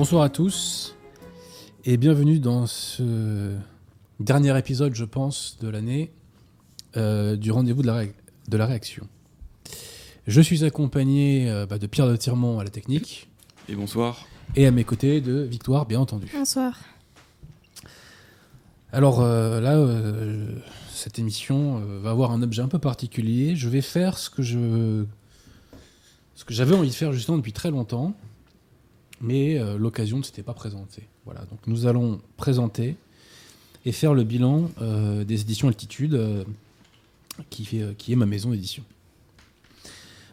[0.00, 0.94] Bonsoir à tous
[1.84, 3.54] et bienvenue dans ce
[4.18, 6.10] dernier épisode, je pense, de l'année
[6.96, 8.14] euh, du rendez-vous de la, ré-
[8.48, 9.06] de la réaction.
[10.26, 13.28] Je suis accompagné euh, bah, de Pierre de Tirmont à la technique
[13.68, 14.26] Et bonsoir.
[14.56, 16.28] et à mes côtés de Victoire, bien entendu.
[16.32, 16.78] Bonsoir.
[18.94, 20.46] Alors euh, là, euh,
[20.94, 23.54] cette émission euh, va avoir un objet un peu particulier.
[23.54, 25.04] Je vais faire ce que je,
[26.36, 28.14] ce que j'avais envie de faire justement depuis très longtemps,
[29.20, 31.06] mais euh, l'occasion ne s'était pas présentée.
[31.24, 32.96] Voilà, donc nous allons présenter
[33.84, 36.44] et faire le bilan euh, des éditions Altitude, euh,
[37.48, 38.84] qui, qui est ma maison d'édition.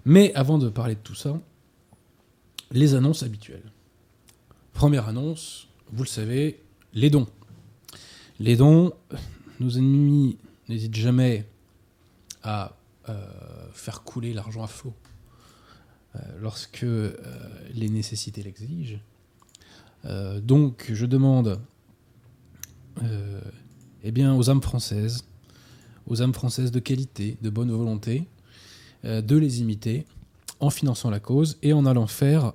[0.05, 1.39] Mais avant de parler de tout ça,
[2.71, 3.71] les annonces habituelles.
[4.73, 6.59] Première annonce, vous le savez,
[6.93, 7.27] les dons.
[8.39, 8.93] Les dons,
[9.59, 10.37] nos ennemis
[10.69, 11.45] n'hésitent jamais
[12.43, 12.73] à
[13.71, 14.93] faire couler l'argent à flot
[16.39, 17.15] lorsque euh,
[17.73, 18.99] les nécessités l'exigent.
[20.05, 21.59] Euh, donc, je demande
[23.03, 23.41] euh,
[24.03, 25.25] eh bien, aux âmes françaises,
[26.05, 28.27] aux âmes françaises de qualité, de bonne volonté,
[29.05, 30.05] euh, de les imiter
[30.59, 32.53] en finançant la cause et en allant faire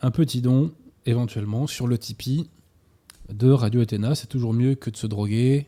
[0.00, 0.72] un petit don
[1.06, 2.48] éventuellement sur le Tipeee
[3.32, 4.14] de Radio Athéna.
[4.14, 5.66] C'est toujours mieux que de se droguer,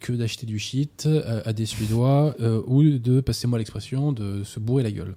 [0.00, 1.08] que d'acheter du shit
[1.44, 5.14] à, des Suédois euh, ou de, passez-moi l'expression, de se bourrer la gueule.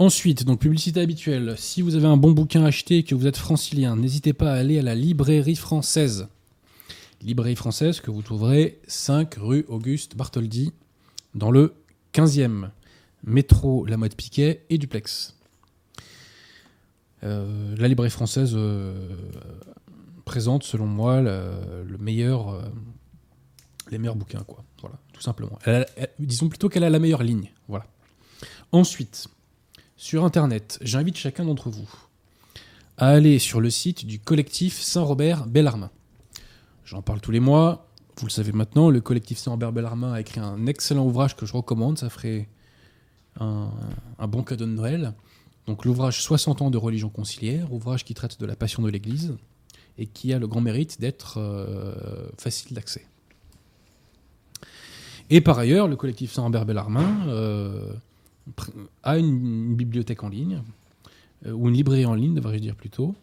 [0.00, 1.56] Ensuite, donc publicité habituelle.
[1.58, 4.54] Si vous avez un bon bouquin acheté et que vous êtes francilien, n'hésitez pas à
[4.54, 6.28] aller à la librairie française.
[7.20, 10.72] Librairie française que vous trouverez 5 rue Auguste Bartholdi
[11.34, 11.74] dans le
[12.14, 12.70] 15e.
[13.24, 15.34] Métro La Mode Piquet et Duplex.
[17.24, 19.16] Euh, la librairie française euh,
[20.24, 22.54] présente, selon moi, euh, les meilleurs
[24.14, 24.62] bouquins, quoi.
[24.80, 25.58] Voilà, tout simplement.
[26.20, 27.50] Disons plutôt qu'elle a la meilleure ligne.
[27.66, 27.86] Voilà.
[28.70, 29.28] Ensuite,
[29.98, 31.90] sur Internet, j'invite chacun d'entre vous
[32.98, 35.90] à aller sur le site du collectif Saint-Robert Bellarmin.
[36.84, 37.88] J'en parle tous les mois.
[38.16, 41.52] Vous le savez maintenant, le collectif Saint-Robert Bellarmin a écrit un excellent ouvrage que je
[41.52, 41.98] recommande.
[41.98, 42.48] Ça ferait
[43.40, 43.70] un,
[44.28, 45.14] bon cadeau de Noël.
[45.66, 49.36] Donc l'ouvrage 60 ans de religion conciliaire, ouvrage qui traite de la passion de l'Église
[49.98, 53.04] et qui a le grand mérite d'être euh, facile d'accès.
[55.28, 57.92] Et par ailleurs, le collectif Saint-Robert Bellarmin euh,
[59.02, 60.62] a une, bibliothèque en ligne,
[61.46, 63.14] euh, ou une librairie en ligne, devrais-je dire plutôt.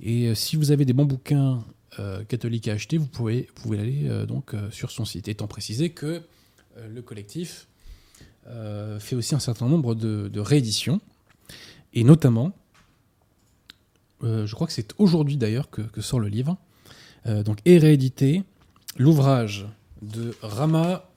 [0.00, 1.64] Et euh, si vous avez des bons bouquins
[1.98, 5.28] euh, catholiques à acheter, vous pouvez, vous aller donc sur son site.
[5.28, 6.22] Étant précisé que
[6.88, 7.68] le collectif
[9.00, 11.00] fait aussi un certain nombre de, rééditions,
[11.94, 12.52] et notamment,
[14.22, 16.56] je crois que c'est aujourd'hui d'ailleurs que, que sort le livre,
[17.24, 18.44] donc est réédité
[18.98, 19.66] l'ouvrage
[20.02, 21.08] de Rama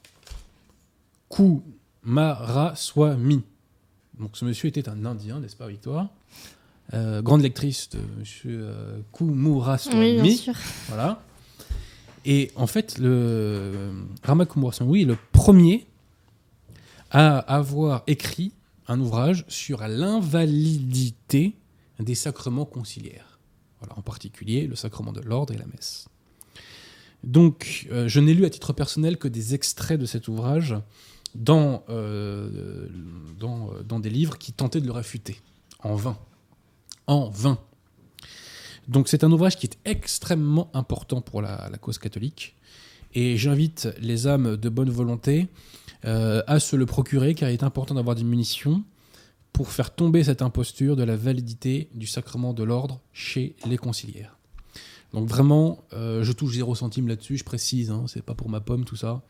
[2.03, 3.41] Kumaraswamy.
[4.19, 6.09] Donc ce monsieur était un Indien, n'est-ce pas Victoire?
[6.93, 10.17] Euh, Grande lectrice de monsieur euh, Kumuraswamy.
[10.17, 10.53] Oui, bien sûr.
[10.87, 11.21] Voilà.
[12.25, 13.91] Et en fait, le
[14.23, 15.85] Rama Kumaraswamy est le premier
[17.11, 18.51] à avoir écrit
[18.87, 21.55] un ouvrage sur l'invalidité
[21.99, 23.39] des sacrements conciliaires.
[23.79, 26.07] Voilà, en particulier le sacrement de l'ordre et la messe.
[27.23, 30.75] Donc, euh, je n'ai lu à titre personnel que des extraits de cet ouvrage
[31.35, 32.87] dans, euh,
[33.41, 35.41] euh, dans des livres qui tentaient de le réfuter,
[35.83, 36.17] en vain.
[37.07, 37.59] En vain.
[38.87, 42.55] Donc c'est un ouvrage qui est extrêmement important pour la, cause catholique.
[43.13, 45.47] Et j'invite les âmes de bonne volonté
[46.05, 48.83] euh, à se le procurer, car il est important d'avoir des munitions
[49.53, 54.37] pour faire tomber cette imposture de la validité du sacrement de l'ordre chez les conciliaires.
[55.11, 58.85] Donc vraiment, je touche zéro centime là-dessus, je précise, hein, c'est pas pour ma pomme
[58.85, 59.23] tout ça.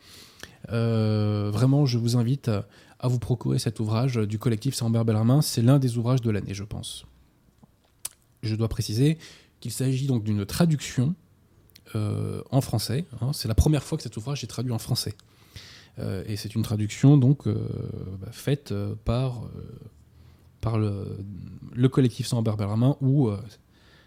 [0.68, 5.40] Euh, vraiment, je vous invite à, vous procurer cet ouvrage du collectif Saint-Hubert Bellarmin.
[5.40, 7.06] C'est l'un des ouvrages de l'année, je pense.
[8.42, 9.18] Je dois préciser
[9.60, 11.14] qu'il s'agit donc d'une traduction
[11.94, 13.04] euh, en français.
[13.20, 13.32] hein.
[13.32, 15.14] C'est la première fois que cet ouvrage est traduit en français.
[15.98, 18.72] Euh, et c'est une traduction donc bah, faite
[19.04, 19.42] par,
[20.60, 21.18] par le,
[21.74, 23.30] le collectif Saint-Hubert Bellarmin ou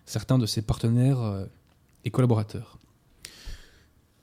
[0.06, 1.48] certains de ses partenaires
[2.06, 2.78] et collaborateurs.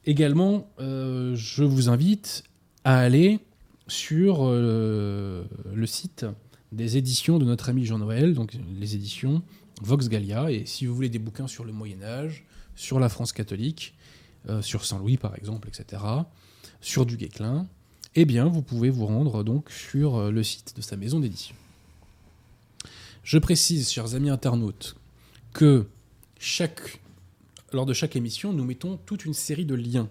[0.06, 2.44] Également, euh, je vous invite
[2.85, 3.41] à aller
[3.87, 5.44] sur euh,
[5.75, 6.25] le site
[6.73, 9.43] des éditions de notre ami Jean-Noël, donc les éditions
[9.82, 10.50] Vox Gallia.
[10.50, 12.44] Et si vous voulez des bouquins sur le Moyen Âge,
[12.76, 13.94] sur la France catholique,
[14.49, 16.02] euh, sur Saint-Louis par exemple, etc.,
[16.81, 17.67] sur du Guesclin,
[18.14, 21.55] eh bien vous pouvez vous rendre donc sur le site de sa maison d'édition.
[23.23, 24.97] Je précise, chers amis internautes,
[25.52, 25.87] que
[26.38, 27.00] chaque,
[27.72, 30.08] lors de chaque émission, nous mettons toute une série de liens.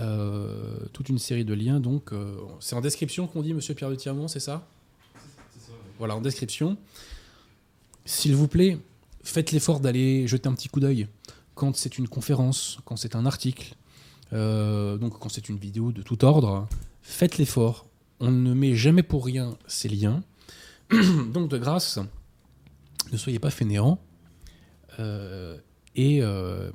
[0.00, 3.90] Euh, toute une série de liens, donc euh, c'est en description qu'on dit Monsieur Pierre
[3.90, 4.66] de Tirmont, c'est ça?
[5.98, 6.76] Voilà, en description.
[8.04, 8.78] s'il vous plaît,
[9.22, 11.06] faites l'effort d'aller jeter un petit coup d'œil
[11.54, 13.76] quand c'est une conférence, quand c'est un article,
[14.32, 16.66] euh, donc quand c'est une vidéo de tout ordre,
[17.02, 17.86] faites l'effort.
[18.18, 20.24] On ne met jamais pour rien ces liens.
[21.32, 22.00] donc de grâce,
[23.12, 24.00] ne soyez pas fainéants
[25.96, 26.70] et euh,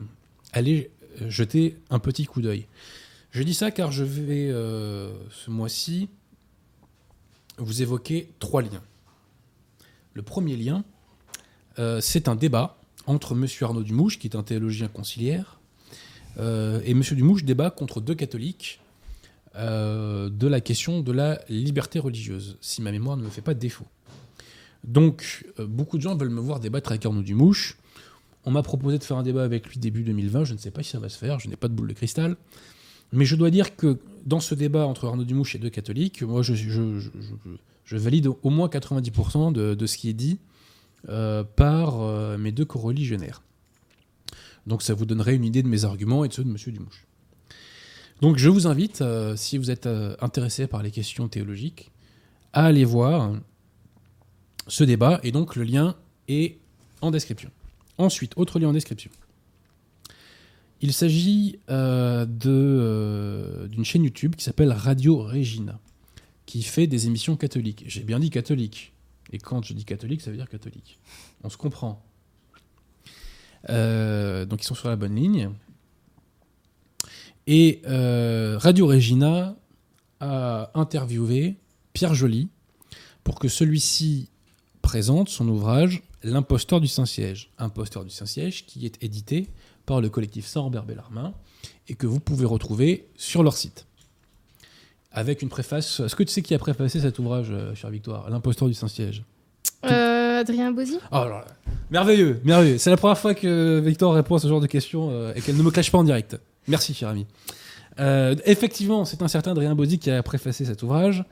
[1.28, 2.68] jeter un petit coup d'œil.
[3.32, 6.10] Je dis ça car je vais ce mois-ci
[7.58, 8.82] vous évoquer trois liens.
[10.14, 10.84] Le premier lien,
[12.00, 12.80] c'est un débat
[13.10, 13.48] entre M.
[13.62, 15.60] Arnaud Dumouche, qui est un théologien conciliaire,
[16.38, 17.02] euh, et M.
[17.02, 18.80] Dumouche débat contre deux catholiques
[19.56, 23.56] euh, de la question de la liberté religieuse, si ma mémoire ne me fait pas
[23.56, 23.88] défaut.
[24.84, 27.78] Donc, euh, beaucoup de gens veulent me voir débattre avec Arnaud Dumouche.
[28.46, 30.46] On m'a proposé de faire un débat avec lui début 2020.
[30.46, 31.40] Je ne sais pas si ça va se faire.
[31.40, 32.38] Je n'ai pas de boule de cristal.
[33.12, 36.42] Mais je dois dire que dans ce débat entre Arnaud Dumouche et deux catholiques, moi,
[36.44, 36.54] je,
[37.92, 40.38] valide au moins 90% de, ce qui est dit
[41.56, 43.42] par mes deux co-religionnaires.
[44.68, 46.56] Donc ça vous donnerait une idée de mes arguments et de ceux de M.
[46.68, 47.08] Dumouche.
[48.22, 51.92] Donc je vous invite, euh, si vous êtes euh, intéressé par les questions théologiques,
[52.54, 53.34] à aller voir
[54.68, 55.96] ce débat, et donc le lien
[56.28, 56.58] est
[57.02, 57.50] en description.
[58.00, 59.12] Ensuite, autre lien en description.
[60.82, 65.82] Il s'agit euh, d'une chaîne YouTube qui s'appelle Radio Regina,
[66.46, 67.84] qui fait des émissions catholiques.
[67.88, 68.94] J'ai bien dit catholique.
[69.34, 70.98] Et quand je dis catholique, ça veut dire catholique.
[71.44, 72.02] On se comprend.
[73.70, 75.50] Euh, donc ils sont sur la bonne ligne.
[77.48, 79.58] Et euh, Radio Regina
[80.22, 81.58] a interviewé
[81.92, 82.48] Pierre Joly
[83.26, 84.30] pour que celui-ci
[84.82, 87.50] présente son ouvrage L'imposteur du Saint-Siège.
[87.58, 89.48] Imposteur du Saint-Siège qui est édité
[89.86, 91.34] par le collectif Saint-Robert Bellarmin
[91.88, 93.86] et que vous pouvez retrouver sur leur site.
[95.12, 96.00] Avec une préface.
[96.00, 99.24] Est-ce que tu sais qui a préfacé cet ouvrage, euh, chère Victoire L'imposteur du Saint-Siège?
[100.40, 101.26] Adrien Bozzi oh,
[101.92, 102.78] Merveilleux, merveilleux.
[102.78, 105.58] C'est la première fois que Victor répond à ce genre de questions euh, et qu'elle
[105.58, 106.40] ne me clash pas en direct.
[106.68, 107.26] Merci, cher ami.
[108.00, 111.24] Euh, effectivement, c'est un certain Adrien Bozzi qui a préfacé cet ouvrage.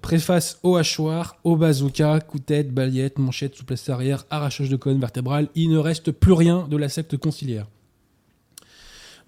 [0.00, 5.48] Préface au hachoir, au bazooka, coup-tête, balayette, manchette, souplesse arrière, arrachage de colonne vertébrale.
[5.54, 7.66] Il ne reste plus rien de la secte conciliaire.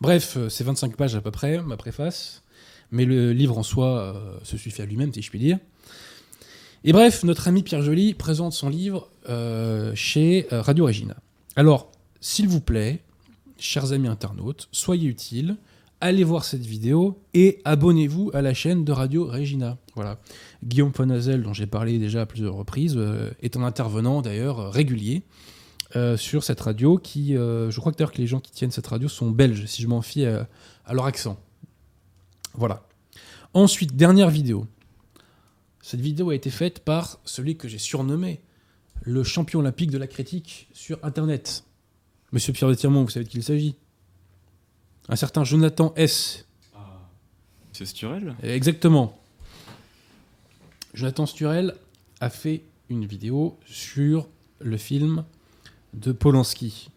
[0.01, 2.43] Bref, euh, c'est 25 pages à peu près, ma préface.
[2.93, 5.59] Mais le livre en soi se suffit à lui-même, si je puis dire.
[6.83, 11.15] Et bref, notre ami Pierre Joly présente son livre euh, chez euh, Radio Regina.
[11.55, 13.03] Alors, s'il vous plaît,
[13.59, 15.57] chers amis internautes, soyez utiles,
[16.01, 19.79] allez voir cette vidéo et abonnez-vous à la chaîne de Radio Regina.
[19.95, 20.19] Voilà.
[20.65, 25.23] Guillaume Fonazel, dont j'ai parlé déjà à plusieurs reprises, euh, est un intervenant d'ailleurs régulier
[26.17, 29.09] sur cette radio qui, je crois que d'ailleurs que les gens qui tiennent cette radio
[29.09, 31.37] sont belges, si je m'en fie à leur accent.
[32.55, 32.87] Voilà.
[33.55, 34.69] Ensuite, dernière vidéo.
[35.83, 38.41] Cette vidéo a été faite par celui que j'ai surnommé
[39.03, 41.65] le champion olympique de la critique sur Internet.
[42.33, 43.75] Monsieur Pierre de vous savez de qui il s'agit
[45.11, 46.47] Un certain Jonathan S.
[47.73, 49.19] C'est Sturel Exactement.
[50.95, 51.75] Jonathan Sturel
[52.21, 54.29] a fait une vidéo sur
[54.61, 55.25] le film
[55.95, 56.91] de Polanski,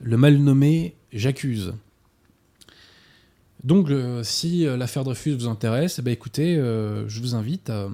[0.00, 1.74] le mal nommé J'accuse.
[3.62, 7.68] Donc, euh, si euh, l'affaire Dreyfus vous intéresse, eh ben, écoutez, euh, je vous invite
[7.68, 7.90] à,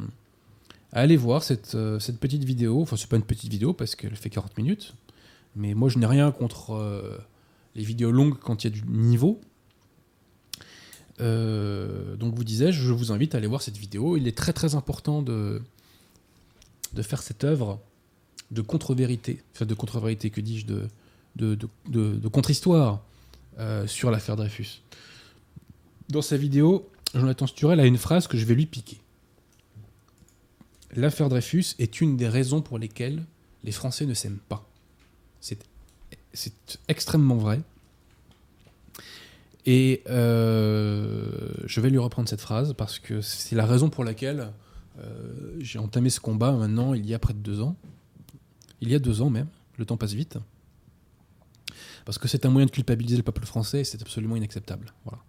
[0.92, 2.83] aller voir cette, cette, petite vidéo.
[2.83, 4.95] Enfin, c'est pas une petite vidéo parce qu'elle fait 40 minutes.
[5.57, 7.21] Mais moi, je n'ai rien contre
[7.75, 9.41] les vidéos longues quand il y a du niveau.
[11.19, 14.17] donc, vous disais, je vous invite à aller voir cette vidéo.
[14.17, 15.62] Il est très très important de,
[16.93, 17.81] de faire cette œuvre
[18.50, 19.43] de contre-vérité.
[19.55, 20.67] Enfin, de contre-vérité, que dis-je
[21.37, 23.00] De, contre-histoire
[23.87, 24.83] sur l'affaire Dreyfus.
[26.09, 28.99] Dans sa vidéo, Jonathan Sturel a une phrase que je vais lui piquer.
[30.97, 33.25] L'affaire Dreyfus est une des raisons pour lesquelles
[33.62, 34.69] les Français ne s'aiment pas.
[35.41, 35.59] C'est,
[36.88, 37.60] extrêmement vrai.
[39.66, 41.28] Et euh,
[41.66, 44.52] je vais lui reprendre cette phrase parce que c'est la raison pour laquelle
[44.99, 47.76] euh, j'ai entamé ce combat maintenant il y a près de deux ans.
[48.80, 50.38] Il y a deux ans même, le temps passe vite.
[52.06, 54.92] Parce que c'est un moyen de culpabiliser le peuple français et c'est absolument inacceptable.
[55.04, 55.22] Voilà.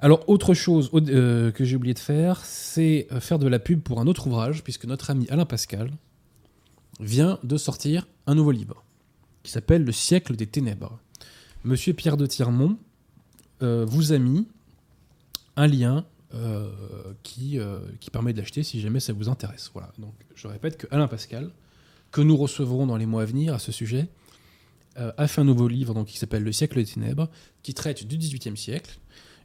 [0.00, 4.00] Alors, autre chose euh, que j'ai oublié de faire, c'est faire de la pub pour
[4.00, 5.90] un autre ouvrage, puisque notre ami Alain Pascal
[7.00, 8.84] vient de sortir un nouveau livre
[9.48, 10.98] qui s'appelle Le siècle des ténèbres.
[11.64, 12.78] Monsieur Pierre de Tirmont
[13.62, 14.46] euh, vous a mis
[15.56, 16.06] un lien
[17.22, 17.58] qui,
[18.00, 19.70] qui permet de l'acheter si jamais ça vous intéresse.
[19.72, 19.90] Voilà.
[19.98, 21.50] Donc, je répète que Alain Pascal,
[22.10, 24.08] que nous recevrons dans les mois à venir à ce sujet,
[24.96, 27.30] a fait un nouveau livre donc, qui s'appelle Le siècle des ténèbres,
[27.62, 29.00] qui traite du XVIIIe siècle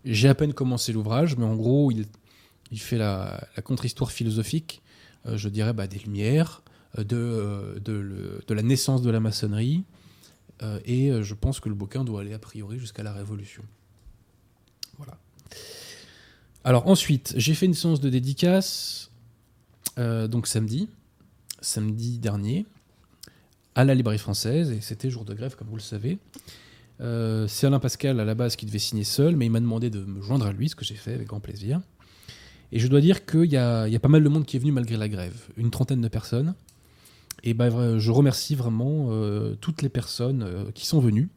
[0.05, 4.81] j'ai à peine commencé l'ouvrage, mais en gros, il, fait la, contre-histoire philosophique,
[5.25, 6.61] euh, je dirais, bah, des Lumières,
[6.97, 9.83] euh, euh, de la naissance de la maçonnerie.
[10.63, 13.63] Euh, et euh, je pense que le bouquin doit aller a priori jusqu'à la Révolution.
[14.97, 15.17] Voilà.
[16.63, 19.11] Alors ensuite, j'ai fait une séance de dédicace,
[19.97, 20.87] euh, donc samedi,
[21.61, 22.65] samedi dernier,
[23.75, 26.17] à la librairie française, et c'était jour de grève, comme vous le savez.
[27.47, 29.99] C'est Alain Pascal à la base qui devait signer seul, mais il m'a demandé de
[29.99, 31.81] me joindre à lui, ce que j'ai fait avec grand plaisir.
[32.71, 34.95] Et je dois dire qu'il y a pas mal de monde qui est venu malgré
[34.95, 36.53] la grève, une trentaine de personnes.
[37.43, 41.29] Et ben, je remercie vraiment euh, toutes les personnes euh, qui sont venues,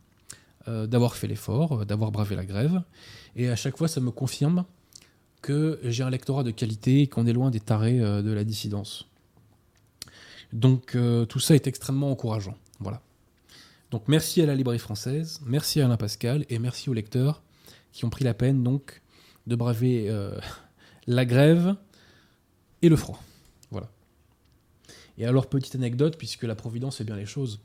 [0.69, 2.83] euh, d'avoir fait l'effort, d'avoir bravé la grève.
[3.35, 4.65] Et à chaque fois, ça me confirme
[5.43, 9.09] que j'ai un lectorat de qualité et qu'on est loin des tarés de la dissidence.
[10.53, 10.97] Donc
[11.29, 12.57] tout ça est extrêmement encourageant.
[12.81, 13.01] Voilà.
[13.91, 17.43] Donc merci à la librairie française, merci à Alain Pascal et merci aux lecteurs
[17.93, 19.03] qui ont pris la peine donc
[19.47, 20.11] de braver
[21.07, 21.77] la grève
[22.83, 23.23] et le froid.
[25.19, 27.61] Et alors petite anecdote puisque la Providence fait bien les choses.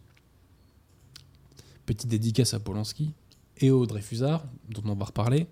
[1.86, 3.14] Petite dédicace à Polanski
[3.58, 5.48] et au Dreyfusard dont on va reparler.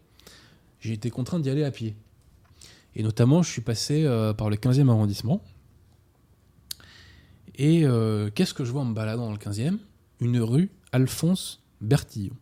[0.79, 1.95] J'ai été contraint d'y aller à pied.
[2.95, 5.43] Et notamment, je suis passé euh, par le 15e arrondissement.
[7.55, 9.77] Et euh, qu'est-ce que je vois en me baladant dans le 15e
[10.21, 12.35] Une rue Alphonse Bertillon.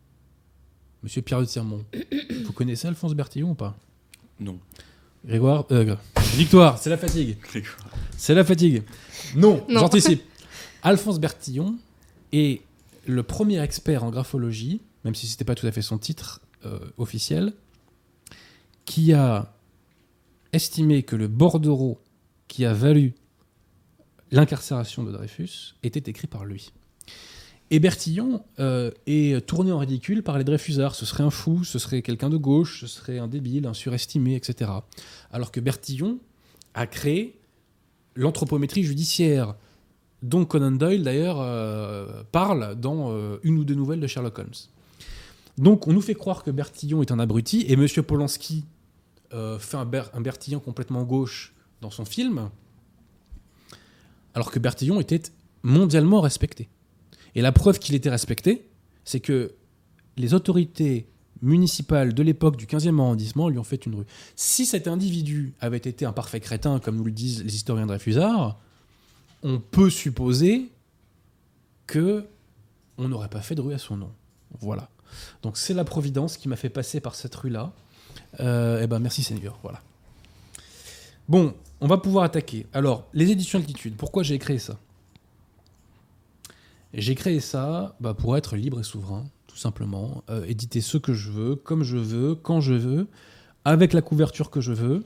[1.02, 1.84] Monsieur Pierre de Tirmont.
[2.44, 3.76] Vous connaissez Alphonse Bertillon ou pas?
[4.40, 4.58] Non.
[5.24, 5.96] Grégoire euh,
[6.36, 7.36] Victoire, c'est la fatigue.
[8.18, 8.82] C'est la fatigue.
[9.36, 9.80] Non, Non.
[9.80, 10.22] j'anticipe.
[10.82, 11.76] Alphonse Bertillon
[12.32, 12.62] est
[13.06, 16.40] le premier expert en graphologie, même si ce n'était pas tout à fait son titre
[16.66, 17.52] euh, officiel,
[18.84, 19.54] qui a
[20.52, 22.00] estimé que le bordereau
[22.48, 23.14] qui a valu
[24.30, 26.72] l'incarcération de Dreyfus était écrit par lui.
[27.70, 30.94] Et Bertillon euh, est tourné en ridicule par les Dreyfusards.
[30.96, 34.34] Ce serait un fou, ce serait quelqu'un de gauche, ce serait un débile, un surestimé,
[34.34, 34.70] etc.
[35.30, 36.18] Alors que Bertillon
[36.74, 37.37] a créé
[38.18, 39.54] l'anthropométrie judiciaire,
[40.22, 44.50] dont Conan Doyle d'ailleurs euh, parle dans euh, une ou deux nouvelles de Sherlock Holmes.
[45.56, 48.64] Donc on nous fait croire que Bertillon est un abruti, et Monsieur Polanski
[49.32, 52.50] euh, fait un Bertillon complètement gauche dans son film,
[54.34, 55.22] alors que Bertillon était
[55.62, 56.68] mondialement respecté.
[57.36, 58.68] Et la preuve qu'il était respecté,
[59.04, 59.52] c'est que
[60.16, 61.06] les autorités
[61.42, 64.06] municipales de l'époque du 15e arrondissement lui ont fait une rue.
[64.36, 67.88] Si cet individu avait été un parfait crétin, comme nous le disent les historiens de
[67.88, 68.58] Dreyfusard,
[69.42, 70.70] on peut supposer
[71.86, 72.26] que
[72.98, 74.10] on n'aurait pas fait de rue à son nom.
[74.60, 74.88] Voilà.
[75.42, 77.72] Donc c'est la Providence qui m'a fait passer par cette rue-là.
[78.40, 79.58] Euh, eh ben merci Seigneur.
[79.62, 79.80] Voilà.
[81.28, 82.66] Bon, on va pouvoir attaquer.
[82.72, 84.78] Alors, les éditions Altitude, pourquoi j'ai créé ça?
[86.94, 89.26] J'ai créé ça bah, pour être libre et souverain,
[89.58, 90.22] tout simplement.
[90.30, 93.08] Euh, éditer ce que je veux, comme je veux, quand je veux,
[93.64, 95.02] avec la couverture que je veux,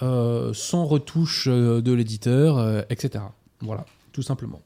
[0.00, 3.24] euh, sans retouche euh, de l'éditeur, etc.
[3.60, 4.62] Voilà, tout simplement.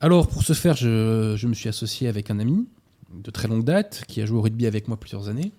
[0.00, 2.66] Alors, pour ce faire, je, je me suis associé avec un ami
[3.12, 5.52] de très longue date qui a joué au rugby avec moi plusieurs années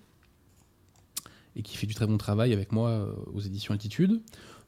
[1.54, 4.20] et qui fait du très bon travail avec moi aux éditions Altitude.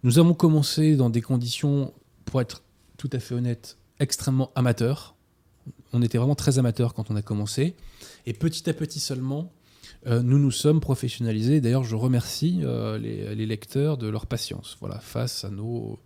[0.05, 1.93] Nous avons commencé dans des conditions,
[2.27, 2.63] pour être
[2.97, 5.17] tout à fait honnête, extrêmement amateurs.
[5.93, 7.75] On était vraiment très amateurs quand on a commencé.
[8.27, 9.53] Et petit à petit seulement,
[10.07, 11.61] euh, nous nous sommes professionnalisés.
[11.61, 14.77] D'ailleurs, je remercie euh, les, lecteurs de leur patience.
[14.81, 15.99] Voilà, face à nos,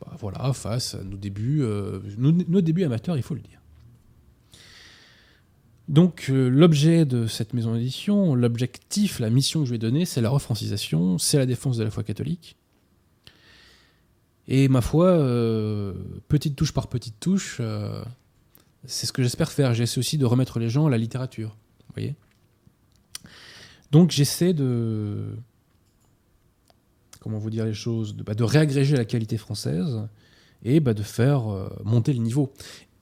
[0.00, 3.60] bah, voilà, face à nos débuts, euh, nos, débuts amateurs, il faut le dire.
[5.88, 10.30] Donc l'objet de cette maison d'édition, l'objectif, la mission que je vais donner, c'est la
[10.30, 12.56] refrancisation, c'est la défense de la foi catholique.
[14.48, 15.16] Et ma foi,
[16.26, 17.60] petite touche par petite touche,
[18.86, 19.74] c'est ce que j'espère faire.
[19.74, 21.56] J'essaie aussi de remettre les gens à la littérature.
[21.88, 22.14] Vous voyez
[23.90, 25.36] Donc j'essaie de...
[27.20, 30.08] Comment vous dire les choses De, bah, de réagréger la qualité française
[30.62, 32.52] et bah, de faire euh, monter le niveau.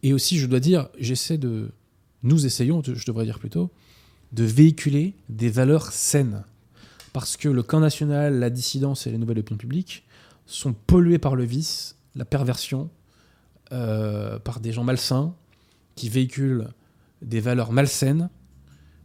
[0.02, 1.70] Et aussi, je dois dire, j'essaie de...
[2.22, 3.70] Nous essayons, je devrais dire plutôt,
[4.32, 6.44] de véhiculer des valeurs saines.
[7.12, 10.04] Parce que le camp national, la dissidence et les nouvelles opinions publiques
[10.46, 12.90] sont pollués par le vice, la perversion,
[13.72, 15.34] euh, par des gens malsains
[15.94, 16.68] qui véhiculent
[17.22, 18.30] des valeurs malsaines,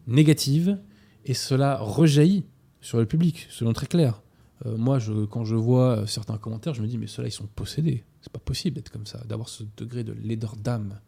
[0.07, 0.79] négatives,
[1.25, 2.45] et cela rejaillit
[2.81, 4.21] sur le public, selon très clair.
[4.65, 8.03] Euh, moi, quand je vois certains commentaires, je me dis, mais ceux-là, ils sont possédés.
[8.21, 10.99] C'est pas possible d'être comme ça, d'avoir ce degré de laideur d'âme.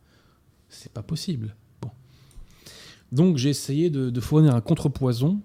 [0.70, 1.56] C'est pas possible.
[3.12, 5.42] Donc, j'ai essayé de, fournir un contrepoison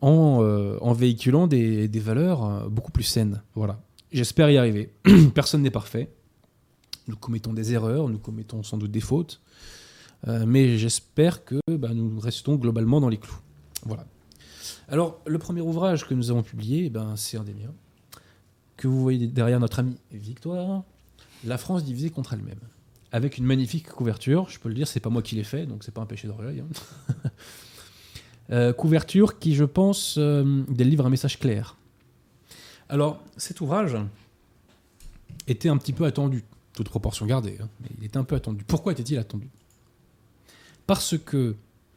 [0.00, 3.42] en, euh, véhiculant des, des valeurs euh, beaucoup plus saines.
[3.54, 3.82] Voilà.
[4.12, 4.90] J'espère y arriver.
[5.34, 6.10] Personne n'est parfait.
[7.10, 9.40] Nous commettons des erreurs, nous commettons sans doute des fautes,
[10.28, 13.40] euh, mais j'espère que bah, nous restons globalement dans les clous.
[13.84, 14.06] Voilà.
[14.88, 17.74] Alors, le premier ouvrage que nous avons publié, eh ben, c'est un des miens,
[18.76, 20.84] que vous voyez derrière notre ami Victoire.
[21.44, 22.60] La France divisée contre elle-même.
[23.10, 25.82] Avec une magnifique couverture, je peux le dire, c'est pas moi qui l'ai fait, donc
[25.82, 26.60] c'est pas un péché d'orgueil.
[26.60, 27.14] hein.
[28.52, 31.76] Euh, couverture qui, je pense, euh, délivre un message clair.
[32.88, 33.96] Alors, cet ouvrage
[35.46, 36.42] était un petit peu attendu,
[36.80, 38.64] toute proportion gardée, hein, mais il était un peu attendu.
[38.64, 39.50] Pourquoi était-il attendu?
[40.86, 41.56] Parce que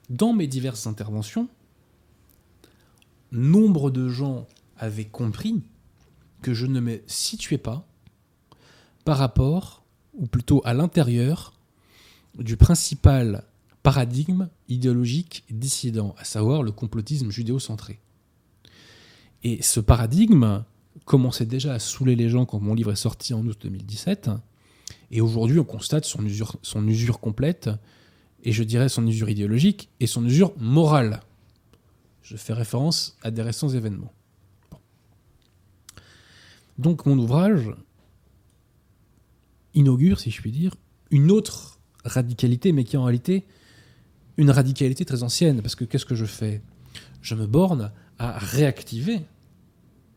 [0.10, 1.48] dans mes diverses interventions,
[3.32, 4.46] nombre de gens
[4.78, 5.64] avaient compris
[6.42, 7.88] que je ne me situais pas
[9.06, 9.84] par rapport,
[10.16, 11.54] ou plutôt à l'intérieur,
[12.38, 13.46] du principal
[13.84, 18.02] paradigme idéologique dissident, à savoir le complotisme judéo-centré.
[19.44, 20.64] Et ce paradigme
[21.06, 24.30] commençait déjà à saouler les gens quand mon livre est sorti en août 2017,
[25.14, 27.70] et aujourd'hui on constate son usure, complète,
[28.44, 31.22] et je dirais son usure idéologique, et son usure morale.
[32.24, 34.12] Je fais référence à des récents événements.
[36.80, 37.70] Donc mon ouvrage
[39.76, 40.76] inaugure, si je puis dire,
[41.12, 43.46] une autre radicalité, mais qui est en réalité
[44.38, 45.62] une radicalité très ancienne.
[45.62, 46.64] Parce que qu'est-ce que je fais?
[47.22, 49.22] Je me borne à réactiver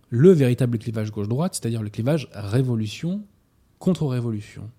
[0.08, 3.22] le véritable clivage gauche-droite, c'est-à-dire le clivage révolution
[3.78, 4.70] contre révolution.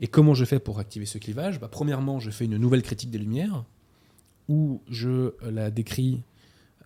[0.00, 1.60] Et comment je fais pour activer ce clivage?
[1.60, 3.64] Bah, Premièrement, je fais une nouvelle critique des Lumières,
[4.48, 6.22] où je la décris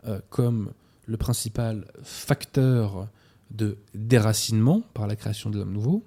[0.06, 0.72] euh, comme
[1.06, 3.08] le principal facteur
[3.50, 6.04] de déracinement par la création de l'homme nouveau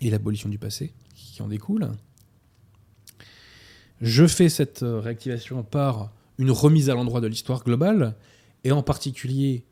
[0.00, 1.88] et l'abolition du passé qui en découle.
[4.00, 8.14] Je fais cette euh, réactivation par une remise à l'endroit de l'histoire globale,
[8.64, 9.64] et en particulier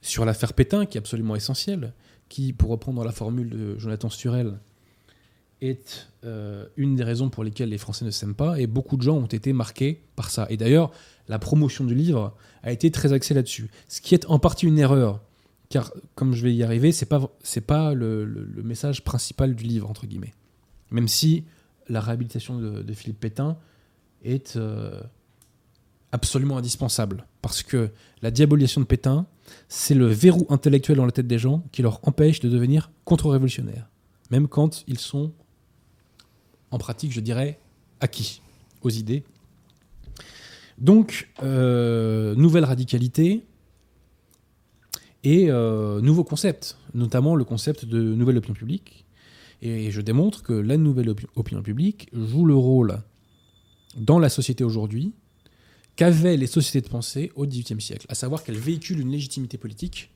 [0.00, 1.92] sur l'affaire Pétain, qui est absolument essentielle,
[2.28, 4.58] qui, pour reprendre la formule de Jonathan Sturel,
[5.60, 9.02] est euh, une des raisons pour lesquelles les Français ne s'aiment pas, et beaucoup de
[9.02, 10.46] gens ont été marqués par ça.
[10.50, 10.90] Et d'ailleurs,
[11.28, 14.78] la promotion du livre a été très axée là-dessus, ce qui est en partie une
[14.78, 15.20] erreur,
[15.68, 17.30] car comme je vais y arriver, c'est pas
[17.66, 20.34] pas le, message principal du livre entre guillemets.
[20.90, 21.44] Même si
[21.88, 23.58] la réhabilitation de, de Philippe Pétain
[24.24, 25.00] est euh,
[26.12, 27.90] absolument indispensable, parce que
[28.22, 29.26] la diabolisation de Pétain,
[29.68, 33.88] c'est le verrou intellectuel dans la tête des gens qui leur empêche de devenir contre-révolutionnaires,
[34.30, 35.32] même quand ils sont
[36.70, 37.58] en pratique, je dirais,
[38.00, 38.40] acquis
[38.82, 39.24] aux idées.
[40.78, 43.42] Donc, euh, nouvelle radicalité
[45.24, 49.04] et euh, nouveau concept, notamment le concept de nouvelle opinion publique.
[49.60, 53.02] Et je démontre que la nouvelle opi- opinion publique joue le rôle
[53.96, 55.14] dans la société aujourd'hui
[55.96, 60.12] qu'avaient les sociétés de pensée au XVIIIe siècle, à savoir qu'elles véhiculent une légitimité politique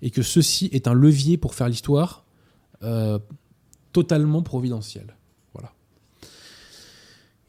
[0.00, 2.24] et que ceci est un levier pour faire l'histoire
[2.84, 3.18] euh,
[3.92, 5.16] totalement providentiel.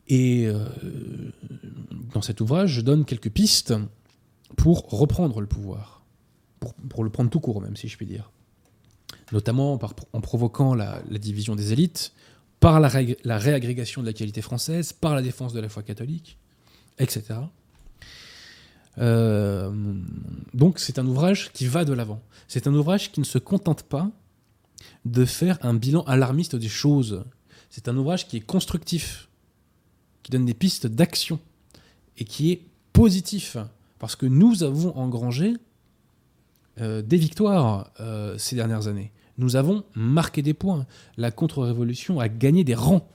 [0.09, 0.65] Et euh,
[2.13, 3.73] dans cet ouvrage, je donne quelques pistes
[4.57, 6.03] pour reprendre le pouvoir,
[6.59, 8.31] pour, pour le prendre tout court même, si je puis dire.
[9.31, 9.79] Notamment
[10.13, 12.13] en provoquant la, division des élites,
[12.59, 12.89] par la
[13.37, 16.37] réagrégation de la qualité française, par la défense de la foi catholique,
[16.97, 17.39] etc.
[18.97, 19.71] Euh,
[20.53, 22.21] donc c'est un ouvrage qui va de l'avant.
[22.47, 24.11] C'est un ouvrage qui ne se contente pas
[25.05, 27.23] de faire un bilan alarmiste des choses.
[27.69, 29.28] C'est un ouvrage qui est constructif,
[30.29, 31.39] donne des pistes d'action
[32.17, 32.61] et qui est
[32.93, 33.57] positif.
[33.97, 35.55] Parce que nous avons engrangé
[36.79, 39.11] euh, des victoires euh, ces dernières années.
[39.37, 40.85] Nous avons marqué des points.
[41.17, 43.07] La contre-révolution a gagné des rangs,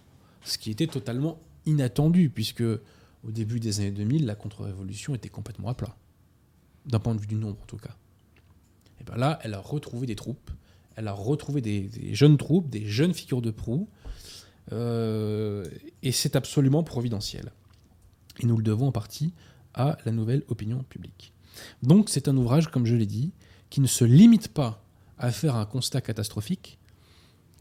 [0.43, 5.69] ce qui était totalement inattendu, puisque au début des années 2000, la contre-révolution était complètement
[5.69, 5.97] à plat.
[6.87, 7.97] D'un point de vue du nombre, en tout cas.
[9.01, 10.51] Et bien là, elle a retrouvé des troupes,
[10.97, 13.89] elle a retrouvé des jeunes troupes, des jeunes figures de proue,
[14.73, 15.67] euh,
[16.03, 17.53] et c'est absolument providentiel.
[18.41, 19.33] Et nous le devons en partie
[19.75, 21.33] à la nouvelle opinion publique.
[21.83, 23.33] Donc c'est un ouvrage, comme je l'ai dit,
[23.71, 24.85] qui ne se limite pas
[25.19, 26.79] à faire un constat catastrophique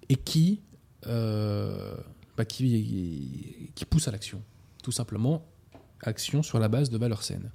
[0.10, 0.62] et qui,
[1.08, 1.96] euh,
[2.38, 4.42] bah, qui, pousse à l'action.
[4.82, 5.46] Tout simplement,
[6.02, 7.52] action sur la base de valeurs saines.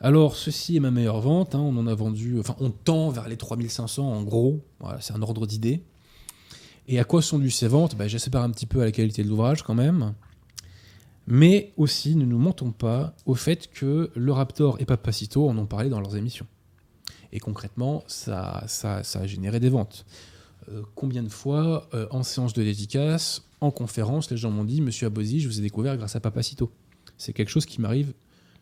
[0.00, 1.54] Alors, ceci est ma meilleure vente.
[1.54, 4.64] hein, on en a vendu, enfin, on tend vers les 3500 en gros.
[5.00, 5.82] C'est un ordre d'idée.
[6.88, 7.96] Et à quoi sont dues ces ventes?
[7.96, 10.14] Bah, J'espère un petit peu à la qualité de l'ouvrage quand même.
[11.26, 15.66] Mais aussi, ne nous mentons pas au fait que le Raptor et Papacito en ont
[15.66, 16.46] parlé dans leurs émissions.
[17.30, 20.06] Et concrètement, ça, ça, ça a généré des ventes.
[20.70, 24.80] Euh, combien de fois, euh, en séance de dédicace, en conférence, les gens m'ont dit
[24.80, 26.72] Monsieur Abosi, je vous ai découvert grâce à Papacito.
[27.18, 28.14] C'est quelque chose qui m'arrive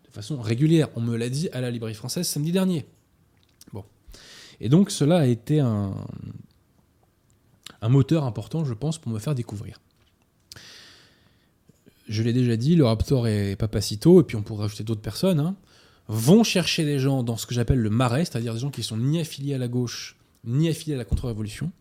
[0.04, 0.88] de façon régulière.
[0.96, 2.86] On me l'a dit à la librairie française samedi dernier.
[3.72, 3.84] Bon.
[4.60, 5.94] Et donc, cela a été un,
[7.82, 9.80] un moteur important, je pense, pour me faire découvrir.
[12.08, 15.40] Je l'ai déjà dit, le Raptor et Papacito, et puis on pourrait rajouter d'autres personnes,
[15.40, 15.56] hein,
[16.08, 18.96] vont chercher des gens dans ce que j'appelle le marais, c'est-à-dire des gens qui sont
[18.96, 21.72] ni affiliés à la gauche, ni affiliés à la contre-révolution,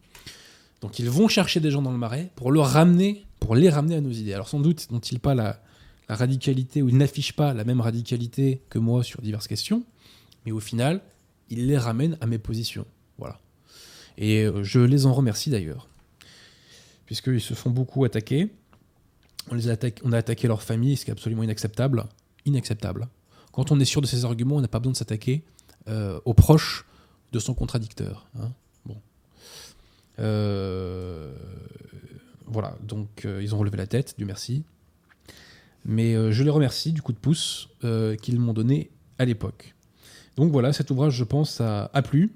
[0.81, 3.95] Donc ils vont chercher des gens dans le marais pour le ramener, pour les ramener
[3.95, 4.33] à nos idées.
[4.33, 5.61] Alors sans doute n'ont-ils pas la,
[6.09, 9.83] la radicalité ou ils n'affichent pas la même radicalité que moi sur diverses questions,
[10.45, 11.01] mais au final,
[11.49, 12.85] ils les ramènent à mes positions.
[13.17, 13.39] Voilà.
[14.17, 15.87] Et euh, je les en remercie d'ailleurs,
[17.05, 18.49] puisqu'ils se font beaucoup attaquer.
[19.51, 22.05] On, les attaque, on a attaqué leur famille, ce qui est absolument inacceptable.
[22.45, 23.07] Inacceptable.
[23.51, 25.43] Quand on est sûr de ses arguments, on n'a pas besoin de s'attaquer
[25.87, 26.85] euh, aux proches
[27.31, 28.27] de son contradicteur.
[28.39, 28.51] hein.
[28.85, 28.97] Bon.
[30.19, 31.35] Euh,
[32.45, 34.63] voilà, donc ils ont relevé la tête, Dieu merci.
[35.83, 37.69] Mais je les remercie du coup de pouce
[38.21, 39.75] qu'ils m'ont donné à l'époque.
[40.37, 42.31] Donc voilà, cet ouvrage, je pense, a plu.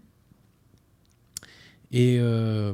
[1.92, 2.74] Et, euh,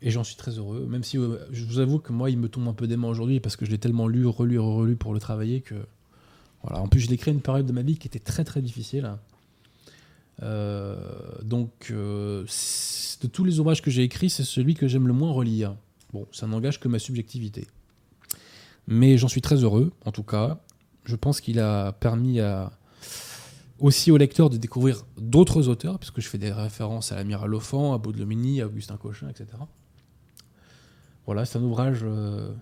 [0.00, 0.86] et j'en suis très heureux.
[0.88, 3.40] Même si euh, je vous avoue que moi, il me tombe un peu des aujourd'hui
[3.40, 5.74] parce que je l'ai tellement lu, relu, relu pour le travailler que.
[6.62, 6.80] Voilà.
[6.80, 9.16] En plus, je l'ai à une période de ma vie qui était très très difficile.
[10.42, 10.96] Euh,
[11.42, 15.74] donc, de tous les ouvrages que j'ai écrits, c'est celui que j'aime le moins relire.
[16.12, 17.66] Bon, ça n'engage que ma subjectivité.
[18.86, 20.60] Mais j'en suis très heureux, en tout cas.
[21.04, 22.72] Je pense qu'il a permis à,
[23.82, 27.92] aussi aux lecteurs de découvrir d'autres auteurs, puisque je fais des références à l'amiral Offan,
[27.92, 29.48] à Baudelomini, à Augustin Cochin, etc.
[31.26, 32.52] Voilà, c'est un ouvrage euh,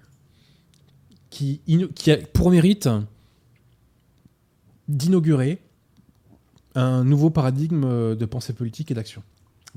[1.28, 1.60] qui,
[2.08, 2.88] a pour mérite
[4.88, 5.60] d'inaugurer
[6.74, 9.22] un nouveau paradigme euh, de pensée politique et d'action.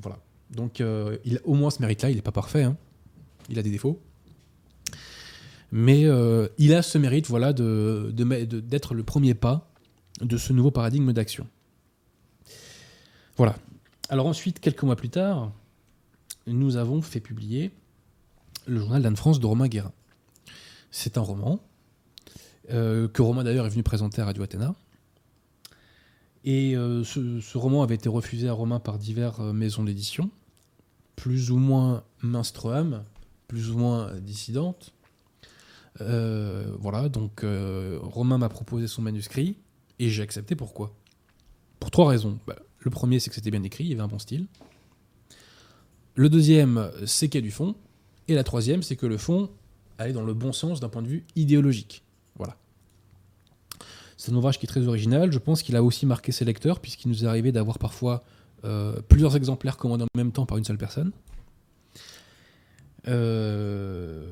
[0.01, 0.19] Voilà.
[0.49, 2.10] Donc, euh, il a au moins ce mérite-là.
[2.10, 2.63] Il n'est pas parfait.
[2.63, 2.77] hein.
[3.49, 4.01] Il a des défauts.
[5.73, 6.03] Mais
[6.60, 9.72] il a ce mérite voilà, d'être le premier pas
[10.23, 11.47] de ce nouveau paradigme d'action.
[13.38, 13.55] Voilà.
[14.09, 15.51] Alors ensuite, quelques mois plus tard,
[16.47, 17.71] nous avons fait publier
[18.67, 19.91] le journal d'Anne-France de Romain Guérin.
[20.91, 21.59] C'est un roman
[22.71, 24.75] euh, que Romain d'ailleurs est venu présenter à Radio Athéna.
[26.45, 30.29] Et euh, ce, roman avait été refusé à Romain par diverses euh, maisons d'édition,
[31.15, 33.03] plus ou moins mainstream,
[33.47, 34.93] plus ou moins dissidentes.
[36.01, 37.45] Euh, voilà, donc
[38.01, 39.57] Romain m'a proposé son manuscrit
[39.99, 40.56] et j'ai accepté.
[40.56, 40.93] Pourquoi?
[41.79, 42.39] Pour trois raisons.
[42.47, 44.47] Bah, le premier, c'est que c'était bien écrit, il y avait un bon style.
[46.15, 47.75] Le deuxième, c'est qu'il y a du fond.
[48.27, 49.49] Et la troisième, c'est que le fond
[49.97, 52.03] allait dans le bon sens d'un point de vue idéologique.
[52.36, 52.58] Voilà.
[54.17, 55.32] C'est un ouvrage qui est très original.
[55.32, 58.23] Je pense qu'il a aussi marqué ses lecteurs, puisqu'il nous est arrivé d'avoir parfois
[58.63, 61.12] euh, plusieurs exemplaires commandés en même temps par une seule personne.
[63.08, 64.25] Euh,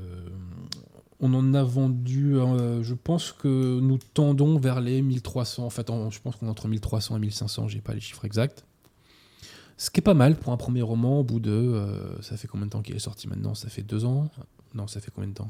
[1.21, 5.69] on en a vendu, euh, je pense que nous tendons vers les 1300.
[5.89, 8.65] En je pense qu'on est entre 1300 et 1500, j'ai pas les chiffres exacts.
[9.77, 11.51] Ce qui est pas mal pour un premier roman au bout de.
[11.51, 13.53] euh, ça fait combien de temps qu'il est sorti maintenant?
[13.55, 14.29] Ça fait deux ans?
[14.73, 15.49] Non, ça fait combien de temps?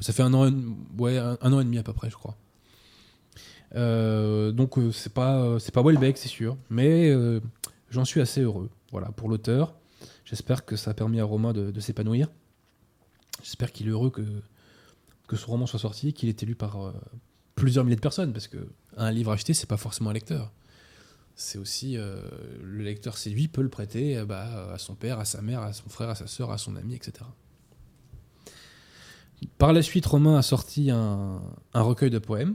[0.00, 0.54] Ça fait un an, et-
[0.98, 2.36] ouais, un, an et demi à peu près, je crois.
[3.76, 7.12] Euh, donc c'est pas c'est pas Welbeck, c'est sûr, mais
[7.90, 8.68] j'en suis assez heureux.
[8.92, 9.74] Voilà pour l'auteur.
[10.24, 12.28] J'espère que ça a permis à Romain de s'épanouir.
[13.42, 14.22] J'espère qu'il est heureux que
[15.26, 16.92] que ce roman soit sorti, qu'il est lu par euh,
[17.54, 20.52] plusieurs milliers de personnes, parce que un livre acheté, c'est pas forcément un lecteur.
[21.36, 22.20] C'est aussi euh,
[22.62, 25.72] le lecteur séduit peut le prêter euh, bah, à son père, à sa mère, à
[25.72, 27.24] son frère, à sa sœur, à son ami, etc.
[29.58, 31.40] Par la suite, Romain a sorti un,
[31.74, 32.54] recueil de poèmes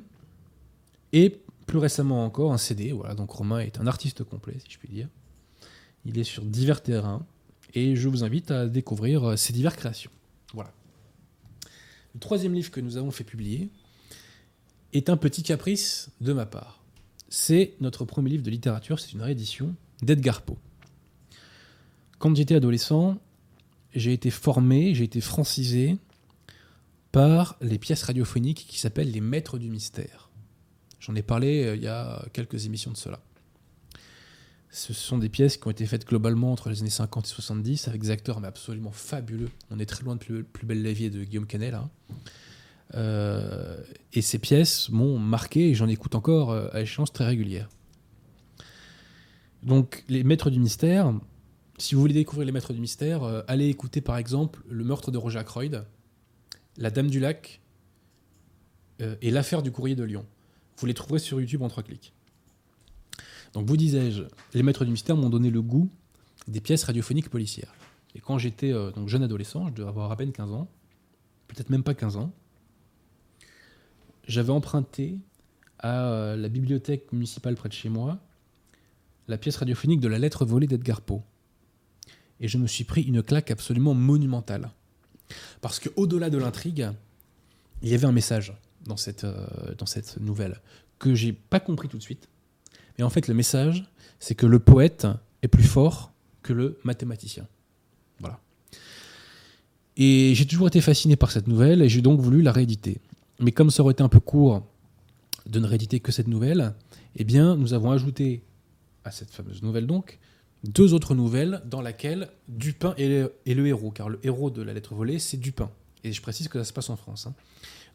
[1.12, 2.92] et plus récemment encore un CD.
[2.94, 5.08] Voilà, donc Romain est un artiste complet, si je puis dire.
[6.06, 7.26] Il est sur divers terrains
[7.76, 10.10] et je vous invite à découvrir ses diverses créations.
[12.14, 13.70] Le troisième livre que nous avons fait publier
[14.94, 16.84] est un petit caprice de ma part.
[17.30, 20.58] C'est notre premier livre de littérature, c'est une réédition d'Edgar Poe.
[22.18, 23.20] Quand j'étais adolescent,
[23.94, 25.98] j'ai été formé, j'ai été francisé
[27.12, 30.30] par les pièces radiophoniques qui s'appellent Les Maîtres du Mystère.
[31.00, 33.22] J'en ai parlé euh, il y a quelques émissions de cela.
[34.72, 37.88] Ce sont des pièces qui ont été faites globalement entre les années 50 et 70
[37.88, 39.50] avec des acteurs mais absolument fabuleux.
[39.72, 41.74] On est très loin de Plus, Plus belle la vie et de Guillaume Canet.
[42.96, 43.82] Euh,
[44.14, 47.68] et ces pièces m'ont marqué et j'en écoute encore euh, à échéance très régulière.
[49.64, 51.14] Donc les Maîtres du Mystère,
[51.80, 55.10] si vous voulez découvrir les Maîtres du Mystère, euh, allez écouter par exemple Le meurtre
[55.10, 55.84] de Roger Ackroyd,
[56.78, 57.62] La Dame du Lac
[59.22, 60.26] et L'affaire du courrier de Lyon.
[60.78, 62.14] Vous les trouverez sur YouTube en trois clics.
[63.54, 65.90] Donc vous disais-je, les Maîtres du Mystère m'ont donné le goût
[66.48, 67.74] des pièces radiophoniques policières.
[68.16, 70.68] Et quand j'étais euh, donc jeune adolescent, je devais avoir à peine 15 ans,
[71.48, 72.32] peut-être même pas 15 ans,
[74.28, 75.18] j'avais emprunté
[75.80, 78.20] à euh, la bibliothèque municipale près de chez moi
[79.28, 81.22] la pièce radiophonique de la lettre volée d'Edgar Poe.
[82.40, 84.72] Et je me suis pris une claque absolument monumentale.
[85.62, 86.90] Parce que au-delà de l'intrigue,
[87.84, 88.54] il y avait un message
[88.86, 90.60] dans cette, euh, dans cette nouvelle
[90.98, 92.28] que j'ai pas compris tout de suite.
[93.00, 93.86] Mais en fait, le message,
[94.20, 95.08] c'est que le poète
[95.42, 96.12] est plus fort
[96.44, 97.48] que le mathématicien.
[98.20, 98.42] Voilà.
[99.96, 103.00] Et j'ai toujours été fasciné par cette nouvelle et j'ai donc voulu la rééditer.
[103.40, 104.68] Mais comme ça aurait été un peu court
[105.46, 106.74] de ne rééditer que cette nouvelle,
[107.16, 108.44] eh bien, nous avons ajouté
[109.06, 110.20] à cette fameuse nouvelle donc
[110.66, 114.62] deux autres nouvelles dans laquelle Dupin est le, est le héros, car le héros de
[114.62, 115.72] la lettre volée, c'est Dupin.
[116.04, 117.28] Et je précise que ça se passe en France.
[117.28, 117.34] hein.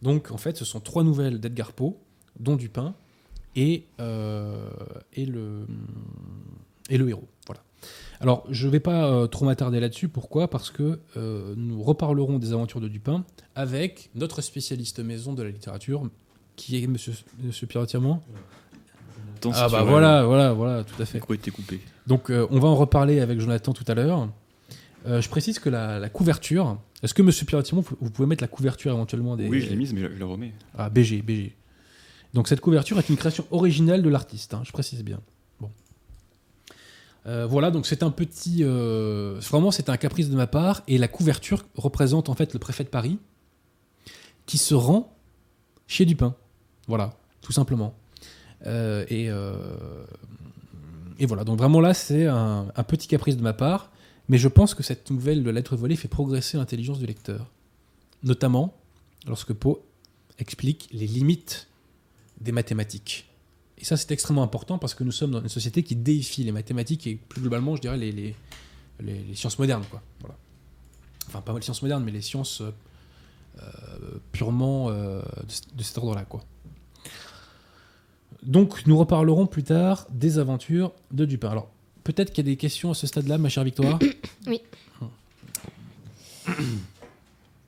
[0.00, 1.94] Donc, en fait, ce sont trois nouvelles d'Edgar Poe,
[2.40, 2.94] dont Dupin,
[3.56, 4.68] et, euh,
[5.12, 5.66] et, le,
[6.90, 7.28] et le héros.
[7.46, 7.62] Voilà.
[8.20, 10.08] Alors, je ne vais pas euh, trop m'attarder là-dessus.
[10.08, 10.48] Pourquoi?
[10.48, 15.50] Parce que euh, nous reparlerons des aventures de Dupin avec notre spécialiste maison de la
[15.50, 16.08] littérature,
[16.56, 17.12] qui est Monsieur,
[17.42, 18.22] monsieur Pierre Tirement.
[19.40, 21.20] Tant Ah bah voilà, voilà, voilà, tout à fait.
[21.32, 21.80] était coupé.
[22.06, 24.28] Donc on va en reparler avec Jonathan tout à l'heure.
[25.06, 28.48] Je précise que la, la couverture, est-ce que Monsieur Pierre Tirement, vous pouvez mettre la
[28.48, 29.46] couverture éventuellement des...
[29.48, 30.54] Oui, je l'ai mise, mais je la remets.
[30.78, 31.54] Ah, BG, BG.
[32.34, 35.20] Donc cette couverture est une création originale de l'artiste, hein, je précise bien.
[37.26, 38.58] Euh, voilà, donc c'est un petit...
[38.60, 42.58] euh, vraiment, c'est un caprice de ma part, et la couverture représente en fait le
[42.58, 43.18] préfet de Paris
[44.44, 45.16] qui se rend
[45.86, 46.34] chez Dupin.
[46.86, 47.94] Voilà, tout simplement.
[48.66, 49.30] Euh, et,
[51.24, 53.90] voilà, donc vraiment là, c'est un, petit caprice de ma part,
[54.28, 57.50] mais je pense que cette nouvelle de lettre volée fait progresser l'intelligence du lecteur.
[58.22, 58.74] Notamment
[59.26, 59.78] lorsque Poe
[60.38, 61.68] explique les limites
[62.44, 63.26] des mathématiques.
[63.78, 66.52] Et ça, c'est extrêmement important parce que nous sommes dans une société qui déifie les
[66.52, 68.34] mathématiques et plus globalement, je dirais, les,
[69.34, 69.84] sciences modernes.
[69.90, 70.02] Quoi.
[71.28, 72.70] Enfin, pas les sciences modernes, mais les sciences euh,
[73.60, 76.24] euh, purement euh, de, de cet ordre-là.
[78.42, 81.50] Donc, nous reparlerons plus tard des aventures de Dupin.
[81.50, 81.68] Alors,
[82.04, 83.98] peut-être qu'il y a des questions à ce stade-là, ma chère Victoire.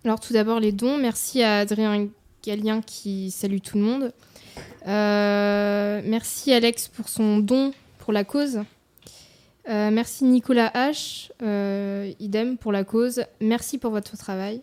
[0.04, 0.98] Alors tout d'abord les dons.
[0.98, 2.06] Merci à Adrien
[2.44, 4.12] Gallien qui salue tout le monde.
[4.86, 8.60] Euh, merci Alex pour son don pour la cause.
[9.68, 11.30] Euh, merci Nicolas H.
[11.42, 13.24] euh, idem pour la cause.
[13.40, 14.60] Merci pour votre travail.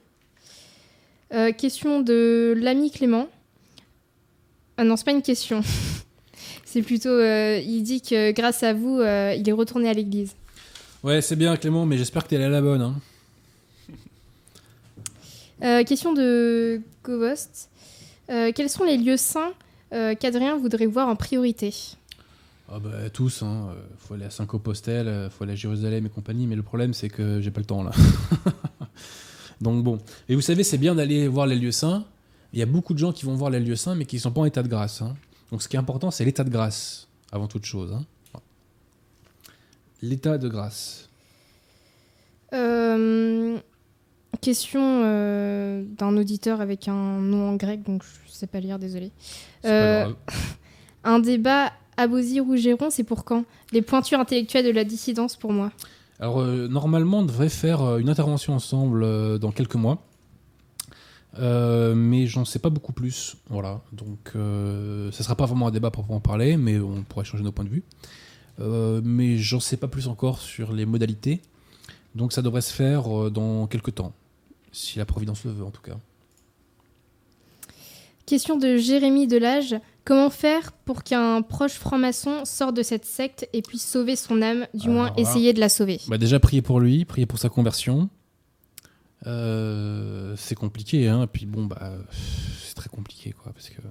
[1.34, 3.28] Euh, question de l'ami Clément.
[4.78, 5.62] Ah non, c'est pas une question.
[6.66, 10.36] c'est plutôt, il dit que grâce à vous, il est retourné à l'église.
[11.04, 12.82] Ouais, c'est bien, Clément, mais j'espère que t'es allé à la bonne.
[15.62, 15.84] hein.
[15.84, 17.70] Question de Govost.
[18.28, 19.54] Quels sont les lieux saints
[19.94, 21.74] euh, qu'Adrien voudrait voir en priorité
[22.70, 23.68] Ah bah, tous, hein.
[23.70, 26.94] euh, faut aller à Saint-Compostelle, euh, faut aller à Jérusalem et compagnie, mais le problème
[26.94, 27.92] c'est que j'ai pas le temps là.
[29.62, 30.00] Donc bon.
[30.28, 32.04] Et vous savez, c'est bien d'aller voir les lieux saints.
[32.52, 34.32] Il y a beaucoup de gens qui vont voir les lieux saints, mais qui sont
[34.32, 35.02] pas en état de grâce.
[35.02, 35.16] hein.
[35.52, 37.94] Donc ce qui est important, c'est l'état de grâce, avant toute chose.
[37.94, 38.04] hein.
[40.02, 41.08] L'état de grâce.
[42.54, 43.58] Euh,
[44.44, 49.12] Question euh, d'un auditeur avec un nom en grec, donc je sais pas lire, désolé.
[49.66, 50.34] Euh, pas.
[51.06, 53.44] Un débat Abosi-Rougeron, c'est pour quand?
[53.72, 55.72] Les pointures intellectuelles de la dissidence pour moi.
[56.20, 60.02] Alors euh, normalement, on devrait faire une intervention ensemble dans quelques mois.
[61.40, 63.36] Euh, mais j'en sais pas beaucoup plus.
[63.50, 63.82] Voilà.
[63.92, 67.44] Donc, euh, ça sera pas vraiment un débat pour en parler, mais on pourrait changer
[67.44, 67.84] nos points de vue.
[68.60, 71.42] Euh, mais j'en sais pas plus encore sur les modalités.
[72.16, 74.14] Donc, ça devrait se faire dans quelques temps.
[74.74, 75.96] Si la Providence le veut, en tout cas.
[78.26, 79.76] Question de Jérémy Delage.
[80.06, 84.68] Comment faire pour qu'un proche franc-maçon sorte de cette secte et puisse sauver son âme,
[84.74, 86.02] du Alors moins essayer de la sauver?
[86.10, 88.10] Bah, déjà, prier pour lui, prier pour sa conversion.
[89.28, 91.28] Euh, c'est compliqué, hein.
[91.32, 91.94] Puis bon, bah,
[92.62, 93.82] c'est très compliqué, quoi, parce que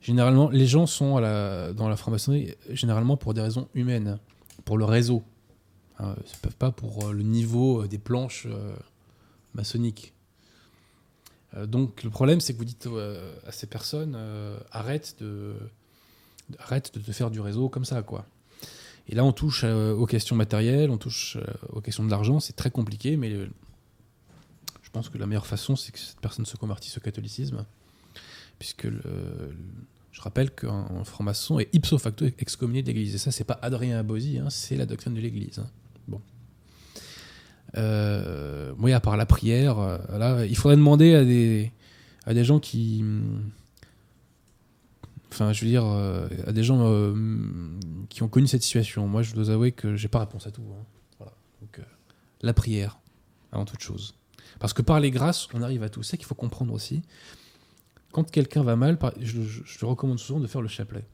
[0.00, 4.18] généralement, les gens sont à la, dans la franc-maçonnerie généralement pour des raisons humaines,
[4.64, 5.22] pour le réseau.
[5.98, 8.74] Hein, c'est pas- pas pour euh, le niveau euh, des planches euh,
[9.54, 10.12] maçonniques.
[11.54, 15.54] Euh, donc le problème, c'est que vous dites euh, à ces personnes, euh, arrête de,
[16.58, 18.26] arrête de te faire du réseau comme ça, quoi.
[19.08, 21.36] Et là, on touche aux questions matérielles, on touche
[21.70, 22.38] aux questions de l'argent.
[22.38, 26.56] C'est très compliqué, mais je pense que la meilleure façon, c'est que cette personne se
[26.56, 27.66] convertisse au catholicisme.
[28.60, 33.16] Puisque je rappelle qu'un un franc-maçon est ipso facto excommunié de l'Église.
[33.16, 35.58] Et ça, c'est pas Adrien Abosi, hein, c'est la doctrine de l'Église.
[35.58, 35.68] hein.
[37.76, 41.72] Euh, oui, à part la prière, euh, là, il faudrait demander à des,
[42.26, 42.98] à des gens qui.
[43.02, 43.50] hum,
[45.30, 47.14] Enfin, je veux dire, euh, à des gens euh,
[48.10, 49.08] qui ont connu cette situation.
[49.08, 50.60] Moi, je dois avouer que j'ai pas réponse à tout.
[50.60, 50.84] hein.
[51.18, 51.32] Voilà.
[51.62, 51.80] Donc,
[52.42, 52.98] la prière,
[53.50, 54.14] avant toute chose.
[54.58, 56.02] Parce que par les grâces, on arrive à tout.
[56.02, 57.00] C'est qu'il faut comprendre aussi.
[58.12, 61.04] Quand quelqu'un va mal, je, je te recommande souvent de faire le chapelet.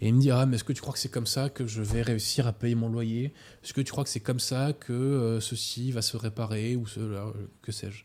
[0.00, 1.66] Et il me dit Ah, mais est-ce que tu crois que c'est comme ça que
[1.66, 3.32] je vais réussir à payer mon loyer?
[3.64, 6.86] Est-ce que tu crois que c'est comme ça que euh, ceci va se réparer ou
[6.86, 7.32] cela, euh,
[7.62, 8.04] que sais-je?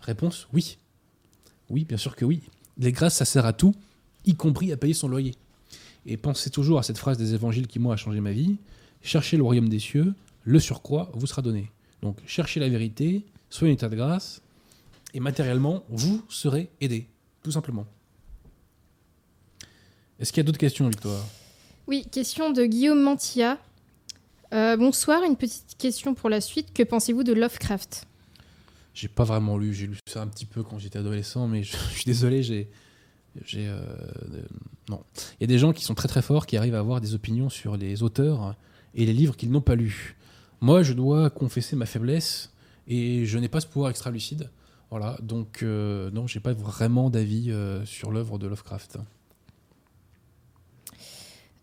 [0.00, 0.78] Réponse Oui.
[1.68, 2.42] Oui, bien sûr que oui.
[2.78, 3.74] Les grâces, ça sert à tout,
[4.24, 5.34] y compris à payer son loyer.
[6.06, 8.56] Et pensez toujours à cette phrase des évangiles qui, moi, a changé ma vie
[9.02, 10.14] Cherchez le royaume des cieux,
[10.44, 11.70] le surcroît vous sera donné.
[12.02, 14.42] Donc, cherchez la vérité, soyez en état de grâce,
[15.14, 17.06] Et matériellement, vous serez aidé,
[17.42, 17.86] tout simplement.
[20.20, 21.24] Est-ce qu'il y a d'autres questions, Victoire?
[21.86, 23.56] Oui, question de Guillaume Mantilla.
[24.52, 26.74] Euh, bonsoir, une petite question pour la suite.
[26.74, 28.06] Que pensez-vous de Lovecraft?
[28.92, 31.74] J'ai pas vraiment lu, j'ai lu ça un petit peu quand j'étais adolescent, mais je,
[31.90, 32.68] je suis désolé, j'ai.
[33.46, 33.80] j'ai euh,
[34.34, 34.42] euh,
[34.90, 35.02] non.
[35.38, 37.14] Il y a des gens qui sont très très forts, qui arrivent à avoir des
[37.14, 38.56] opinions sur les auteurs
[38.94, 40.18] et les livres qu'ils n'ont pas lus.
[40.60, 42.52] Moi, je dois confesser ma faiblesse
[42.86, 44.50] et je n'ai pas ce pouvoir extra-lucide.
[44.90, 47.54] Voilà, donc euh, non, j'ai pas vraiment d'avis
[47.86, 48.98] sur l'œuvre de Lovecraft.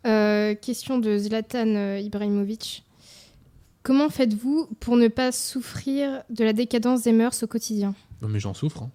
[0.08, 2.84] Euh, Question de Zlatan euh, Ibrahimovic.
[3.84, 7.94] Comment faites-vous pour ne pas souffrir de la décadence des mœurs au quotidien?
[8.22, 8.84] Mais j'en souffre.
[8.84, 8.92] hein.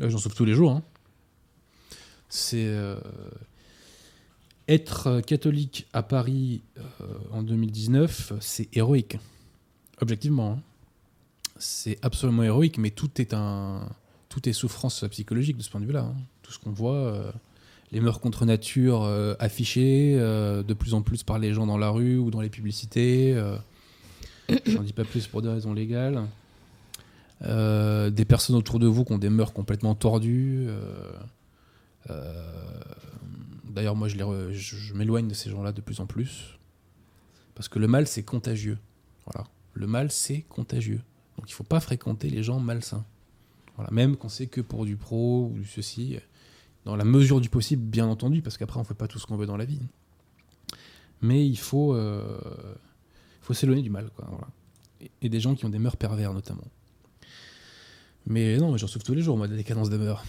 [0.00, 0.70] Euh, J'en souffre tous les jours.
[0.72, 0.82] hein.
[2.28, 2.68] C'est.
[4.68, 6.62] Être catholique à Paris
[7.32, 9.18] en 2019, c'est héroïque.
[10.00, 10.52] Objectivement.
[10.52, 10.62] hein.
[11.58, 13.88] C'est absolument héroïque, mais tout est un.
[14.28, 16.14] Tout est souffrance psychologique de ce point de vue-là.
[16.42, 17.32] Tout ce qu'on voit,
[17.92, 21.78] les mœurs contre nature euh, affichées euh, de plus en plus par les gens dans
[21.78, 23.34] la rue ou dans les publicités.
[23.34, 23.56] euh,
[24.66, 26.22] J'en dis pas plus pour des raisons légales.
[27.42, 30.68] Des personnes autour de vous qui ont des mœurs complètement tordues.
[33.64, 36.58] D'ailleurs, moi, je, m'éloigne de ces gens-là de plus en plus.
[37.54, 38.78] Parce que le mal, c'est contagieux.
[39.26, 39.46] Voilà.
[39.74, 41.00] Le mal, c'est contagieux.
[41.38, 43.04] Donc, il faut pas fréquenter les gens malsains.
[43.76, 43.90] Voilà.
[43.92, 46.18] Même quand c'est que pour du pro ou du ceci.
[46.84, 49.36] Dans la mesure du possible, bien entendu, parce qu'après, on fait pas tout ce qu'on
[49.36, 49.80] veut dans la vie.
[51.20, 52.38] Mais il faut, euh,
[53.42, 54.10] faut s'éloigner du mal.
[54.16, 54.26] Quoi,
[55.20, 56.66] et, des gens qui ont des mœurs pervers, notamment.
[58.26, 60.24] Mais non, j'en souffre tous les jours, moi, de la décadence des mœurs.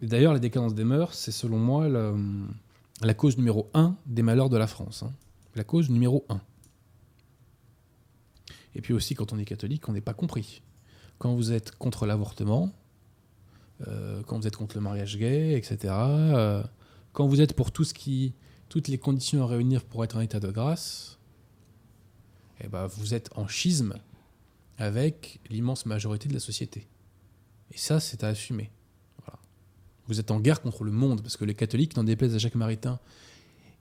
[0.00, 4.56] D'ailleurs, la décadence des mœurs, c'est selon moi la, cause numéro un des malheurs de
[4.56, 5.02] la France.
[5.02, 5.12] hein.
[5.56, 6.40] La cause numéro un.
[8.74, 10.62] Et puis aussi, quand on est catholique, on n'est pas compris.
[11.18, 12.72] Quand vous êtes contre l'avortement,
[14.26, 16.62] quand vous êtes contre le mariage gay, etc., euh,
[17.12, 18.34] quand vous êtes pour tout ce qui,
[18.68, 21.18] toutes les conditions à réunir pour être en état de grâce,
[22.60, 23.94] eh ben, vous êtes en schisme
[24.78, 26.88] avec l'immense majorité de la société.
[27.72, 28.70] Et ça, c'est à assumer.
[29.24, 29.38] Voilà.
[30.06, 32.54] Vous êtes en guerre contre le monde, parce que les catholiques, n'en déplaise à Jacques
[32.54, 32.98] Maritain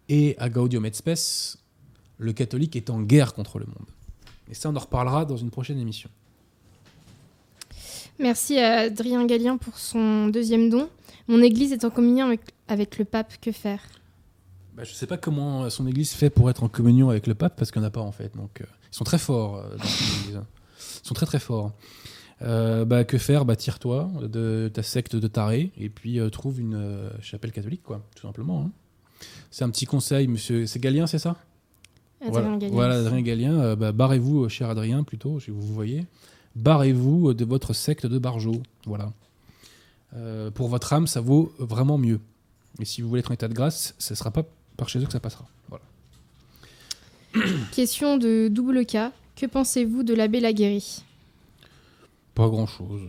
[0.10, 1.58] et à Gaudium et Spes,
[2.18, 3.88] le catholique est en guerre contre le monde.
[4.50, 6.10] Et ça, on en reparlera dans une prochaine émission.
[8.20, 10.90] Merci à Adrien Gallien pour son deuxième don.
[11.28, 13.34] Mon église est en communion avec, avec le pape.
[13.42, 13.82] Que faire?
[14.76, 17.56] Bah, je sais pas comment son église fait pour être en communion avec le pape,
[17.58, 18.36] parce qu'il n'y en a pas en fait.
[18.36, 20.42] Donc, euh, ils sont très forts euh, dans son église.
[21.04, 21.74] Ils sont très très forts.
[22.44, 23.46] Euh, bah, que faire?
[23.46, 27.84] Bah, Tire-toi de ta secte de taré et puis euh, trouve une euh, chapelle catholique,
[27.84, 28.62] quoi, tout simplement.
[28.68, 28.72] hein.
[29.50, 30.66] C'est un petit conseil, monsieur.
[30.68, 31.36] C'est Galien, c'est ça?
[32.22, 33.60] Adrien voilà, voilà, Adrien Gallien.
[33.60, 36.06] euh, bah, barrez-vous, euh, cher Adrien, plutôt, si vous vous voyez.
[36.58, 38.64] Barrez-vous de votre secte de Barjot.
[38.86, 39.14] Voilà.
[40.16, 42.20] Euh, pour votre âme, ça vaut vraiment mieux.
[42.80, 44.44] Et si vous voulez être en état de grâce, ce ne sera pas
[44.76, 45.46] par chez eux que ça passera.
[45.70, 45.84] Voilà.
[47.72, 49.12] Question de double K.
[49.36, 51.04] Que pensez-vous de l'abbé Laguéry
[52.34, 53.02] Pas grand-chose.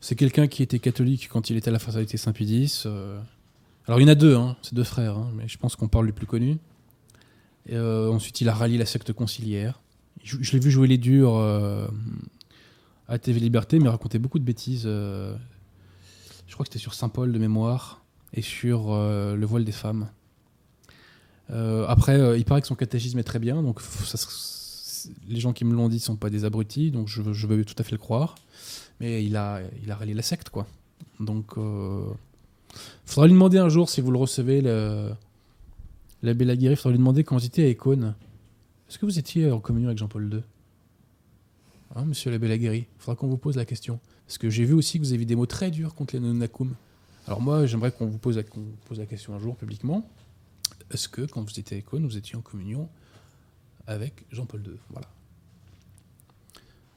[0.00, 2.84] C'est quelqu'un qui était catholique quand il était à la fraternité Saint-Pédis.
[2.86, 3.20] euh.
[3.86, 5.88] Alors il y en a deux, hein, c'est deux frères, hein, mais je pense qu'on
[5.88, 6.56] parle du plus connu.
[7.66, 9.80] Et, euh, ensuite, il a rallié la secte conciliaire.
[10.24, 11.86] Je, l'ai vu jouer les durs euh,
[13.08, 14.84] à TV Liberté, mais il racontait beaucoup de bêtises.
[14.86, 15.34] euh.
[16.46, 18.02] je crois que c'était sur Saint-Paul de mémoire
[18.34, 20.08] et sur euh, le voile des femmes.
[21.50, 23.80] Après, il paraît que son catéchisme est très bien, donc
[25.30, 27.82] les gens qui me l'ont dit sont pas des abrutis, donc je, veux- tout à
[27.82, 28.34] fait le croire.
[29.00, 30.66] Mais il a, rallié la secte, quoi.
[31.20, 31.54] Donc,
[33.06, 34.60] faudra lui demander un jour si vous le recevez,
[36.22, 38.14] l'abbé Laguerre, faudra lui demander quand étiez à Écône.
[38.88, 40.42] Est-ce que vous étiez en communion avec Jean-Paul II
[41.94, 44.00] Hein, Monsieur l'abbé Laguerre faudra qu'on vous pose la question.
[44.26, 46.74] Parce que j'ai vu aussi que vous avez des mots très durs contre les Nonacum.
[47.26, 50.08] Alors moi, j'aimerais qu'on vous pose la, question un jour publiquement.
[50.90, 52.88] Est-ce que quand vous étiez à Écône, vous étiez en communion
[53.86, 55.08] avec Jean-Paul II Voilà.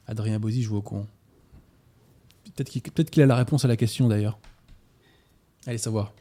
[0.07, 1.07] Adrien Bozzi joue au con.
[2.55, 4.39] Peut-être qu'il a la réponse à la question d'ailleurs.
[5.67, 6.13] Allez savoir.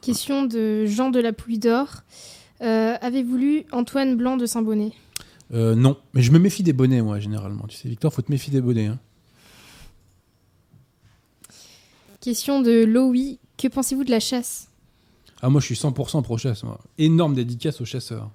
[0.00, 2.02] Question de Jean de la Pluie d'Or.
[2.62, 4.92] Euh, Avez-vous lu Antoine Blanc de Saint-Bonnet?
[5.52, 7.66] Euh, non, mais je me méfie des bonnets, moi, généralement.
[7.66, 8.86] Tu sais, Victor, faut te méfier des bonnets.
[8.86, 8.98] hein.
[12.20, 13.38] Question de Loï.
[13.58, 14.68] Que pensez-vous de la chasse?
[15.40, 16.62] Ah, moi, je suis 100% pro-chasse.
[16.62, 16.80] moi.
[16.98, 18.30] Énorme dédicace aux chasseurs.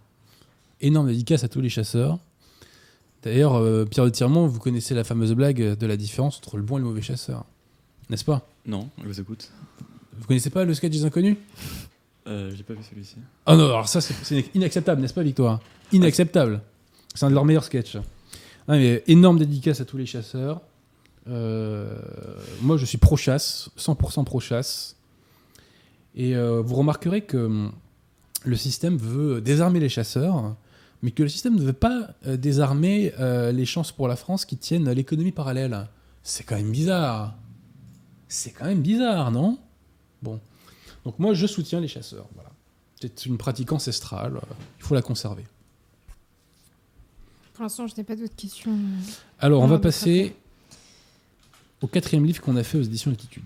[0.82, 2.20] Énorme dédicace à tous les chasseurs.
[3.24, 6.64] D'ailleurs, euh, Pierre de Tiremont, vous connaissez la fameuse blague de la différence entre le
[6.64, 7.46] bon et le mauvais chasseur.
[8.10, 8.48] N'est-ce pas?
[8.66, 9.50] Non, je vous écoute.
[10.20, 11.38] Vous connaissez pas le sketch des inconnus?
[12.28, 13.16] Euh, J'ai pas vu celui-ci.
[13.46, 15.60] Ah non, alors ça, c'est inacceptable, n'est-ce pas, Victoire?
[15.92, 16.62] Inacceptable.
[17.16, 17.98] C'est un de leurs meilleurs sketchs.
[18.68, 20.62] Ah, mais énorme dédicace à tous les chasseurs.
[21.30, 21.98] Euh,
[22.62, 24.96] moi, je suis pro-chasse, 100% pro-chasse.
[26.16, 27.72] Et euh, vous remarquerez que hum,
[28.44, 30.56] le système veut désarmer les chasseurs,
[31.02, 33.14] mais que le système ne veut pas euh, désarmer
[33.54, 35.88] les chances pour la France qui tiennent l'économie parallèle.
[36.24, 37.36] C'est quand même bizarre.
[38.28, 39.58] C'est quand même bizarre, non?
[40.22, 40.42] Bon.
[41.08, 42.28] Donc moi, je soutiens les chasseurs.
[42.36, 42.52] Voilà.
[43.00, 44.36] C'est une pratique ancestrale.
[44.36, 45.46] euh, Il faut la conserver.
[47.54, 48.78] Pour l'instant, je n'ai pas d'autres questions.
[49.40, 50.36] Alors, on va passer
[51.82, 53.46] au quatrième livre qu'on a fait aux éditions Altitude.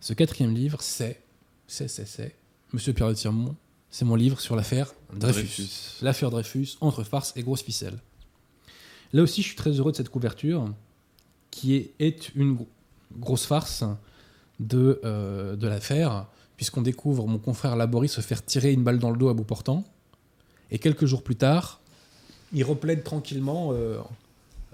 [0.00, 1.22] Ce quatrième livre, c'est,
[1.66, 2.34] c'est, c'est, c'est,
[2.74, 3.56] Monsieur Pierre de Tirmont,
[3.90, 6.02] c'est mon livre sur l'affaire Dreyfus.
[6.02, 7.98] L'affaire Dreyfus, entre farce et grosse ficelle.
[9.14, 10.70] Là aussi, je suis très heureux de cette couverture,
[11.50, 12.68] qui est, est une gro-
[13.16, 13.84] grosse farce
[14.60, 19.10] de, euh, de l'affaire, puisqu'on découvre mon confrère Laborie se faire tirer une balle dans
[19.10, 19.84] le dos à bout portant,
[20.70, 21.80] et quelques jours plus tard,
[22.52, 23.98] il replaide tranquillement, euh,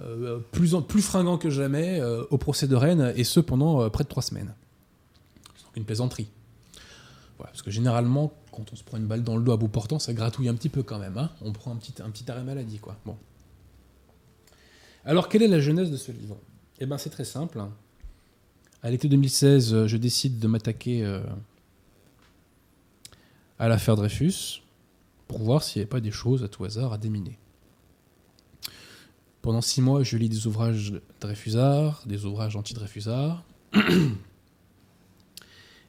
[0.01, 4.05] euh, plus, en- plus fringant que jamais, au procès de Rennes, et ce pendant près
[4.05, 4.55] de trois semaines.
[5.57, 6.29] C'est une plaisanterie.
[7.37, 9.67] Voilà, parce que généralement, quand on se prend une balle dans le dos à bout
[9.69, 11.19] portant, ça gratouille un petit peu quand même.
[11.19, 11.31] hein.
[11.43, 12.79] on prend un petit, un petit arrêt maladie.
[12.79, 12.97] Quoi.
[13.05, 13.17] Bon.
[15.05, 16.37] Alors, quelle est la jeunesse de ce livre?
[16.79, 17.61] Eh bien, c'est très simple.
[18.85, 21.23] À l'été 2016, euh, je décide de m'attaquer euh,
[23.59, 24.61] à l'affaire Dreyfus
[25.27, 27.39] pour voir s'il n'y avait pas des choses à tout hasard à déminer.
[29.41, 33.43] Pendant six mois, je lis des ouvrages Dreyfusard, des ouvrages anti-Dreyfusard.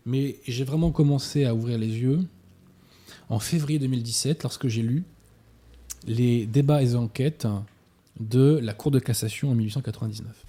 [0.06, 2.22] Mais j'ai vraiment commencé à ouvrir les yeux
[3.28, 5.04] en février 2017 lorsque j'ai lu
[6.08, 7.46] les débats et enquêtes
[8.22, 10.45] de la Cour de cassation en 1899.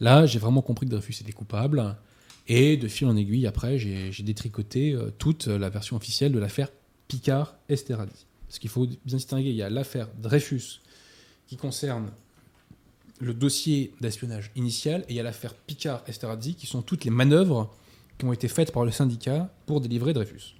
[0.00, 1.96] Là, j'ai vraiment compris que Dreyfus était coupable.
[2.46, 6.68] Et de fil en aiguille, après, j'ai détricoté euh, toute la version officielle de l'affaire
[7.08, 8.26] Picard-Esterhazy.
[8.46, 10.80] Parce qu'il faut bien distinguer, il y a l'affaire Dreyfus
[11.46, 12.10] qui concerne
[13.20, 17.74] le dossier d'espionnage initial et il y a l'affaire Picard-Esterhazy qui sont toutes les manœuvres
[18.18, 20.54] qui ont été faites par le syndicat pour délivrer Dreyfus.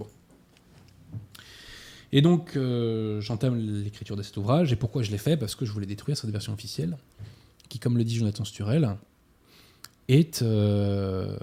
[2.12, 4.72] Et donc, euh, j'entame l'écriture de cet ouvrage.
[4.72, 5.36] Et pourquoi je l'ai fait?
[5.36, 6.96] Parce que je voulais détruire cette version officielle,
[7.68, 8.96] qui, comme le dit Jonathan Sturel,
[10.08, 11.36] est euh,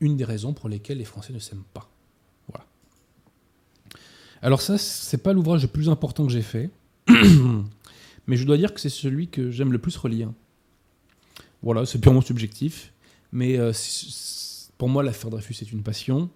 [0.00, 1.90] une des raisons pour lesquelles les Français ne s'aiment pas.
[2.48, 2.64] Voilà.
[4.40, 6.70] Alors ça, c'est pas l'ouvrage le plus important que j'ai fait,
[8.26, 10.30] mais je dois dire que c'est celui que j'aime le plus relire.
[11.62, 12.92] Voilà, c'est purement subjectif,
[13.30, 13.72] mais euh,
[14.78, 16.28] pour moi, l'affaire Dreyfus est une passion,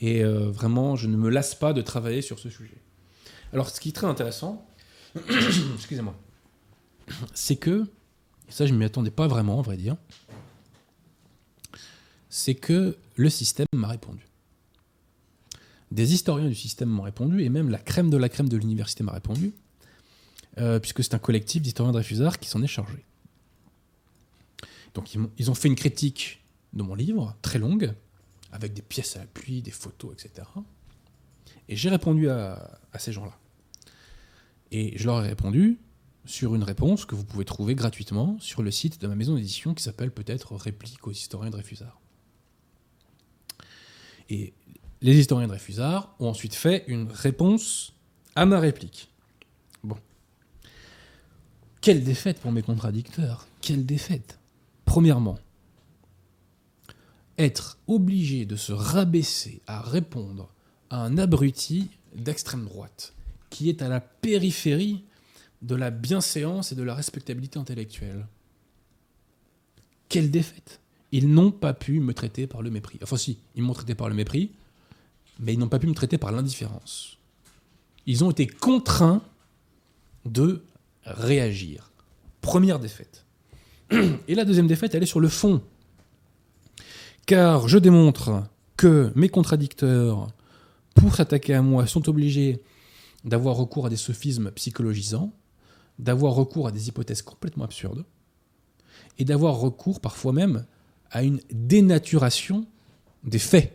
[0.00, 2.78] et euh, vraiment, je ne me lasse pas de travailler sur ce sujet.
[3.52, 4.66] Alors, ce qui est très intéressant,
[5.74, 6.14] excusez-moi,
[7.34, 7.86] c'est que,
[8.48, 9.96] et ça je ne m'y attendais pas vraiment, à vrai dire,
[12.30, 14.26] c'est que le système m'a répondu.
[15.90, 19.02] Des historiens du système m'ont répondu, et même la crème de la crème de l'université
[19.02, 19.52] m'a répondu,
[20.58, 23.04] euh, puisque c'est un collectif d'historiens Dreyfusards qui s'en est chargé.
[24.94, 27.94] Donc ils, ont fait une critique de mon livre, très longue,
[28.52, 30.46] avec des pièces à l'appui, des photos, etc.
[31.68, 33.38] Et j'ai répondu à, ces gens-là.
[34.70, 35.78] Et je leur ai répondu
[36.24, 39.72] sur une réponse que vous pouvez trouver gratuitement sur le site de ma maison d'édition
[39.72, 42.00] qui s'appelle peut-être Réplique aux historiens Dreyfusards.
[44.28, 44.52] Et
[45.00, 47.94] les historiens Dreyfusards ont ensuite fait une réponse
[48.34, 49.10] à ma réplique.
[49.82, 49.96] Bon.
[51.80, 54.38] Quelle défaite pour mes contradicteurs Quelle défaite
[54.84, 55.38] Premièrement,
[57.36, 60.52] être obligé de se rabaisser à répondre
[60.90, 63.14] à un abruti d'extrême droite
[63.50, 65.04] qui est à la périphérie
[65.62, 68.26] de la bienséance et de la respectabilité intellectuelle.
[70.08, 70.80] Quelle défaite
[71.12, 72.98] Ils n'ont pas pu me traiter par le mépris.
[73.02, 74.52] Enfin si, ils m'ont traité par le mépris,
[75.40, 77.18] mais ils n'ont pas pu me traiter par l'indifférence.
[78.06, 79.22] Ils ont été contraints
[80.24, 80.62] de
[81.04, 81.90] réagir.
[82.40, 83.24] Première défaite.
[83.90, 85.62] Et la deuxième défaite, elle est sur le fond.
[87.26, 88.44] Car je démontre
[88.76, 90.28] que mes contradicteurs,
[90.94, 92.62] pour s'attaquer à moi, sont obligés
[93.24, 95.32] d'avoir recours à des sophismes psychologisants,
[95.98, 98.04] d'avoir recours à des hypothèses complètement absurdes,
[99.18, 100.64] et d'avoir recours parfois même
[101.10, 102.66] à une dénaturation
[103.24, 103.74] des faits.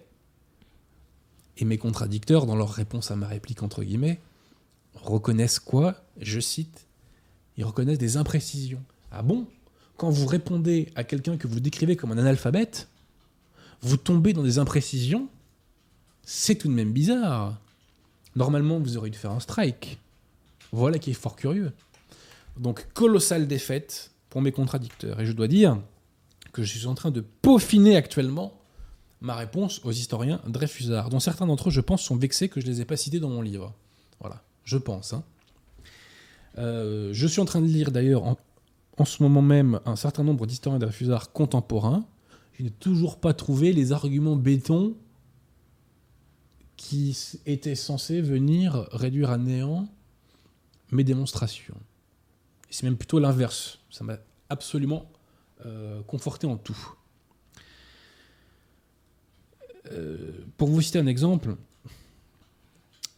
[1.57, 4.19] Et mes contradicteurs, dans leur réponse à ma réplique, entre guillemets,
[4.95, 5.95] reconnaissent quoi?
[6.19, 6.87] Je cite,
[7.57, 8.83] ils reconnaissent des imprécisions.
[9.11, 9.47] Ah bon?
[9.97, 12.87] Quand vous répondez à quelqu'un que vous décrivez comme un analphabète,
[13.81, 15.27] vous tombez dans des imprécisions
[16.23, 17.59] C'est tout de même bizarre.
[18.35, 19.99] Normalement, vous auriez dû faire un strike.
[20.71, 21.71] Voilà qui est fort curieux.
[22.57, 25.19] Donc, colossale défaite pour mes contradicteurs.
[25.19, 25.77] Et je dois dire
[26.53, 28.53] que je suis en train de peaufiner actuellement
[29.19, 32.67] ma réponse aux historiens Dreyfusards, dont certains d'entre eux, je pense, sont vexés que je
[32.67, 33.73] ne les ai pas cités dans mon livre.
[34.19, 35.13] Voilà, je pense.
[35.13, 35.23] hein.
[36.59, 40.45] Euh, je suis en train de lire d'ailleurs en, ce moment même un certain nombre
[40.45, 42.05] d'historiens Dreyfusard contemporains.
[42.53, 44.95] Je n'ai toujours pas trouvé les arguments béton
[46.77, 49.87] qui étaient censés venir réduire à néant
[50.91, 51.77] mes démonstrations.
[52.69, 53.79] C'est même plutôt l'inverse.
[53.89, 54.17] Ça m'a
[54.49, 55.09] absolument
[56.07, 56.95] conforté en tout.
[59.91, 61.55] Euh, pour vous citer un exemple,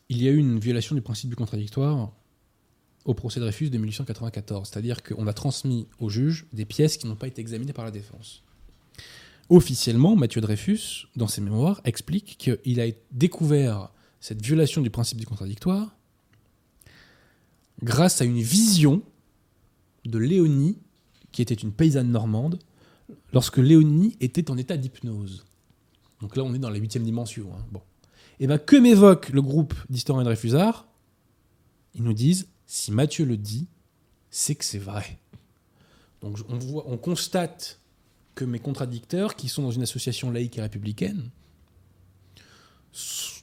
[0.10, 2.12] il y a eu une violation du principe du contradictoire
[3.06, 4.70] au procès Dreyfus de 1894.
[4.70, 7.91] C'est-à-dire qu'on a transmis au juge des pièces qui n'ont pas été examinées par la
[7.91, 8.41] défense.
[9.50, 15.26] Officiellement, Mathieu Dreyfus, dans ses mémoires, explique qu'il a découvert cette violation du principe du
[15.26, 15.96] contradictoire
[17.84, 19.04] grâce à une vision
[20.06, 20.80] de Léonie,
[21.36, 22.60] qui était une paysanne normande,
[23.34, 25.46] lorsque Léonie était en état d'hypnose.
[26.22, 27.50] Donc là, on est dans la huitième dimension.
[27.54, 27.66] hein.
[27.74, 27.82] Bon.
[28.40, 30.88] Et ben, que m'évoque le groupe d'historiens de Dreyfusard
[31.94, 33.68] Ils nous disent si Mathieu le dit,
[34.30, 35.20] c'est que c'est vrai.
[36.22, 37.82] Donc on, on constate
[38.34, 41.32] que mes contradicteurs, qui sont dans une association laïque et républicaine,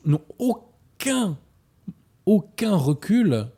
[0.07, 1.37] n'ont aucun,
[2.25, 3.49] aucun recul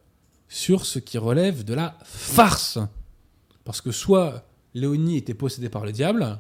[0.49, 2.81] sur ce qui relève de la farce.
[3.65, 6.39] Parce que soit Léonie était possédée par le diable,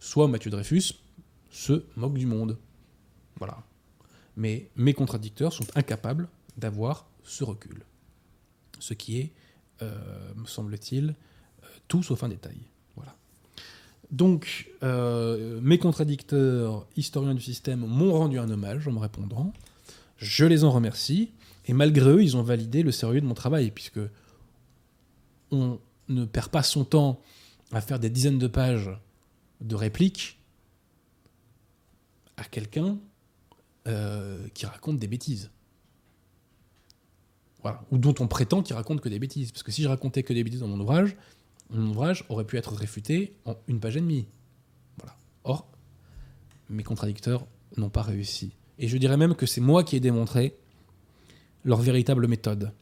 [0.00, 0.94] soit Mathieu Dreyfus
[1.50, 2.56] se moque du monde.
[3.38, 3.58] Voilà.
[4.36, 7.82] Mais mes contradicteurs sont incapables d'avoir ce recul.
[8.78, 9.32] Ce qui est,
[9.82, 9.98] euh,
[10.36, 11.08] me semble-t-il,
[11.62, 12.58] euh, tout sauf un détail.
[12.94, 13.14] Voilà.
[14.10, 19.52] Donc, euh, mes contradicteurs, historiens du système, m'ont rendu un hommage en me répondant.
[20.18, 21.32] Je les en remercie.
[21.66, 24.00] Et malgré eux, ils ont validé le sérieux de mon travail, puisque
[25.50, 25.78] on
[26.08, 27.20] ne perd pas son temps
[27.72, 28.90] à faire des dizaines de pages
[29.60, 30.38] de répliques
[32.36, 32.98] à quelqu'un
[33.86, 35.50] euh, qui raconte des bêtises.
[37.90, 39.52] Ou dont on prétend qu'il raconte que des bêtises.
[39.52, 41.16] Parce que si je racontais que des bêtises dans mon ouvrage,
[41.70, 44.26] mon ouvrage aurait pu être réfuté en une page et demie.
[44.96, 45.16] Voilà.
[45.44, 45.68] Or,
[46.70, 47.46] mes contradicteurs
[47.76, 48.52] n'ont pas réussi.
[48.78, 50.56] Et je dirais même que c'est moi qui ai démontré
[51.64, 52.72] leur véritable méthode.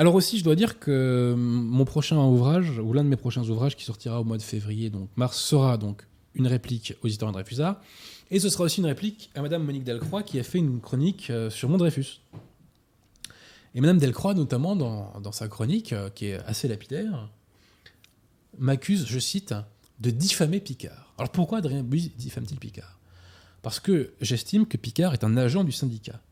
[0.00, 3.76] Alors aussi, je dois dire que mon prochain ouvrage, ou l'un de mes prochains ouvrages
[3.76, 7.34] qui sortira au mois de février, donc mars, sera donc une réplique aux historiens de
[7.34, 7.78] Dreyfusard,
[8.30, 11.28] et ce sera aussi une réplique à Madame Monique Delcroix qui a fait une chronique
[11.28, 12.22] euh, sur mon Dreyfus.
[13.74, 17.28] Et Madame Delcroix, notamment dans, sa chronique, euh, qui est assez lapidaire,
[18.56, 19.54] m'accuse, je cite,
[19.98, 21.12] de diffamer Picard.
[21.18, 22.98] Alors pourquoi Adrien Buy diffame-t-il Picard?
[23.60, 26.22] Parce que j'estime que Picard est un agent du syndicat.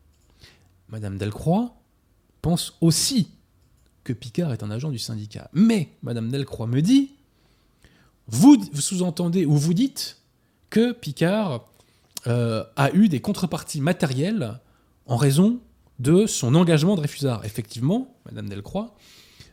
[0.87, 1.75] Madame Delcroix
[2.41, 3.29] pense aussi
[4.13, 5.49] Picard est un agent du syndicat.
[5.53, 7.11] Mais Madame Delcroix me dit,
[8.27, 10.17] vous, sous-entendez ou vous dites
[10.69, 11.67] que Picard
[12.27, 14.59] euh, a eu des contreparties matérielles
[15.07, 15.59] en raison
[15.99, 17.43] de son engagement de Dreyfusard.
[17.45, 18.95] Effectivement, Madame Delcroix,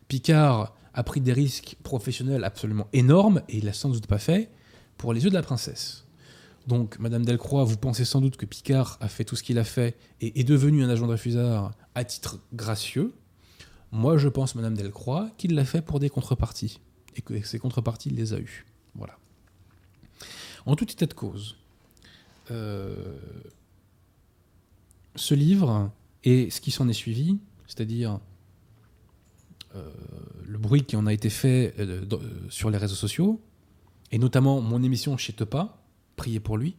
[0.09, 4.50] Picard a pris des risques professionnels absolument énormes et il l'a sans doute pas fait
[4.96, 6.04] pour les yeux de la princesse.
[6.66, 9.64] Donc, Madame Delcroix, vous pensez sans doute que Picard a fait tout ce qu'il a
[9.64, 13.14] fait et est devenu un agent de Dreyfusard à titre gracieux.
[13.93, 16.80] Moi, je pense, Madame Delcroix, qu'il l'a fait pour des contreparties
[17.16, 18.66] et que ces contreparties, il les a eues.
[18.95, 19.18] Voilà.
[20.66, 21.57] En tout état de cause,
[22.51, 23.16] euh,
[25.14, 25.91] ce livre
[26.24, 28.20] et ce qui s'en est suivi, c'est-à-dire
[29.74, 29.91] euh,
[30.45, 32.05] le bruit qui en a été fait euh,
[32.51, 33.41] sur les réseaux sociaux,
[34.12, 35.78] et notamment mon émission chez Tepa,
[36.16, 36.76] Priez pour lui,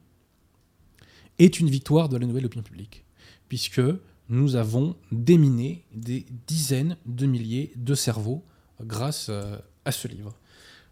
[1.37, 3.05] est une victoire de la nouvelle opinion publique,
[3.47, 3.81] puisque
[4.29, 8.43] nous avons déminé des dizaines de milliers de cerveaux
[8.81, 10.35] grâce euh, à ce livre.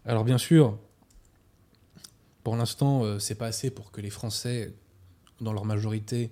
[0.04, 0.78] Alors bien sûr,
[2.44, 4.74] pour l'instant, euh, c'est pas assez pour que les Français,
[5.40, 6.30] dans leur majorité,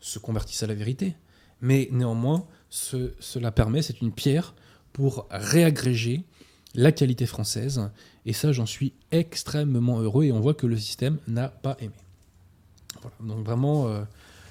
[0.00, 1.14] se convertissent à la vérité,
[1.60, 4.54] mais néanmoins, ce- cela permet, c'est une pierre
[4.92, 6.24] pour réagréger
[6.74, 7.88] la qualité française,
[8.26, 11.94] et ça, j'en suis extrêmement heureux, et on voit que le système n'a pas aimé.
[13.20, 14.02] Donc vraiment, euh,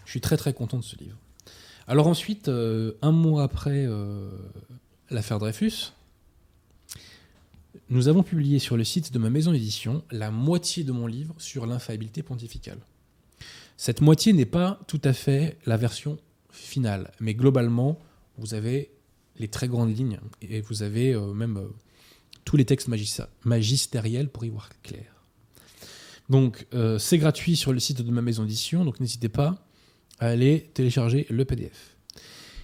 [0.05, 1.17] je suis très très content de ce livre.
[1.87, 4.29] Alors ensuite, euh, un mois après euh,
[5.09, 5.91] l'affaire Dreyfus,
[7.89, 11.35] nous avons publié sur le site de ma maison d'édition la moitié de mon livre
[11.37, 12.79] sur l'infaillibilité pontificale.
[13.75, 16.17] Cette moitié n'est pas tout à fait la version
[16.51, 17.99] finale, mais globalement,
[18.37, 18.91] vous avez
[19.37, 21.67] les très grandes lignes et vous avez euh, même
[22.45, 25.05] tous les textes magis- magistériels pour y voir clair.
[26.29, 26.65] Donc,
[26.99, 29.67] c'est gratuit sur le site de ma maison d'édition, donc n'hésitez pas
[30.19, 31.95] à aller télécharger le PDF.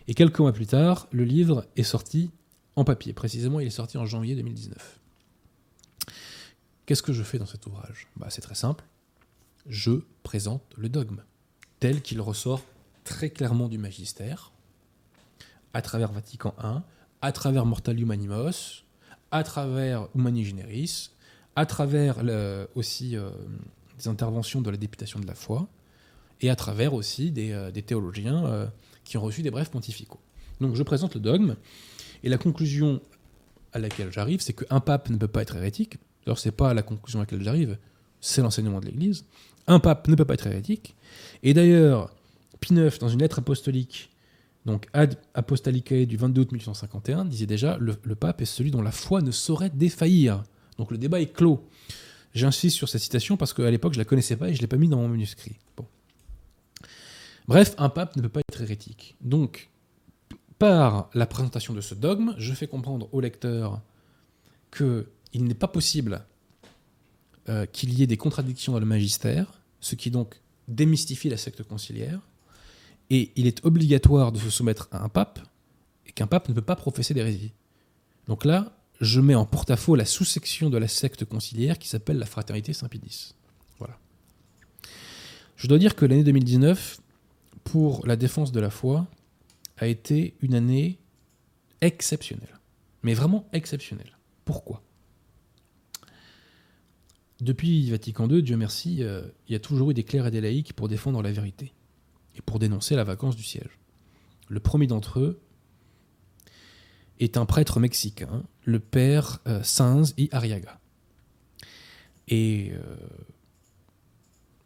[0.08, 2.32] Et quelques mois plus tard, le livre est sorti
[2.76, 3.14] en papier.
[3.14, 5.00] Précisément, il est sorti en janvier 2019.
[6.86, 8.08] Qu'est-ce que je fais dans cet ouvrage?
[8.16, 8.84] Bah, C'est très simple.
[9.68, 9.92] Je
[10.24, 11.22] présente le dogme,
[11.80, 12.62] tel qu'il ressort
[13.04, 14.52] très clairement du magistère,
[15.74, 16.80] à travers Vatican I,
[17.22, 18.84] à travers Mortalium Animos,
[19.32, 21.12] à travers Humani Generis,
[21.56, 23.30] à travers le- aussi euh,
[24.00, 25.68] des interventions de la députation de la foi,
[26.42, 28.68] et à travers aussi des, euh, théologiens euh,
[29.04, 30.20] qui ont reçu des brefs pontificaux.
[30.62, 31.56] Donc je présente le dogme,
[32.24, 33.02] et la conclusion
[33.74, 35.98] à laquelle j'arrive, c'est qu'un pape ne peut pas être hérétique.
[36.26, 37.78] Alors c'est pas la conclusion à laquelle j'arrive,
[38.20, 39.26] c'est l'enseignement de l'Église.
[39.68, 40.96] Un pape ne peut pas être hérétique.
[41.44, 42.14] Et d'ailleurs,
[42.60, 44.10] Pie IX, dans une lettre apostolique,
[44.66, 48.82] donc Ad Apostolicae du 22 août 1851, disait déjà le, le pape est celui dont
[48.82, 50.44] la foi ne saurait défaillir.
[50.78, 51.64] Donc le débat est clos.
[52.34, 54.78] J'insiste sur cette citation parce qu'à l'époque je la connaissais pas et je l'ai pas
[54.78, 55.56] mis dans mon manuscrit.
[55.78, 55.86] Bon.
[57.50, 59.16] Bref, un pape ne peut pas être hérétique.
[59.22, 59.72] Donc,
[60.60, 63.82] par la présentation de ce dogme, je fais comprendre au lecteur
[64.72, 66.24] qu'il n'est pas possible
[67.50, 71.64] euh, qu'il y ait des contradictions dans le magistère, ce qui donc démystifie la secte
[71.64, 72.22] conciliaire,
[73.10, 75.40] et il est obligatoire de se soumettre à un pape,
[76.06, 77.54] et qu'un pape ne peut pas professer d'hérésie.
[78.28, 82.28] Donc là, je mets en porte-à-faux la sous-section de la secte conciliaire qui s'appelle la
[82.28, 83.34] fraternité Saint-Pédis.
[83.80, 83.98] Voilà.
[85.56, 87.00] Je dois dire que l'année 2019,
[87.72, 89.06] pour la défense de la foi,
[89.78, 90.98] a été une année
[91.82, 92.60] exceptionnelle.
[93.04, 94.18] Mais vraiment exceptionnelle.
[94.44, 94.82] Pourquoi?
[97.42, 100.42] Depuis Vatican II, Dieu merci, euh, il y a toujours eu des clercs et des
[100.42, 101.72] laïcs pour défendre la vérité
[102.36, 103.78] et pour dénoncer la vacance du siège.
[104.48, 105.40] Le premier d'entre eux
[107.20, 110.80] est un prêtre mexicain, le père euh, Sanz y Arriaga.
[112.30, 112.96] Et euh,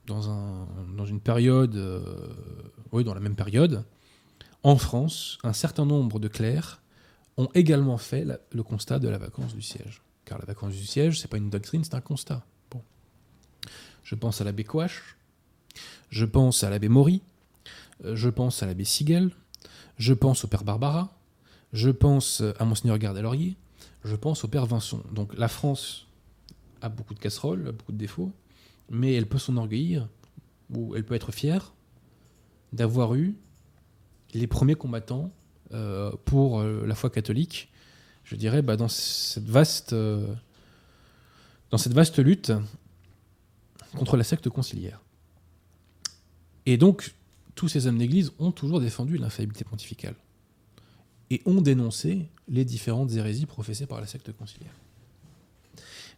[0.06, 2.34] dans, un, dans une période, euh,
[2.94, 3.84] oui, dans la même période,
[4.62, 6.82] en France, un certain nombre de clercs
[7.38, 10.02] ont également fait le constat de la vacance du siège.
[10.26, 12.46] Car la vacance du siège, c'est pas une doctrine, c'est un constat.
[12.72, 12.82] Bon.
[14.04, 15.18] Je pense à l'abbé Coache,
[16.10, 17.22] je pense à l'abbé Maury,
[18.06, 19.32] euh, je pense à l'abbé Sigel,
[19.98, 21.18] je pense au père Barbara,
[21.74, 23.58] je pense à Monseigneur Garde-Laurier,
[24.06, 25.02] je pense au père Vincent.
[25.12, 26.08] Donc la France
[26.82, 28.32] a beaucoup de casseroles, a beaucoup de défauts,
[28.90, 30.08] mais elle peut s'enorgueillir,
[30.70, 31.74] ou elle peut être fière
[32.74, 33.36] d'avoir eu
[34.34, 35.32] les premiers combattants
[35.74, 37.72] euh, pour euh, la foi catholique,
[38.24, 40.28] je dirais, bah, dans cette vaste, euh,
[41.70, 42.52] dans cette vaste lutte
[43.96, 45.00] contre la secte conciliaire.
[46.66, 47.14] Et donc,
[47.56, 50.16] tous ces hommes d'église ont toujours défendu l'infaillibilité pontificale
[51.30, 54.74] et ont dénoncé les différentes hérésies professées par la secte conciliaire.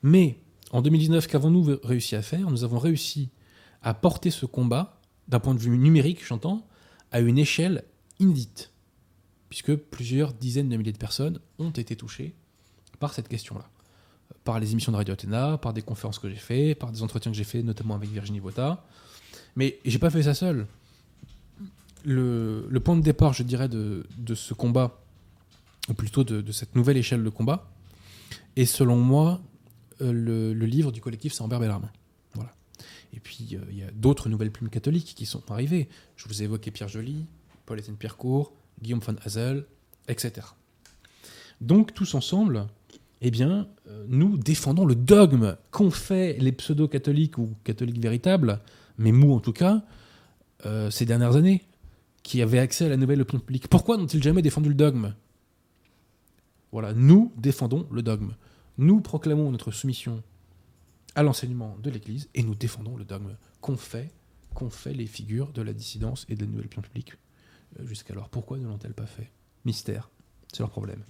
[0.04, 0.38] Mais
[0.72, 2.50] en 2019, qu'avons-nous réussi à faire?
[2.50, 3.30] Nous avons réussi
[3.82, 4.95] à porter ce combat,
[5.28, 6.66] d'un point de vue numérique, j'entends,
[7.12, 7.84] à une échelle
[8.20, 8.72] inédite,
[9.50, 12.34] puisque plusieurs dizaines de milliers de personnes ont été touchées
[13.00, 13.70] par cette question-là.
[14.44, 17.32] Par les émissions de Radio Athéna, par des conférences que j'ai faites, par des entretiens
[17.32, 18.84] que j'ai faits, notamment avec Virginie Botta.
[19.56, 20.68] Mais j'ai pas fait ça seul.
[22.04, 24.06] Le, point de départ, je dirais, de,
[24.36, 25.02] ce combat,
[25.90, 27.70] ou plutôt de, cette nouvelle échelle de combat,
[28.56, 29.42] est selon moi
[30.02, 30.12] euh,
[30.54, 31.90] le, livre du collectif Saint-Ambert Bellarmin.
[33.16, 35.88] Et puis, euh, il y a d'autres nouvelles plumes catholiques qui sont arrivées.
[36.18, 37.26] Je vous ai évoqué Pierre Joly,
[37.66, 39.66] Paul-Étienne Pierrecourt, Guillaume van Hazel,
[40.08, 40.48] etc.
[41.62, 42.68] Donc, tous ensemble,
[43.22, 48.60] eh bien, euh, nous défendons le dogme qu'ont fait les pseudo-catholiques ou catholiques véritables,
[48.98, 49.84] mais mous en tout cas,
[50.66, 51.64] euh, ces dernières années,
[52.24, 53.68] qui avaient accès à la nouvelle opinion publique.
[53.70, 55.14] Pourquoi n'ont-ils jamais défendu le dogme?
[56.72, 58.34] Voilà, nous défendons le dogme.
[58.78, 60.22] Nous proclamons notre soumission
[61.16, 64.12] à l'enseignement de l'Église et nous défendons le dogme qu'ont fait,
[64.94, 67.14] les figures de la dissidence et de la nouvelle opinion publique
[67.80, 68.30] euh, jusqu'alors.
[68.30, 69.32] Pourquoi ne l'ont-elles pas fait?
[69.66, 70.10] Mystère,
[70.52, 71.04] c'est leur problème.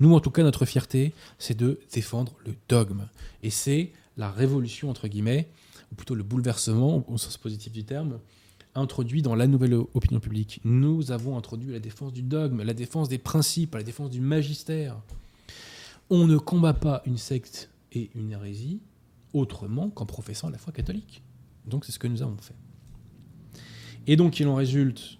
[0.00, 3.08] Nous, en tout cas, notre fierté, c'est de défendre le dogme.
[3.42, 5.48] Et c'est la révolution, entre guillemets,
[5.92, 8.18] ou plutôt le bouleversement, au sens positif du terme,
[8.74, 10.60] introduit dans la nouvelle opinion publique.
[10.64, 14.96] Nous avons introduit la défense du dogme, la défense des principes, la défense du magistère.
[16.10, 18.80] On ne combat pas une secte et une hérésie
[19.32, 21.22] autrement qu'en professant la foi catholique.
[21.66, 22.54] Donc c'est ce que nous avons fait.
[24.06, 25.18] Et donc il en résulte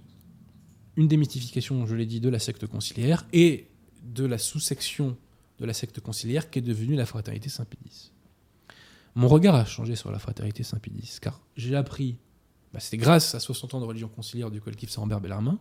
[0.97, 3.69] une démystification, je l'ai dit, de la secte conciliaire et
[4.03, 5.17] de la sous-section
[5.59, 8.13] de la secte conciliaire qui est devenue la fraternité Saint-Pédis.
[9.15, 12.17] Mon regard a changé sur la fraternité Saint-Pédis, car j'ai appris,
[12.73, 15.59] bah, c'était grâce à 60 ans de religion conciliaire du collectif Saint-Ambert Bellarmin,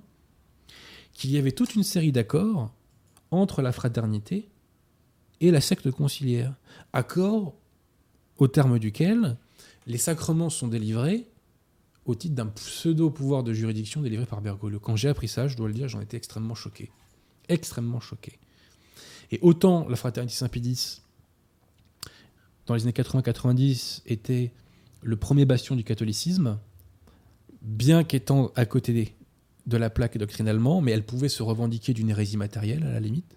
[1.14, 2.72] qu'il y avait toute une série d'accords
[3.32, 4.49] entre la fraternité
[5.41, 6.53] et la secte conciliaire.
[6.93, 7.55] Accords
[8.38, 9.38] au terme duquel
[9.85, 11.27] les sacrements sont délivrés
[12.05, 14.79] au titre d'un pseudo-pouvoir de juridiction délivré par Bergoglio.
[14.79, 16.89] Quand j'ai appris ça, je dois le dire, j'en étais extrêmement choqué.
[17.49, 18.39] Extrêmement choqué.
[19.31, 21.01] Et autant la fraternité Saint-Pédis,
[22.65, 24.51] dans les années 80-90, était
[25.01, 26.59] le premier bastion du catholicisme,
[27.61, 29.13] bien qu'étant à côté
[29.65, 33.36] de la plaque doctrinalement, mais elle pouvait se revendiquer d'une hérésie matérielle à la limite.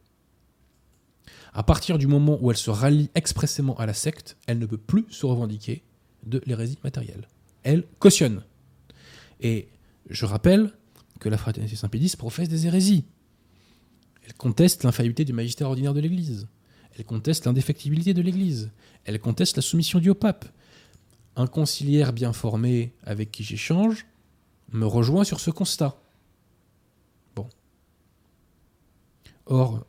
[1.53, 4.79] À partir du moment où elle se rallie expressément à la secte, elle ne peut
[4.79, 5.83] plus se revendiquer
[6.25, 7.29] de l'hérésie matérielle.
[7.63, 8.45] Elle cautionne.
[9.41, 9.69] Et
[10.09, 10.73] je rappelle
[11.19, 13.05] que la fraternité Saint-Pédis professe des hérésies.
[14.25, 16.47] Elle conteste l'infaillibilité du magistère ordinaire de l'Église.
[16.97, 18.71] Elle conteste l'indéfectibilité de l'Église.
[19.05, 20.47] Elle conteste la soumission due au pape.
[21.37, 24.07] Un conciliaire bien formé avec qui j'échange
[24.73, 26.01] me rejoint sur ce constat.
[27.35, 27.49] Bon.
[29.47, 29.85] Or,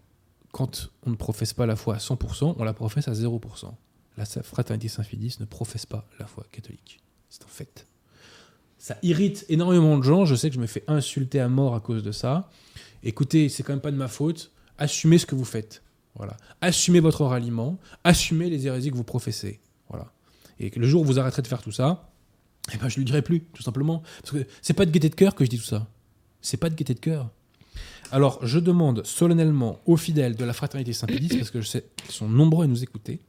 [0.51, 3.73] quand on ne professe pas la foi à 100%, on la professe à 0%.
[4.17, 6.99] La fraternité Saint-Fidis ne professe pas la foi catholique.
[7.29, 7.87] C'est un fait.
[8.77, 10.25] Ça irrite énormément de gens.
[10.25, 12.49] Je sais que je me fais insulter à mort à cause de ça.
[13.03, 14.51] Écoutez, c'est quand même pas de ma faute.
[14.77, 15.83] Assumez ce que vous faites.
[16.15, 16.35] Voilà.
[16.59, 17.79] Assumez votre ralliement.
[18.03, 19.61] Assumez les hérésies que vous professez.
[19.89, 20.11] Voilà.
[20.59, 22.11] Et le jour où vous arrêterez de faire tout ça,
[22.73, 24.03] eh ben, je ne le dirai plus, tout simplement.
[24.21, 25.87] Parce que c'est pas de gaieté de cœur que je dis tout ça.
[26.41, 27.29] C'est pas de gaieté de cœur.
[28.11, 32.11] Alors, je demande solennellement aux fidèles de la fraternité Saint-Pédis, parce que je sais qu'ils
[32.11, 33.21] sont nombreux à nous écouter,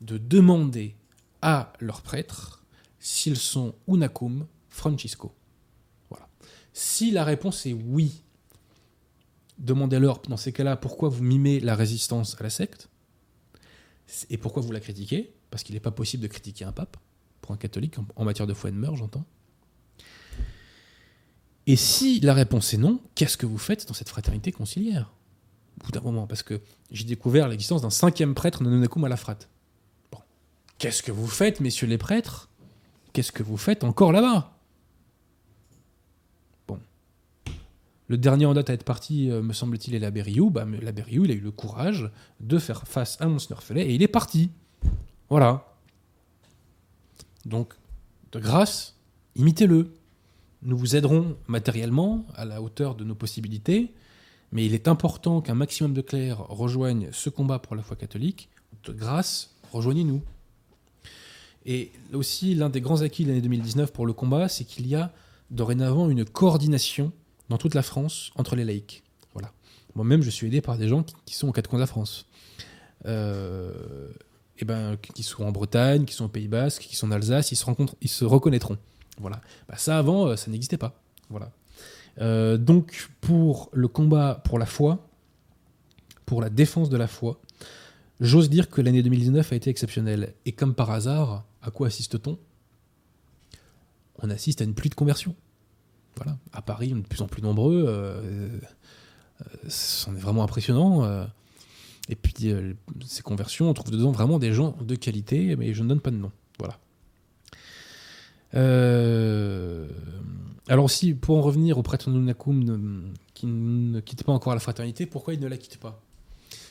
[0.00, 0.96] de demander
[1.42, 2.64] à leurs prêtres
[2.98, 5.34] s'ils sont unacum francisco.
[6.08, 6.28] Voilà.
[6.72, 8.22] Si la réponse est oui,
[9.58, 12.88] demandez-leur dans ces cas-là pourquoi vous mimez la résistance à la secte
[14.30, 16.96] et pourquoi vous la critiquez, parce qu'il n'est pas possible de critiquer un pape,
[17.42, 19.26] pour un catholique, en matière de foi et de mœurs, j'entends.
[21.66, 25.12] Et si la réponse est non, qu'est-ce que vous faites dans cette fraternité conciliaire?
[25.80, 28.62] Au bout d'un moment, parce que j'ai découvert l'existence d'un cinquième prêtre
[29.08, 29.48] la frate.
[30.10, 30.18] Bon.
[30.78, 32.48] Qu'est-ce que vous faites, messieurs les prêtres?
[33.12, 34.56] Qu'est-ce que vous faites encore là-bas?
[36.66, 36.78] Bon.
[38.08, 40.50] Le dernier en date à être parti, euh, me semble-t-il, est la Berriou.
[40.50, 40.92] Bah, la
[41.24, 44.50] il a eu le courage de faire face à Monseigneur Fellet et il est parti.
[45.28, 45.66] Voilà.
[47.46, 47.74] Donc,
[48.32, 48.96] de grâce,
[49.36, 49.94] imitez-le.
[50.62, 53.94] Nous vous aiderons matériellement à la hauteur de nos possibilités,
[54.52, 58.48] mais il est important qu'un maximum de clercs rejoignent ce combat pour la foi catholique.
[58.84, 60.22] De grâce, rejoignez-nous.
[61.66, 64.94] Et aussi, l'un des grands acquis de l'année 2019 pour le combat, c'est qu'il y
[64.94, 65.12] a
[65.50, 67.12] dorénavant une coordination
[67.48, 69.02] dans toute la France entre les laïcs.
[69.32, 69.52] Voilà.
[69.94, 72.26] Moi-même, je suis aidé par des gens qui, sont aux quatre coins de la France.
[73.06, 74.08] Euh,
[74.58, 77.50] et ben, qui sont en Bretagne, qui sont au Pays Basque, qui sont en Alsace,
[77.50, 78.78] ils se, rencontrent, ils se reconnaîtront.
[79.20, 79.40] Voilà.
[79.68, 81.00] Bah, ça, avant, euh, ça n'existait pas.
[81.28, 81.52] Voilà.
[82.20, 85.06] Euh, donc, pour le combat pour la foi,
[86.26, 87.40] pour la défense de la foi,
[88.20, 90.34] j'ose dire que l'année 2019 a été exceptionnelle.
[90.46, 92.38] Et comme par hasard, à quoi assiste-t-on?
[94.22, 95.34] On assiste à une pluie de conversions.
[96.16, 96.36] Voilà.
[96.52, 97.84] À Paris, on est de plus en plus nombreux.
[97.86, 98.58] Euh,
[99.68, 101.26] c'en est vraiment impressionnant.
[102.10, 102.52] et puis,
[103.06, 106.10] ces conversions, on trouve dedans vraiment des gens de qualité, mais je ne donne pas
[106.10, 106.32] de nom.
[108.54, 109.88] Euh,
[110.68, 115.06] alors aussi, pour en revenir au prêtre Nunakum qui ne quitte pas encore la fraternité,
[115.06, 116.00] pourquoi il ne la quitte pas?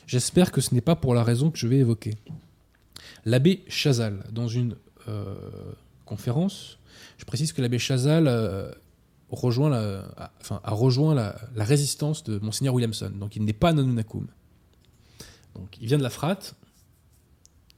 [0.06, 2.14] J'espère que ce n'est pas pour la raison que je vais évoquer.
[3.24, 4.76] L'abbé Chazal, dans une
[5.08, 5.34] euh,
[6.04, 6.78] conférence,
[7.18, 8.70] je précise que l'abbé Chazal euh,
[9.30, 14.26] a rejoint la, résistance de Monseigneur Williamson, donc il n'est pas Nanunakum.
[15.54, 16.54] Donc il vient de la frate,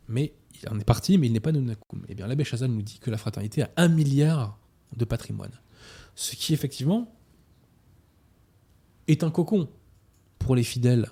[0.08, 0.32] mais
[0.62, 2.04] il en est parti, mais il n'est pas Nunakum.
[2.08, 4.58] Eh bien, l'abbé Chazal nous dit que la fraternité a un milliard
[4.96, 5.52] de patrimoine.
[6.14, 7.14] Ce qui, effectivement,
[9.08, 9.68] est un cocon
[10.38, 11.08] pour les fidèles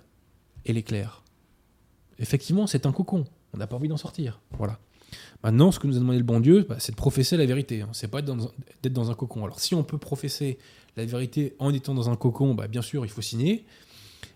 [0.65, 1.23] et les clercs.
[2.19, 3.25] Effectivement, c'est un cocon.
[3.53, 4.41] On n'a pas envie d'en sortir.
[4.53, 4.79] Voilà.
[5.43, 7.83] Maintenant, ce que nous a demandé le bon Dieu, bah, c'est de professer la vérité.
[7.83, 7.89] Hein.
[7.93, 9.45] C'est pas d'être dans, un cocon.
[9.45, 10.59] Alors, si on peut professer
[10.97, 13.65] la vérité en étant dans un cocon, bah, bien sûr, il faut signer.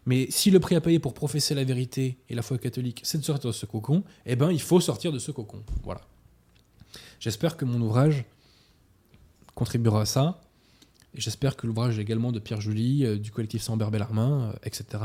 [0.07, 3.18] Mais si le prix à payer pour professer la vérité et la foi catholique, c'est
[3.18, 5.62] de sortir de ce cocon, eh ben, il faut sortir de ce cocon.
[5.82, 6.02] Voilà.
[7.20, 8.24] J'espère que mon ouvrage
[9.55, 10.40] contribuera à ça.
[11.14, 15.02] Et j'espère que l'ouvrage également de Pierre Julie, euh, du collectif Samber Bellarmin, euh, etc.,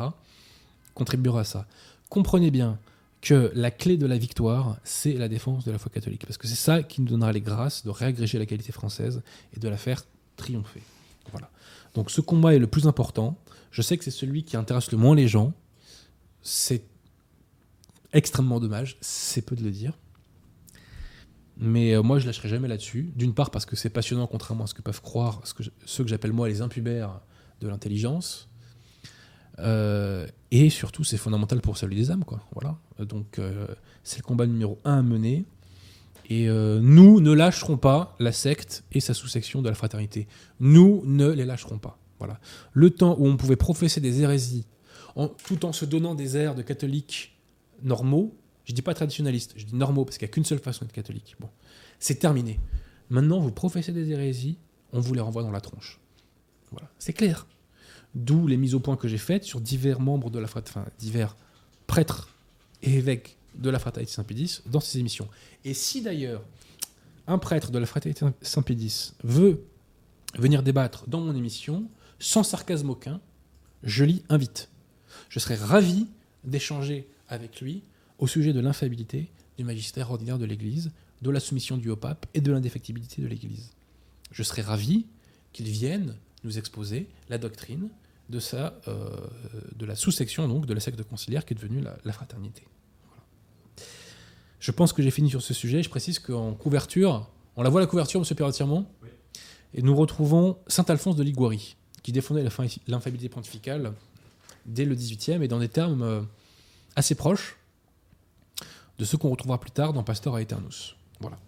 [0.96, 1.68] contribuera à ça.
[2.10, 2.80] Comprenez bien
[3.22, 6.26] que la clé de la victoire, c'est la défense de la foi catholique.
[6.26, 9.22] Parce que c'est ça qui nous donnera les grâces de réagréger la qualité française
[9.56, 10.04] et de la faire
[10.36, 10.82] triompher.
[11.32, 11.50] Voilà.
[11.94, 13.38] Donc ce combat est le plus important.
[13.72, 15.54] Je sais que c'est celui qui intéresse le moins les gens.
[16.42, 16.84] C'est
[18.14, 19.98] extrêmement dommage, c'est peu de le dire.
[21.60, 23.12] Mais euh, moi, je lâcherai jamais là-dessus.
[23.16, 25.42] D'une part, parce que c'est passionnant, contrairement à ce que peuvent croire
[25.86, 27.20] ceux que j'appelle moi les impubères
[27.60, 28.48] de l'intelligence.
[29.60, 32.24] Euh, et surtout, c'est fondamental pour celui des âmes.
[32.24, 32.42] Quoi.
[32.54, 32.78] Voilà.
[33.00, 33.68] Donc, euh,
[34.04, 35.46] c'est le combat numéro un à mener.
[36.32, 40.28] Et nous ne lâcherons pas la secte et sa sous-section de la fraternité.
[40.60, 41.98] Nous ne les lâcherons pas.
[42.20, 42.40] Voilà.
[42.74, 44.66] Le temps où on pouvait professer des hérésies
[45.44, 47.36] tout en se donnant des airs de catholiques
[47.84, 48.34] normaux,
[48.66, 50.94] je dis pas traditionnalistes, je dis normaux parce qu'il n'y a qu'une seule façon d'être
[50.94, 51.36] catholique.
[51.40, 51.50] Bon,
[52.00, 52.60] c'est terminé.
[53.10, 54.58] Maintenant, vous professez des hérésies,
[54.94, 56.00] on vous les renvoie dans la tronche.
[56.72, 57.48] Voilà, c'est clair.
[58.16, 60.92] D'où les mises au point que j'ai faites sur divers membres de la fraternité, enfin,
[61.00, 61.36] divers
[61.88, 62.30] prêtres
[62.84, 65.28] et évêques de la fraternité Saint-Pédis dans ces émissions.
[65.66, 66.44] Et si d'ailleurs
[67.28, 69.64] un prêtre de la fraternité Saint-Pédis veut
[70.38, 71.90] venir débattre dans mon émission,
[72.20, 73.22] sans sarcasme aucun,
[73.84, 74.70] je l'y invite.
[75.30, 76.08] Je serais ravi
[76.44, 77.84] d'échanger avec lui
[78.18, 80.92] au sujet de l'infaillibilité du magistère ordinaire de l'Église,
[81.22, 83.72] de la soumission du haut pape et de l'indéfectibilité de l'Église.
[84.32, 85.06] Je serais ravi
[85.54, 87.90] qu'il vienne nous exposer la doctrine
[88.30, 89.10] de, sa, euh,
[89.76, 92.64] de la sous-section donc de la secte conciliaire qui est devenue la, la fraternité.
[93.08, 93.24] Voilà.
[94.60, 95.84] Je pense que j'ai fini sur ce sujet.
[95.84, 98.36] Je précise qu'en couverture, on la voit la couverture, M.
[98.36, 99.10] Perrotirmont oui.
[99.74, 102.44] Et nous retrouvons Saint Alphonse de Liguori, qui défendait
[102.88, 103.94] l'infaillibilité pontificale
[104.66, 106.22] dès le XVIIIe et dans des termes euh,
[106.96, 107.58] assez proches
[108.98, 110.96] de ceux qu'on retrouvera plus tard dans Pasteur à Eternus.
[111.20, 111.40] Voilà.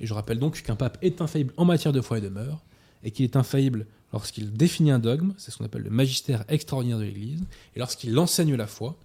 [0.00, 2.58] Et je rappelle donc qu'un pape est infaillible en matière de foi et de mœurs,
[3.02, 6.98] et qu'il est infaillible lorsqu'il définit un dogme, c'est ce qu'on appelle le magistère extraordinaire
[6.98, 7.42] de l'Église,
[7.74, 8.96] et lorsqu'il enseigne la foi,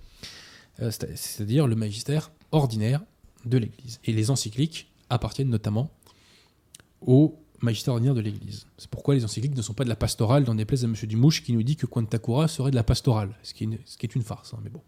[0.81, 3.01] euh, c'est-à-dire le magistère ordinaire
[3.45, 3.99] de l'Église.
[4.03, 5.91] Et les encycliques appartiennent notamment
[7.01, 8.65] au magistère ordinaire de l'Église.
[8.77, 10.95] C'est pourquoi les encycliques ne sont pas de la pastorale dans des places de M.
[11.03, 14.53] Dumouche qui nous dit que Quantakura serait de la pastorale, ce qui est une, farce,
[14.53, 14.81] hein, mais bon.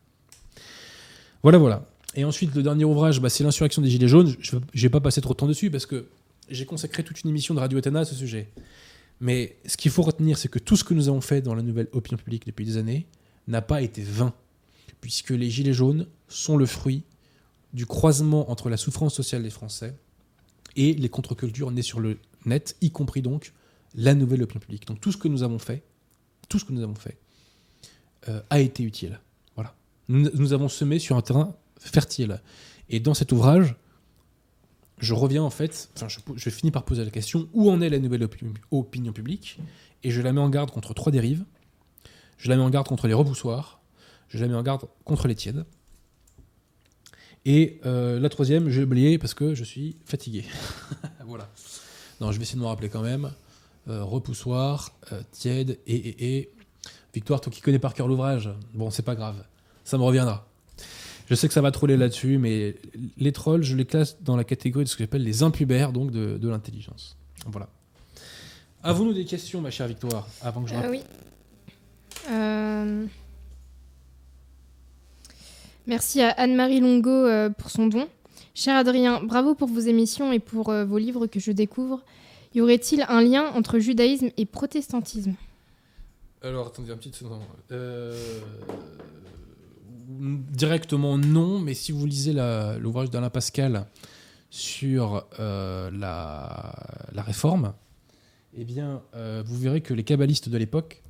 [1.43, 1.85] Voilà, voilà.
[2.15, 4.35] Et ensuite, le dernier ouvrage, bah, c'est l'insurrection des Gilets jaunes.
[4.39, 6.07] Je ne vais pas passer trop de temps dessus parce que
[6.49, 8.49] j'ai consacré toute une émission de Radio Etana à ce sujet.
[9.19, 11.63] Mais ce qu'il faut retenir, c'est que tout ce que nous avons fait dans la
[11.63, 13.07] nouvelle opinion publique depuis des années
[13.47, 14.33] n'a pas été vain,
[15.01, 17.03] puisque les Gilets jaunes sont le fruit
[17.73, 19.95] du croisement entre la souffrance sociale des Français
[20.75, 22.17] et les contre-cultures nées sur le
[22.47, 23.53] net, y compris donc
[23.95, 24.87] la nouvelle opinion publique.
[24.87, 25.83] Donc tout ce que nous avons fait,
[26.49, 27.17] tout ce que nous avons fait,
[28.29, 29.19] euh, a été utile.
[29.55, 29.75] Voilà.
[30.07, 32.41] Nous, avons semé sur un terrain fertile.
[32.89, 33.75] Et dans cet ouvrage,
[34.99, 37.99] je reviens en fait, enfin je, finis par poser la question où en est la
[37.99, 38.23] nouvelle
[38.71, 39.59] opinion, publique?
[40.03, 41.43] Et je la mets en garde contre trois dérives.
[42.37, 43.81] Je la mets en garde contre les repoussoirs.
[44.29, 45.65] Je la mets en garde contre les tièdes.
[47.45, 50.43] Et euh, la troisième, je l'ai oublié parce que je suis fatigué.
[51.25, 51.49] voilà.
[52.19, 53.31] Non, je vais essayer de me rappeler quand même.
[53.89, 56.51] Euh, repoussoir, euh, tiède et, et, et.
[57.13, 59.43] Victoire, toi qui connais par cœur l'ouvrage, bon, c'est pas grave.
[59.85, 60.45] Ça me reviendra.
[61.29, 62.75] Je sais que ça va troller là-dessus, mais
[63.17, 66.11] les trolls, je les classe dans la catégorie de ce que j'appelle les impubères, donc
[66.11, 67.17] de, de l'intelligence.
[67.47, 67.69] Voilà.
[68.83, 71.01] Avons-nous des questions, ma chère Victoire, avant que je euh, Oui.
[72.29, 73.05] Euh...
[75.85, 77.25] Merci à Anne-Marie Longo
[77.57, 78.07] pour son don.
[78.57, 82.03] Cher Adrien, bravo pour vos émissions et pour euh, vos livres que je découvre.
[82.55, 85.35] Y aurait-il un lien entre judaïsme et protestantisme?
[86.41, 87.39] Alors, attendez un petit second.
[87.71, 88.19] Euh,
[90.09, 92.33] directement non, mais si vous lisez
[92.79, 93.85] l'ouvrage d'Alain Pascal
[94.49, 97.75] sur euh, la, réforme,
[98.57, 99.03] eh bien,
[99.45, 101.03] vous verrez que les kabbalistes de l'époque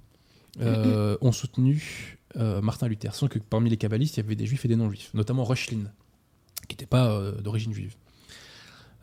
[0.60, 4.68] ont soutenu Martin Luther, sans que parmi les kabbalistes, il y avait des juifs et
[4.68, 5.86] des non-juifs, notamment Reuchlin,
[6.68, 7.96] qui n'était pas euh, d'origine juive.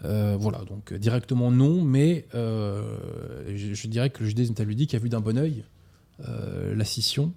[0.05, 5.09] Euh, voilà, donc directement non, mais je, je, dirais que le judaïsme talmudique a vu
[5.09, 5.65] d'un bon oeil
[6.19, 7.33] la scission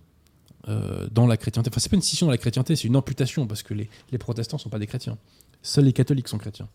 [0.70, 1.70] euh, dans la chrétienté.
[1.70, 4.18] Enfin, c'est pas une scission dans la chrétienté, c'est une amputation, parce que les, les
[4.18, 5.18] protestants sont pas des chrétiens.
[5.62, 6.68] Seuls les catholiques sont chrétiens.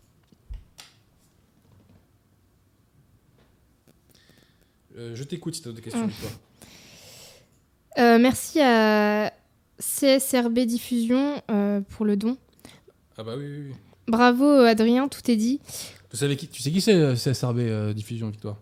[4.97, 6.11] Euh, je t'écoute si tu as des questions, mmh.
[7.99, 9.31] euh, merci à
[9.79, 12.37] CSRB Diffusion euh, pour le don.
[13.17, 13.73] Ah bah oui, oui, oui.
[14.07, 15.59] Bravo Adrien, tout est dit.
[16.11, 18.57] Vous savez qui, tu sais qui c'est CSRB Diffusion, Victoire?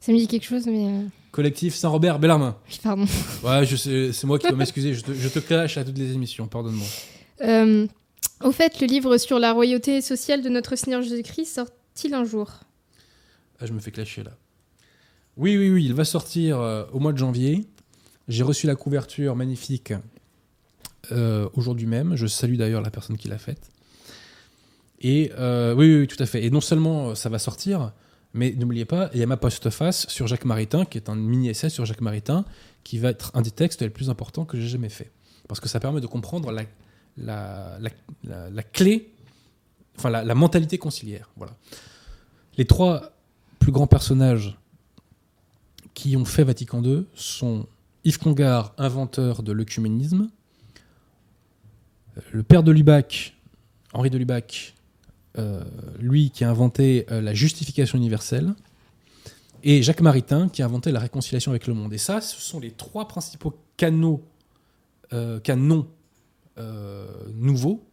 [0.00, 1.04] Ça me dit quelque chose, mais...
[1.32, 2.56] Collectif Saint-Robert Bellarmin.
[2.68, 3.06] Oui, pardon.
[3.42, 4.94] Ouais, c'est moi qui dois m'excuser.
[4.94, 6.86] Je te, je te clash à toutes les émissions, pardonne-moi.
[7.42, 7.86] Euh,
[8.42, 12.50] au fait, le livre sur la royauté sociale de notre Seigneur Jésus-Christ sort-il un jour?
[13.60, 14.32] Ah, Je me fais clasher là.
[15.36, 17.64] Oui, oui, oui, il va sortir euh, au mois de janvier.
[18.28, 19.92] J'ai reçu la couverture magnifique
[21.12, 22.16] euh, aujourd'hui même.
[22.16, 23.70] Je salue d'ailleurs la personne qui l'a faite.
[25.00, 26.44] Et euh, oui, tout à fait.
[26.44, 27.92] Et non seulement ça va sortir,
[28.34, 31.70] mais n'oubliez pas, il y a ma postface sur Jacques Maritain, qui est un mini-essai
[31.70, 32.44] sur Jacques Maritain,
[32.84, 35.10] qui va être un des textes les plus importants que j'ai jamais fait.
[35.46, 36.52] Parce que ça permet de comprendre
[37.16, 39.12] la clé,
[39.96, 41.30] enfin la, mentalité conciliaire.
[41.36, 41.52] Voilà.
[42.56, 43.12] Les trois
[43.58, 44.58] plus grands personnages
[45.94, 47.66] qui ont fait Vatican II sont
[48.04, 50.28] Yves Congar, inventeur de l'œcuménisme,
[52.32, 53.34] le père de Lubac,
[53.92, 54.74] Henri de Lubac,
[55.38, 55.62] euh,
[55.98, 58.54] lui qui a inventé euh, la justification universelle,
[59.62, 61.92] et Jacques Maritain qui a inventé la réconciliation avec le monde.
[61.92, 63.54] Et ça, ce sont les trois principaux
[65.12, 65.88] euh, canons
[67.34, 67.86] nouveaux,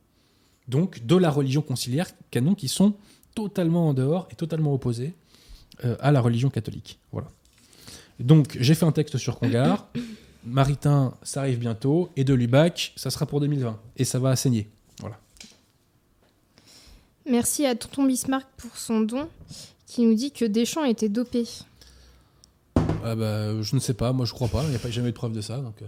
[0.67, 2.95] donc de la religion conciliaire, canons qui sont
[3.35, 5.13] totalement en dehors et totalement opposés
[5.99, 6.97] à la religion catholique.
[7.11, 7.27] Voilà.
[8.19, 9.87] Donc, j'ai fait un texte sur Congar.
[10.45, 12.09] Maritain, ça arrive bientôt.
[12.15, 13.79] Et de Lubac, ça sera pour 2020.
[13.97, 14.69] Et ça va assaigner.
[14.99, 15.19] Voilà.
[17.25, 19.27] Merci à Tonton Bismarck pour son don,
[19.87, 21.45] qui nous dit que Deschamps était dopé.
[23.03, 24.63] Ah bah, je ne sais pas, moi je crois pas.
[24.63, 25.57] Il n'y a pas jamais de preuve de ça.
[25.57, 25.85] Donc, euh.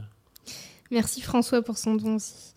[0.91, 2.53] Merci François pour son don aussi.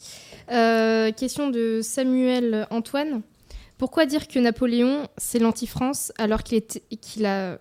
[0.50, 3.22] Euh, question de Samuel Antoine.
[3.78, 7.58] Pourquoi dire que Napoléon, c'est l'anti-France alors qu'il a,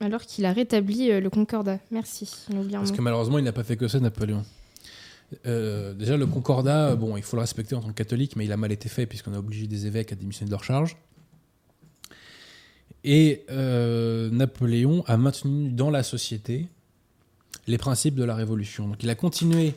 [0.00, 2.28] alors qu'il a rétabli euh, le Concordat Merci.
[2.72, 4.44] Parce que malheureusement, il n'a pas fait que ça, Napoléon.
[5.46, 8.52] Euh, déjà, le concordat, bon, il faut le respecter en tant que catholique, mais il
[8.52, 10.96] a mal été fait puisqu'on a obligé des évêques à démissionner de leur charge.
[13.04, 16.66] Et euh, Napoléon a maintenu dans la société
[17.66, 18.88] les principes de la Révolution.
[18.88, 19.74] Donc, il a continué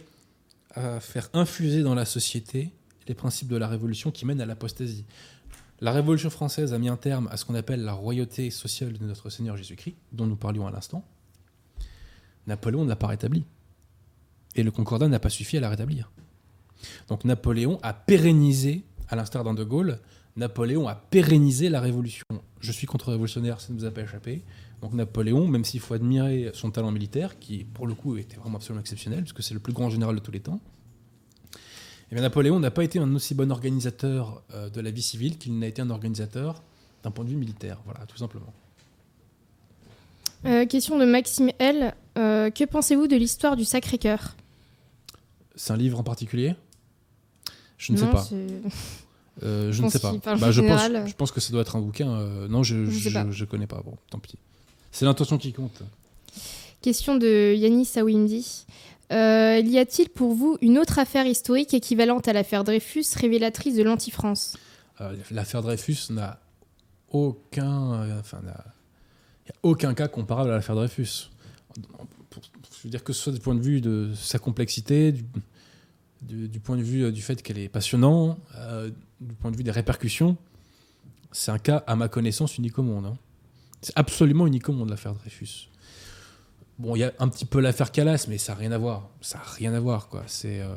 [0.73, 2.71] à faire infuser dans la société
[3.07, 5.05] les principes de la Révolution qui mènent à l'apostasie.
[5.81, 9.05] La Révolution française a mis un terme à ce qu'on appelle la royauté sociale de
[9.05, 11.03] notre Seigneur Jésus-Christ, dont nous parlions à l'instant.
[12.47, 13.45] Napoléon ne l'a pas rétabli.
[14.55, 16.11] Et le Concordat n'a pas suffi à la rétablir.
[17.07, 19.99] Donc Napoléon a pérennisé, à l'instar d'un De Gaulle,
[20.35, 22.25] Napoléon a pérennisé la révolution.
[22.59, 24.43] Je suis contre-révolutionnaire, ça ne nous a pas échappé.
[24.81, 28.57] Donc Napoléon, même s'il faut admirer son talent militaire, qui pour le coup était vraiment
[28.57, 30.59] absolument exceptionnel, puisque c'est le plus grand général de tous les temps,
[32.11, 35.37] eh bien, Napoléon n'a pas été un aussi bon organisateur euh, de la vie civile
[35.37, 36.61] qu'il n'a été un organisateur
[37.03, 37.79] d'un point de vue militaire.
[37.85, 38.53] Voilà, tout simplement.
[40.45, 41.95] Euh, question de Maxime L.
[42.17, 44.35] Euh, que pensez-vous de l'histoire du Sacré-Cœur?
[45.55, 46.55] C'est un livre en particulier?
[47.77, 48.27] Je ne Non, sais pas.
[49.43, 50.11] Euh, je Je ne sais pas.
[50.11, 51.07] Bah, je, pense, général.
[51.07, 52.05] je pense que ça doit être un bouquin.
[52.47, 53.81] non, je je connais pas.
[53.83, 54.37] Bon, tant pis.
[54.91, 55.81] C'est l'intention qui compte.
[56.81, 58.65] Question de Yannis Sawindi.
[59.13, 63.83] Euh, y a-t-il pour vous une autre affaire historique équivalente à l'affaire Dreyfus, révélatrice de
[63.83, 64.57] l'anti-France?
[65.01, 66.39] Euh, L'affaire Dreyfus n'a
[67.09, 67.93] aucun.
[67.93, 68.63] euh, Enfin, n'a-
[69.61, 71.29] aucun cas comparable à l'affaire Dreyfus.
[71.77, 75.11] Je veux dire que ce soit du point de vue de sa complexité,
[76.21, 78.37] du, point de vue du fait qu'elle est passionnante,
[79.21, 80.37] du point de vue des répercussions,
[81.31, 83.05] c'est un cas, à ma connaissance, unique au monde.
[83.05, 83.17] hein.
[83.81, 85.69] C'est absolument unique au monde, l'affaire Dreyfus.
[86.79, 89.09] Bon, il y a un petit peu l'affaire Calas, mais ça n'a rien à voir.
[89.21, 90.23] Ça n'a rien à voir, quoi.
[90.27, 90.59] C'est.
[90.61, 90.73] euh,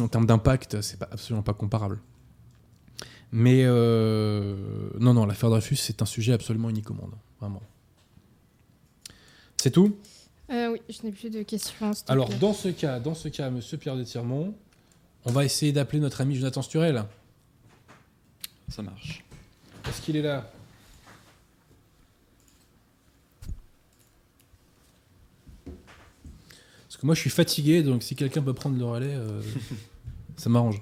[0.00, 2.00] en termes d'impact, c'est pas, absolument pas comparable.
[3.32, 7.12] Mais euh, non, non, l'affaire Dreyfus, c'est un sujet absolument unique au monde.
[7.40, 7.62] Vraiment.
[9.56, 9.96] C'est tout?
[10.50, 11.92] Euh, Oui, je n'ai plus de questions.
[12.08, 12.38] Alors, plaît.
[12.38, 14.54] dans ce cas, dans ce cas, monsieur Pierre de Tirmont,
[15.26, 17.04] on va essayer d'appeler notre ami Jonathan Sturel.
[18.68, 19.22] Ça marche.
[19.88, 20.50] Est-ce qu'il est là?
[27.00, 29.40] Que moi, je suis fatigué, donc si quelqu'un peut prendre le relais, euh,
[30.36, 30.80] ça m'arrange.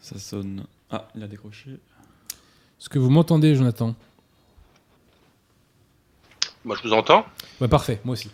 [0.00, 0.64] Ça sonne.
[0.90, 1.70] Ah, il a décroché.
[1.70, 3.94] Est-ce que vous m'entendez, Jonathan?
[6.64, 7.24] Moi, je vous entends.
[7.60, 8.30] Ouais, parfait, moi aussi.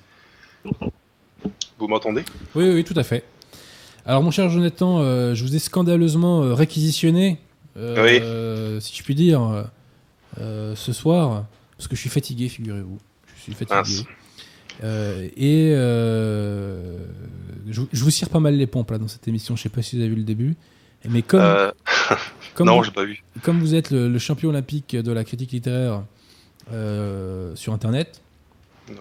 [1.79, 2.25] Vous m'entendez?
[2.57, 3.25] Oui, oui, oui, tout à fait.
[4.05, 7.39] Alors, mon cher Jonathan, euh, je vous ai scandaleusement euh, réquisitionné,
[7.79, 9.67] euh, si je puis dire,
[10.41, 12.99] euh, ce soir, parce que je suis fatigué, figurez-vous.
[13.37, 14.05] Je suis fatigué.
[14.85, 16.99] Euh, et euh,
[17.69, 19.57] je, je vous cire pas mal les pompes là dans cette émission.
[19.57, 20.55] Je sais pas si vous avez vu le début,
[21.09, 21.71] mais comme, Euh,
[22.55, 23.23] comme, Non, vous, j'ai pas vu.
[23.43, 26.05] comme vous êtes le, le champion olympique de la critique littéraire
[27.55, 28.21] sur Internet,
[28.89, 28.95] Ouais.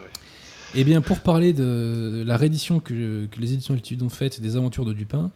[0.76, 4.56] eh bien, pour parler de la réédition que, que les éditions Altitude ont faite des
[4.58, 5.32] aventures de Dupin,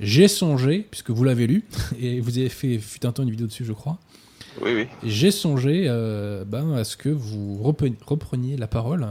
[0.00, 1.64] j'ai songé, puisque vous l'avez lu,
[2.00, 3.98] et vous avez fait, fut un temps, une vidéo dessus, je crois,
[4.60, 4.86] Oui, oui.
[5.04, 9.06] j'ai songé euh, ben, à ce que vous repreniez, la parole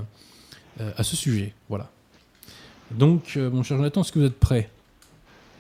[0.82, 1.54] euh, à ce sujet.
[1.70, 1.90] Voilà.
[2.92, 4.70] Donc, euh, mon cher Jonathan, est-ce que vous êtes prêt?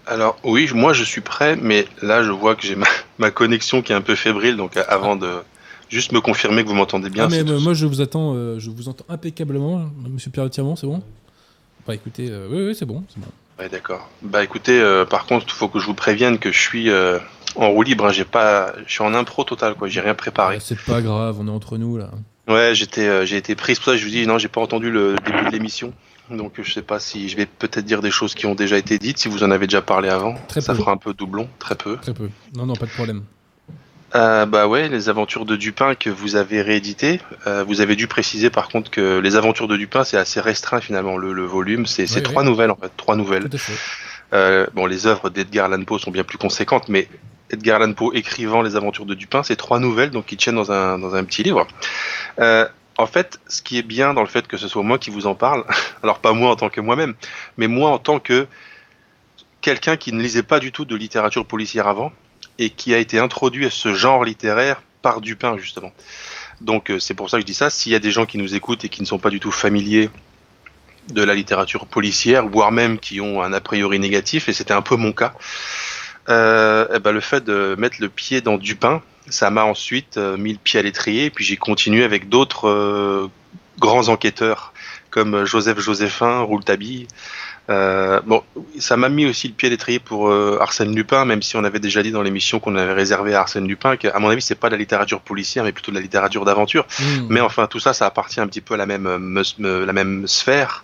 [0.05, 3.81] Alors, oui, moi, je suis prêt, mais là, je vois que j'ai ma, ma connexion
[3.81, 5.29] qui est un peu fébrile, donc avant de
[5.89, 7.25] juste me confirmer que vous m'entendez bien.
[7.25, 11.01] Ah, mais moi, je vous attends, je vous entends impeccablement, monsieur Pierre Tirmont, c'est bon?
[11.87, 13.27] Bah écoutez, oui, oui, c'est bon, c'est bon.
[13.63, 14.09] Ouais, d'accord.
[14.21, 17.17] Bah, écoutez, euh, par contre, il faut que je vous prévienne que je suis euh,
[17.55, 18.05] en roue libre.
[18.07, 19.87] hein, j'ai pas, je suis en impro total, quoi.
[19.87, 20.57] J'ai rien préparé.
[20.57, 22.09] Euh, c'est pas grave, on est entre nous là.
[22.49, 23.75] Ouais, j'étais, euh, j'ai été pris.
[23.75, 25.93] C'est pour ça que je vous dis, non, j'ai pas entendu le début de l'émission.
[26.29, 28.97] Donc, je sais pas si je vais peut-être dire des choses qui ont déjà été
[28.99, 30.35] dites, si vous en avez déjà parlé avant.
[30.49, 30.79] Très ça peu.
[30.79, 31.95] fera un peu doublon, très peu.
[31.97, 32.29] Très peu.
[32.57, 33.23] Non, non, pas de problème.
[34.15, 37.19] Euh, bah ouais, les aventures de Dupin que vous avez réédité.
[37.47, 40.81] Euh, vous avez dû préciser par contre que les aventures de Dupin c'est assez restreint
[40.81, 41.85] finalement le, le volume.
[41.85, 43.49] C'est trois nouvelles en fait, trois nouvelles.
[43.49, 43.73] Tout à fait.
[44.33, 47.07] Euh, bon, les œuvres d'Edgar Allan Poe sont bien plus conséquentes, mais
[47.49, 50.71] Edgar Allan Poe écrivant les aventures de Dupin, c'est trois nouvelles donc qui tiennent dans
[50.71, 51.67] un dans un petit livre.
[52.39, 55.09] Euh, en fait, ce qui est bien dans le fait que ce soit moi qui
[55.09, 55.63] vous en parle,
[56.03, 57.15] alors pas moi en tant que moi-même,
[57.57, 58.47] mais moi en tant que
[59.61, 62.11] quelqu'un qui ne lisait pas du tout de littérature policière avant
[62.59, 65.91] et qui a été introduit à ce genre littéraire par Dupin justement.
[66.61, 67.69] Donc euh, c'est pour ça que je dis ça.
[67.69, 69.51] S'il y a des gens qui nous écoutent et qui ne sont pas du tout
[69.51, 70.09] familiers
[71.09, 74.81] de la littérature policière, voire même qui ont un a priori négatif, et c'était un
[74.81, 75.33] peu mon cas,
[76.29, 80.37] euh, eh ben, le fait de mettre le pied dans Dupin, ça m'a ensuite euh,
[80.37, 83.29] mis le pied à l'étrier, et puis j'ai continué avec d'autres euh,
[83.79, 84.73] grands enquêteurs
[85.09, 87.07] comme Joseph Joséphin, Rouletabille,
[87.69, 88.43] euh, bon,
[88.79, 91.63] ça m'a mis aussi le pied à l'étrier pour euh, Arsène Lupin, même si on
[91.63, 94.55] avait déjà dit dans l'émission qu'on avait réservé à Arsène Lupin qu'à mon avis c'est
[94.55, 96.85] pas de la littérature policière, mais plutôt de la littérature d'aventure.
[96.99, 97.03] Mmh.
[97.29, 99.93] Mais enfin tout ça, ça appartient un petit peu à la même, euh, meus- la
[99.93, 100.83] même sphère.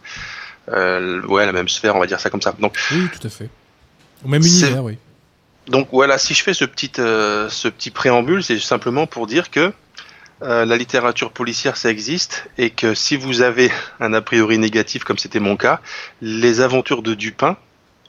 [0.71, 2.53] Euh, ouais, la même sphère, on va dire ça comme ça.
[2.59, 3.49] Donc, Oui, tout à fait.
[4.23, 4.97] Au même univers, oui.
[5.67, 9.71] donc voilà, si je fais ce petit, ce petit préambule, c'est simplement pour dire que
[10.41, 15.03] euh, la littérature policière, ça existe, et que si vous avez un a priori négatif,
[15.03, 15.81] comme c'était mon cas,
[16.21, 17.57] les aventures de Dupin,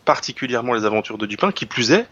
[0.04, 2.06] particulièrement les aventures de Dupin, qui plus est,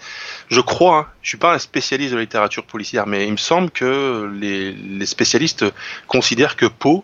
[0.49, 3.37] je crois, hein, je suis pas un spécialiste de la littérature policière, mais il me
[3.37, 5.65] semble que les, les spécialistes
[6.07, 7.03] considèrent que Poe,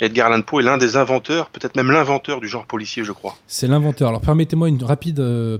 [0.00, 3.36] Edgar Allan Poe, est l'un des inventeurs, peut-être même l'inventeur du genre policier, je crois.
[3.46, 4.08] C'est l'inventeur.
[4.08, 5.58] Alors permettez-moi une rapide, euh,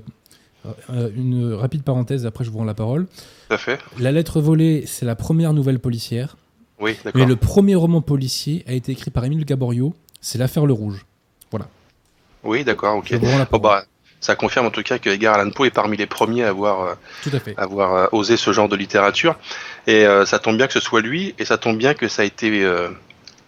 [0.90, 3.06] euh, une rapide parenthèse, après je vous rends la parole.
[3.48, 3.78] Tout à fait.
[3.98, 6.36] La lettre volée, c'est la première nouvelle policière.
[6.78, 7.20] Oui, d'accord.
[7.20, 9.94] Mais le premier roman policier a été écrit par Émile Gaboriau.
[10.20, 11.04] C'est L'affaire Le Rouge.
[12.44, 13.18] Oui, d'accord, ok.
[13.18, 13.60] Parole.
[13.60, 13.84] bah,
[14.20, 16.80] ça confirme en tout cas que Edgar Allan Poe est parmi les premiers à avoir,
[16.82, 17.54] euh, Tout à fait.
[17.58, 19.34] avoir euh, osé ce genre de littérature.
[19.88, 22.22] Et euh, ça tombe bien que ce soit lui, et ça tombe bien que ça
[22.22, 22.64] a été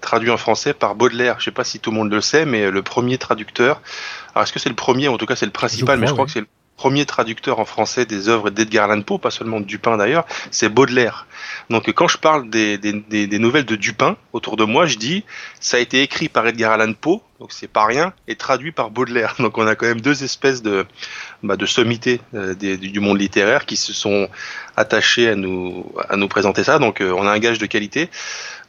[0.00, 1.36] traduit en français par Baudelaire.
[1.38, 3.82] Je sais pas si tout le monde le sait, mais le premier traducteur.
[4.34, 6.12] Alors est-ce que c'est le premier, en tout cas c'est le principal, Je mais je
[6.12, 6.46] crois, crois que c'est le
[6.78, 11.26] premier traducteur en français des œuvres d'Edgar Allan Poe, pas seulement Dupin d'ailleurs, c'est Baudelaire.
[11.70, 12.92] Donc quand je parle des, des,
[13.26, 15.24] des, nouvelles de Dupin autour de moi, je dis
[15.60, 18.90] ça a été écrit par Edgar Allan Poe, donc c'est pas rien, et traduit par
[18.90, 19.34] Baudelaire.
[19.40, 20.86] Donc on a quand même deux espèces de,
[21.42, 24.28] bah, de sommités euh, du monde littéraire qui se sont
[24.76, 26.78] attachés à nous, à nous présenter ça.
[26.78, 28.08] Donc euh, on a un gage de qualité,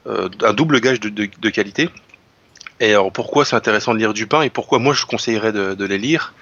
[0.08, 1.90] euh, un double gage de, de, de qualité.
[2.80, 5.86] Et alors pourquoi c'est intéressant de lire Dupin et pourquoi moi je conseillerais de, de
[5.86, 6.34] les lire?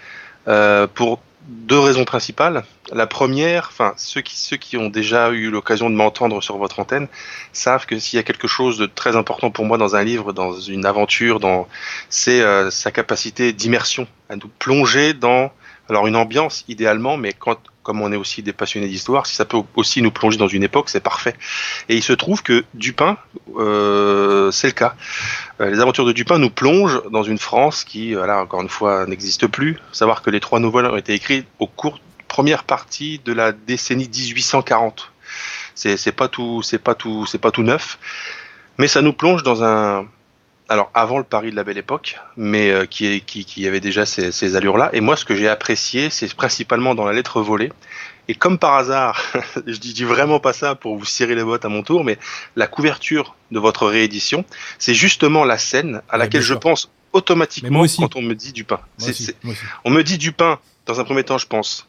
[0.47, 2.63] Euh, Pour deux raisons principales.
[2.91, 6.79] La première, enfin ceux qui, ceux qui ont déjà eu l'occasion de m'entendre sur votre
[6.79, 7.07] antenne
[7.53, 10.33] savent que s'il y a quelque chose de très important pour moi dans un livre,
[10.33, 11.67] dans une aventure, dans
[12.09, 15.51] c'est euh, sa capacité d'immersion, à nous plonger dans
[15.89, 17.57] alors une ambiance idéalement, mais quand
[17.87, 20.61] comme on est aussi des passionnés d'histoire, si ça peut aussi nous plonger dans une
[20.61, 21.37] époque, c'est parfait.
[21.87, 23.17] Et il se trouve que Dupin,
[23.55, 24.95] euh, c'est le cas.
[25.61, 29.05] Euh, les aventures de Dupin nous plongent dans une France qui, voilà, encore une fois,
[29.05, 29.77] n'existe plus.
[29.93, 34.09] Savoir que les trois nouvelles ont été écrites au cours première partie de la décennie
[34.13, 35.13] 1840.
[35.73, 37.99] C'est c'est pas tout, c'est pas tout, c'est pas tout neuf,
[38.77, 40.05] mais ça nous plonge dans un
[40.69, 44.05] alors avant le Paris de la Belle Époque, mais euh, qui, qui, qui avait déjà
[44.05, 44.89] ces, ces allures-là.
[44.93, 47.71] Et moi, ce que j'ai apprécié, c'est principalement dans la lettre volée.
[48.27, 49.21] Et comme par hasard,
[49.65, 52.17] je dis, dis vraiment pas ça pour vous cirer les bottes à mon tour, mais
[52.57, 54.43] la couverture de votre réédition,
[54.79, 58.75] c'est justement la scène à laquelle je pense automatiquement quand on me dit du pain.
[58.75, 59.61] Moi C'est- aussi, c'est- moi aussi.
[59.85, 61.87] on me dit Dupin, dans un premier temps, je pense.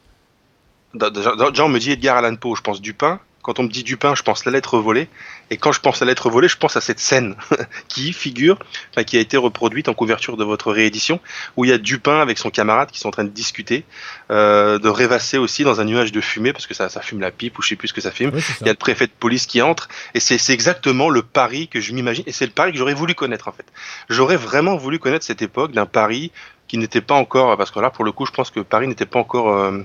[0.95, 3.19] Déjà, déjà, on me dit Edgar Allan Poe, je pense Dupin.
[3.49, 5.09] Quand on me dit Dupin, je pense la lettre volée.
[5.49, 7.35] Et quand je pense à la lettre volée, je pense à cette scène
[7.89, 8.59] qui figure,
[8.91, 11.19] enfin, qui a été reproduite en couverture de votre réédition,
[11.57, 13.85] où il y a Dupin avec son camarade qui sont en train de discuter,
[14.31, 17.31] euh, de rêvasser aussi dans un nuage de fumée, parce que ça, ça fume la
[17.31, 18.39] pipe ou je sais plus ce que ça fume.
[18.39, 18.53] Ça.
[18.61, 21.69] Il y a le préfet de police qui entre, et c'est c'est exactement le Paris
[21.69, 23.65] que je m'imagine, et c'est le Paris que j'aurais voulu connaître en fait.
[24.11, 26.33] J'aurais vraiment voulu connaître cette époque d'un Paris
[26.67, 29.07] qui n'était pas encore, parce que là pour le coup je pense que Paris n'était
[29.07, 29.81] pas encore euh,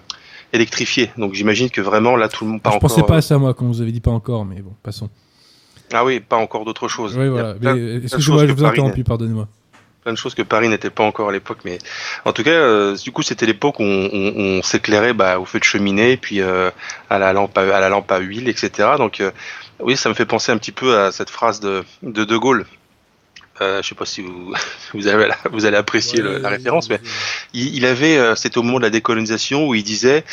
[0.54, 2.90] électrifié, donc j'imagine que vraiment là tout le monde pas je encore.
[2.90, 5.10] pensais pas à ça, moi, quand vous avez dit pas encore, mais bon, passons.
[5.92, 7.16] Ah oui, pas encore d'autre chose.
[7.18, 7.54] Oui, voilà.
[7.54, 9.48] choses Excusez-moi, que je vous interrompu, pardonnez-moi.
[10.04, 11.78] plein de choses que Paris n'était pas encore à l'époque, mais
[12.26, 15.46] en tout cas, euh, du coup, c'était l'époque où on, on- on s'éclairait bah, au
[15.46, 16.72] feu de cheminée, puis euh,
[17.10, 18.90] à la lampe, à, à la lampe à huile, etc.
[18.98, 19.32] Donc, euh,
[19.80, 22.66] oui, ça me fait penser un petit peu à cette phrase de de, de Gaulle.
[23.62, 24.52] Euh, je sais pas si vous
[24.94, 27.00] vous allez vous allez apprécier le- la référence, mais
[27.54, 30.24] il, il avait, euh, c'était au moment de la décolonisation où il disait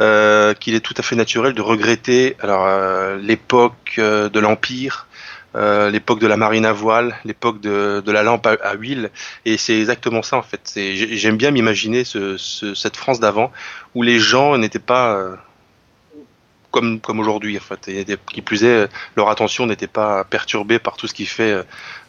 [0.00, 5.06] euh, qu'il est tout à fait naturel de regretter alors euh, l'époque euh, de l'empire,
[5.54, 9.10] euh, l'époque de la marine à voile, l'époque de, de la lampe à, à huile,
[9.44, 10.60] et c'est exactement ça en fait.
[10.64, 13.52] C'est- j'ai- J'aime bien m'imaginer ce, ce- cette France d'avant
[13.94, 15.36] où les gens n'étaient pas euh,
[16.72, 17.86] comme comme aujourd'hui en fait.
[17.88, 21.52] Et des- qui plus est, leur attention n'était pas perturbée par tout ce qui fait
[21.52, 21.62] euh,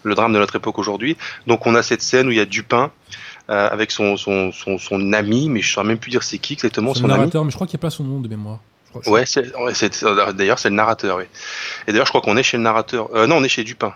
[0.04, 1.16] le drame de notre époque aujourd'hui.
[1.46, 2.92] Donc on a cette scène où il y a Dupin
[3.50, 6.38] euh, avec son, son, son, son ami, mais je ne saurais même plus dire c'est
[6.40, 7.14] qui exactement Son ami.
[7.20, 8.60] narrateur, mais je crois qu'il n'y a pas son nom de mémoire.
[9.08, 9.52] Ouais, c'est-
[10.36, 11.18] d'ailleurs c'est le narrateur.
[11.18, 11.24] Oui.
[11.88, 13.10] Et d'ailleurs je crois qu'on est chez le narrateur.
[13.16, 13.94] Euh, non, on est chez Dupin.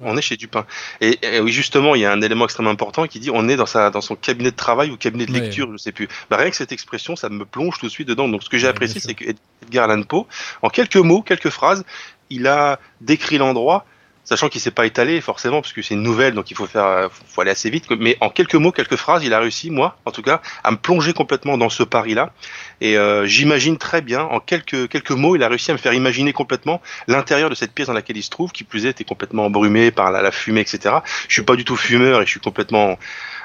[0.00, 0.66] On est chez Dupin.
[1.00, 3.56] Et, et oui, justement, il y a un élément extrêmement important qui dit on est
[3.56, 5.40] dans, sa, dans son cabinet de travail ou cabinet de Ouais.
[5.40, 6.08] lecture, je sais plus.
[6.30, 8.28] Bah, rien que cette expression, ça me plonge tout de suite dedans.
[8.28, 9.24] Donc ce que j'ai Ouais, apprécié, c'est que
[9.62, 10.26] Edgar Allan Poe,
[10.62, 11.84] en quelques mots, quelques phrases,
[12.28, 13.86] il a décrit l'endroit,
[14.24, 16.84] sachant qu'il s'est pas étalé forcément, parce que c'est une nouvelle, donc il faut faire,
[16.84, 17.88] euh, faut aller assez vite.
[17.90, 20.76] Mais en quelques mots, quelques phrases, il a réussi, moi, en tout cas, à me
[20.76, 22.32] plonger complètement dans ce Paris-là.
[22.80, 25.94] Et euh, j'imagine très bien, en quelques quelques mots, il a réussi à me faire
[25.94, 29.04] imaginer complètement l'intérieur de cette pièce dans laquelle il se trouve, qui plus est, était
[29.04, 30.96] complètement embrumé par la, la fumée, etc.
[31.28, 32.98] Je suis pas du tout fumeur et je suis complètement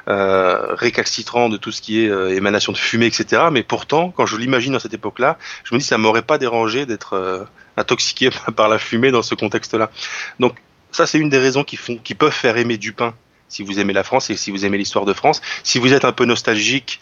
[0.10, 3.44] euh, récalcitrant de tout ce qui est euh, émanation de fumée, etc.
[3.52, 6.88] Mais pourtant, quand je l'imagine dans cette époque-là, je me dis ça m'aurait pas dérangé
[6.88, 7.44] d'être euh,
[7.78, 9.92] intoxiqué par la fumée dans ce contexte-là.
[10.40, 10.56] Donc
[10.92, 13.14] ça, c'est une des raisons qui font, qui peuvent faire aimer Dupin
[13.48, 15.42] si vous aimez la France et si vous aimez l'histoire de France.
[15.64, 17.00] Si vous êtes un peu nostalgique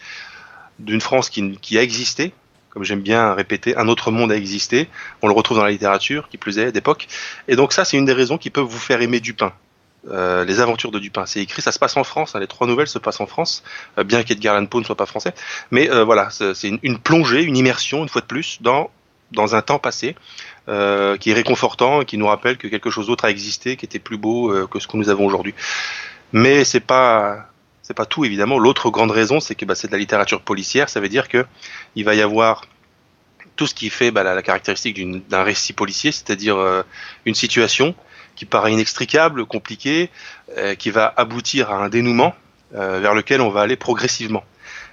[0.78, 2.32] d'une France qui, a existé,
[2.70, 4.88] comme j'aime bien répéter, un autre monde a existé.
[5.22, 7.06] On le retrouve dans la littérature, qui plus est, d'époque.
[7.48, 9.52] Et donc ça, c'est une des raisons qui peuvent vous faire aimer Dupin.
[10.10, 11.26] Euh, les aventures de Dupin.
[11.26, 12.34] C'est écrit, ça se passe en France.
[12.34, 13.64] hein, les trois nouvelles se passent en France,
[13.98, 15.34] euh, bien qu'Edgar Allan Poe ne soit pas français.
[15.70, 18.90] Mais euh, voilà, c'est c'est une, une plongée, une immersion, une fois de plus, dans
[19.32, 20.14] dans un temps passé,
[20.68, 23.86] euh, qui est réconfortant et qui nous rappelle que quelque chose d'autre a existé, qui
[23.86, 25.54] était plus beau euh, que ce que nous avons aujourd'hui.
[26.32, 27.46] Mais c'est pas
[27.80, 28.58] c'est pas tout évidemment.
[28.58, 30.90] L'autre grande raison, c'est que bah, c'est de la littérature policière.
[30.90, 31.46] Ça veut dire que
[31.94, 32.66] il va y avoir
[33.56, 36.82] tout ce qui fait bah, la, la caractéristique d'un récit policier, c'est-à-dire euh,
[37.24, 37.94] une situation
[38.36, 40.10] qui paraît inextricable, compliquée,
[40.78, 42.36] qui va aboutir à un dénouement
[42.70, 44.44] vers lequel on va aller progressivement.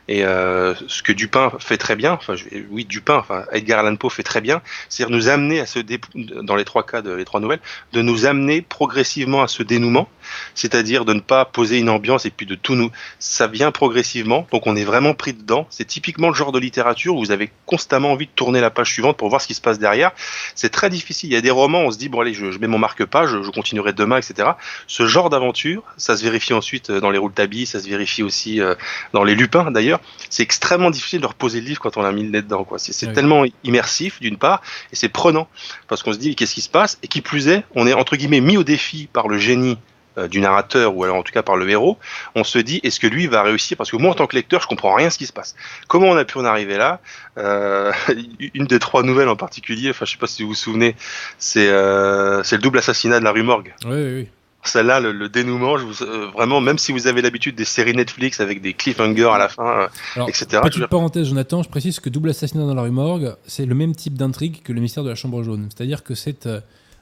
[0.07, 2.35] Et euh, ce que Dupin fait très bien, enfin
[2.69, 5.99] oui Dupin, enfin Edgar Allan Poe fait très bien, c'est nous amener à ce dé-
[6.13, 7.59] dans les trois cas de les trois nouvelles,
[7.93, 10.07] de nous amener progressivement à ce dénouement,
[10.53, 14.47] c'est-à-dire de ne pas poser une ambiance et puis de tout nous, ça vient progressivement,
[14.51, 15.65] donc on est vraiment pris dedans.
[15.71, 18.91] C'est typiquement le genre de littérature où vous avez constamment envie de tourner la page
[18.91, 20.11] suivante pour voir ce qui se passe derrière.
[20.53, 21.31] C'est très difficile.
[21.31, 23.29] Il y a des romans, on se dit bon allez, je, je mets mon marque-page,
[23.29, 24.49] je, je continuerai demain, etc.
[24.87, 28.61] Ce genre d'aventure, ça se vérifie ensuite euh, dans les Rouletabille, ça se vérifie aussi
[28.61, 28.75] euh,
[29.13, 29.94] dans les Lupins d'ailleurs.
[30.29, 32.63] C'est extrêmement difficile de reposer le livre quand on a mis le nez dedans.
[32.63, 32.79] Quoi.
[32.79, 33.13] C'est, c'est Oui.
[33.13, 34.61] tellement immersif d'une part
[34.91, 35.47] et c'est prenant
[35.87, 36.97] parce qu'on se dit qu'est-ce qui se passe?
[37.03, 39.77] Et qui plus est, on est entre guillemets mis au défi par le génie
[40.17, 41.97] euh, du narrateur ou alors en tout cas par le héros.
[42.35, 43.75] On se dit est-ce que lui va réussir?
[43.75, 45.55] Parce que moi en tant que lecteur je comprends rien à ce qui se passe.
[45.89, 47.01] Comment on a pu en arriver là?
[47.37, 47.91] Euh,
[48.53, 50.95] Une des trois nouvelles en particulier, enfin je sais pas si vous vous souvenez,
[51.37, 53.73] c'est euh, c'est le double assassinat de la rue Morgue.
[53.83, 54.29] Oui, oui, oui.
[54.67, 57.93] Celle-là, le, le dénouement, je vous, euh, vraiment, même si vous avez l'habitude des séries
[57.95, 60.45] Netflix avec des cliffhangers à la fin, euh, Alors, etc.
[60.51, 63.65] je Petite dire, parenthèse, Jonathan, je précise que Double Assassinat dans la rue Morgue, c'est
[63.65, 65.67] le même type d'intrigue que le mystère de la Chambre jaune.
[65.75, 66.59] C'est-à-dire que c'est euh,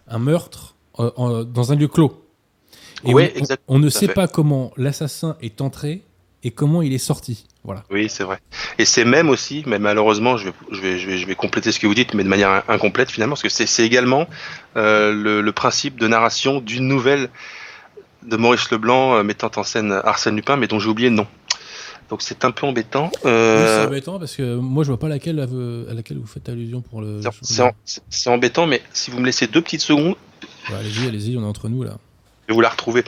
[0.07, 2.19] un meurtre euh, en- dans un lieu clos.
[3.05, 3.33] Et Ouais,
[3.67, 4.13] on- ne sait fait.
[4.13, 6.03] pas comment l'assassin est entré
[6.43, 7.45] et comment il est sorti.
[7.63, 7.83] Voilà.
[7.89, 8.39] Oui, c'est vrai.
[8.77, 11.71] Et c'est même aussi, mais malheureusement, je vais, je vais, je vais, je vais compléter
[11.71, 14.27] ce que vous dites, mais de manière in- incomplète finalement, parce que c'est, également
[14.75, 17.29] euh, le, le principe de narration d'une nouvelle
[18.23, 21.27] de Maurice Leblanc euh, mettant en scène Arsène Lupin, mais dont j'ai oublié le nom.
[22.09, 23.09] Donc c'est un peu embêtant.
[23.23, 26.47] Oui, Euh, c'est embêtant parce que moi je vois pas laquelle à, laquelle vous faites
[26.49, 27.21] allusion pour le.
[28.09, 30.15] c'est- embêtant, mais si vous me laissez deux petites secondes,
[30.69, 31.97] allez-y, allez-y, on est entre nous là.
[32.43, 33.03] je vais vous la retrouver,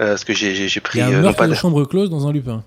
[0.00, 0.98] euh, parce que j'ai, j'ai Il pris.
[0.98, 2.64] y a un meurtre pas de de- chambre close dans un Lupin.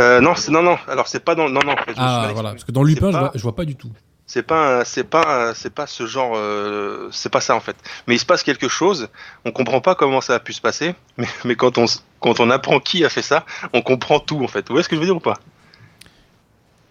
[0.00, 0.78] Euh, non, non, non.
[0.88, 1.48] Alors c'est pas dans.
[1.48, 1.72] Non, non.
[1.72, 3.90] en fait, Ah voilà, parce que dans Lupin, je, vois, je vois pas du tout.
[4.26, 7.76] C'est pas, c'est pas, c'est pas ce genre, euh, c'est pas ça en fait.
[8.06, 9.08] Mais il se passe quelque chose.
[9.44, 11.84] On comprend pas comment ça a pu se passer, mais, mais quand on,
[12.20, 14.68] quand on apprend qui a fait ça, on comprend tout en fait.
[14.68, 15.38] Vous voyez ce que je veux dire ou pas?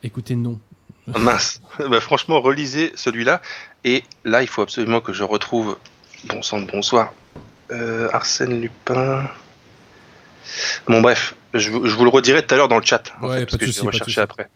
[0.03, 0.59] Écoutez, non.
[1.07, 1.61] Mince.
[1.79, 3.41] Bah, franchement, relisez celui-là.
[3.83, 5.77] Et là, il faut absolument que je retrouve.
[6.25, 7.13] Bon sang de bonsoir.
[7.71, 9.27] Euh, Arsène Lupin.
[10.87, 13.27] Bon bref, je, vous- je vous le redirai tout à l'heure dans le chat, en
[13.29, 14.49] Ouais, fait, pas parce que je vais rechercher après.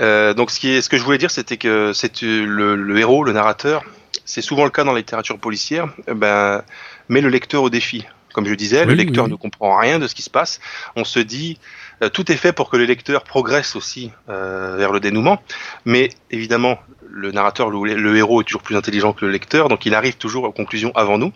[0.00, 2.74] Euh, donc ce, qui est, ce que je voulais dire, c'était que c'est euh, le,
[2.76, 3.84] le héros, le narrateur,
[4.24, 6.62] c'est souvent le cas dans la littérature policière, euh, ben,
[7.08, 8.04] met le lecteur au défi.
[8.34, 9.30] Comme je disais, le lecteur oui.
[9.30, 10.60] ne comprend rien de ce qui se passe.
[10.96, 11.58] On se dit,
[12.02, 15.42] euh, tout est fait pour que le lecteur progresse aussi euh, vers le dénouement,
[15.84, 16.78] mais évidemment,
[17.10, 20.16] le narrateur, le, le héros est toujours plus intelligent que le lecteur, donc il arrive
[20.18, 21.32] toujours aux conclusions avant nous.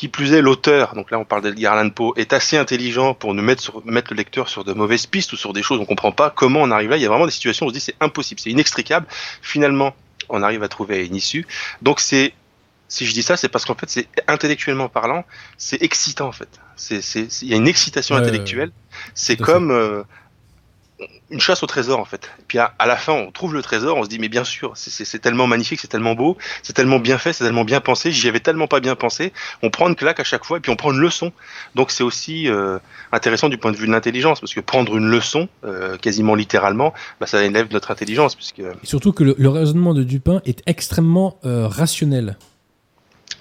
[0.00, 3.34] Qui plus est, l'auteur, donc là on parle d'Edgar Allan Poe, est assez intelligent pour
[3.34, 5.84] nous mettre, sur, mettre le lecteur sur de mauvaises pistes ou sur des choses on
[5.84, 6.96] comprend pas comment on arrive là.
[6.96, 9.06] Il y a vraiment des situations où on se dit c'est impossible, c'est inextricable.
[9.42, 9.94] Finalement,
[10.30, 11.46] on arrive à trouver une issue.
[11.82, 12.32] Donc c'est,
[12.88, 15.26] si je dis ça, c'est parce qu'en fait c'est intellectuellement parlant,
[15.58, 16.48] c'est excitant en fait.
[17.42, 18.72] Il y a une excitation Ouais, intellectuelle.
[19.14, 20.02] C'est comme euh,
[21.30, 22.30] une chasse au trésor en fait.
[22.40, 24.44] Et puis à, à la fin, on trouve le trésor, on se dit mais bien
[24.44, 28.10] sûr, c'est- tellement magnifique, c'est tellement beau, c'est tellement bien fait, c'est tellement bien pensé.
[28.12, 29.32] J'y avais tellement pas bien pensé.
[29.62, 31.32] On prend une claque à chaque fois et puis on prend une leçon.
[31.74, 32.78] Donc c'est aussi euh,
[33.12, 36.92] intéressant du point de vue de l'intelligence parce que prendre une leçon, euh, quasiment littéralement,
[37.20, 40.62] bah, ça élève notre intelligence puisque Et surtout que le, le raisonnement de Dupin est
[40.66, 42.36] extrêmement euh, rationnel.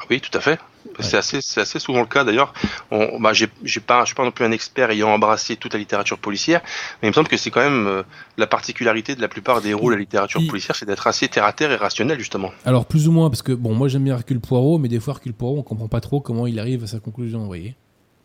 [0.09, 0.59] oui, tout à fait.
[0.99, 2.53] C'est assez, assez souvent le cas d'ailleurs.
[2.91, 5.73] On, bah, j'ai, j'ai pas, je suis pas non plus un expert ayant embrassé toute
[5.73, 6.61] la littérature policière,
[7.01, 8.03] mais il me semble que c'est quand même euh,
[8.37, 11.45] la particularité de la plupart des héros de la littérature policière, c'est d'être assez terre
[11.45, 12.51] à terre et rationnel justement.
[12.65, 15.13] Alors, plus ou moins, parce que bon, moi j'aime bien Hercule Poirot, mais des fois
[15.13, 17.75] Hercule Poirot, on comprend pas trop comment il arrive à sa conclusion, vous voyez.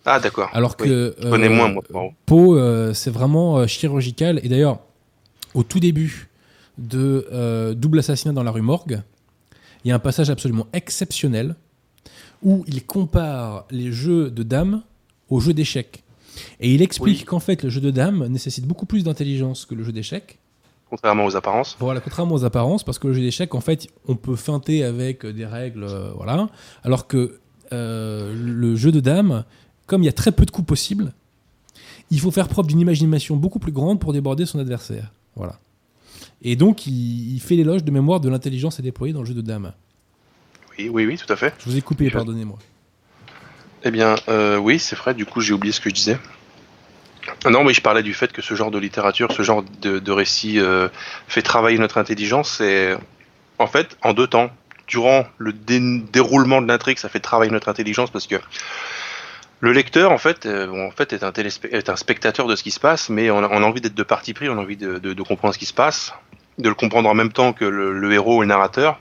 [0.04, 0.50] Ah d'accord.
[0.52, 0.88] Alors Oui.
[0.88, 1.14] que.
[1.18, 1.82] Je connais euh, moins moi.
[1.82, 2.12] Poirot.
[2.26, 4.40] Poe, euh, c'est vraiment euh, chirurgical.
[4.42, 4.78] Et d'ailleurs,
[5.54, 6.28] au tout début
[6.76, 9.00] de Double Assassinat dans la rue Morgue,
[9.84, 11.54] il y a un passage absolument exceptionnel
[12.44, 14.82] où il compare les jeux de dames
[15.30, 16.04] aux jeux d'échecs.
[16.60, 17.24] Et il explique Oui.
[17.24, 20.38] qu'en fait, le jeu de dames nécessite beaucoup plus d'intelligence que le jeu d'échecs.
[20.90, 21.76] Contrairement aux apparences.
[21.80, 25.24] Voilà, contrairement aux apparences, parce que le jeu d'échecs, en fait, on peut feinter avec
[25.26, 26.48] des règles, euh, voilà.
[26.84, 27.38] Alors que
[27.72, 29.44] euh, le jeu de dames,
[29.86, 31.12] comme il y a très peu de coups possibles,
[32.10, 35.12] il faut faire preuve d'une imagination beaucoup plus grande pour déborder son adversaire.
[35.36, 35.58] Voilà.
[36.42, 39.34] Et donc, il, il fait l'éloge de mémoire de l'intelligence à déployer dans le jeu
[39.34, 39.72] de dames.
[40.78, 41.54] Oui, oui, oui, tout à fait.
[41.64, 42.58] Je vous ai coupé, pardonnez-moi.
[43.84, 45.14] Eh bien, euh, oui, c'est vrai.
[45.14, 46.18] Du coup, j'ai oublié ce que je disais.
[47.48, 50.12] Non, mais je parlais du fait que ce genre de littérature, ce genre de, de
[50.12, 50.88] récit euh,
[51.28, 52.60] fait travailler notre intelligence.
[52.60, 52.94] Et
[53.58, 54.50] en fait, en deux temps,
[54.88, 58.36] durant le dé- déroulement de l'intrigue, ça fait travailler notre intelligence parce que
[59.60, 62.62] le lecteur, en fait, euh, en fait, est un, téléspe- est un spectateur de ce
[62.62, 64.60] qui se passe, mais on a, on a envie d'être de parti pris, on a
[64.60, 66.12] envie de, de- de comprendre ce qui se passe,
[66.58, 69.00] de le comprendre en même temps que le, le héros ou le narrateur,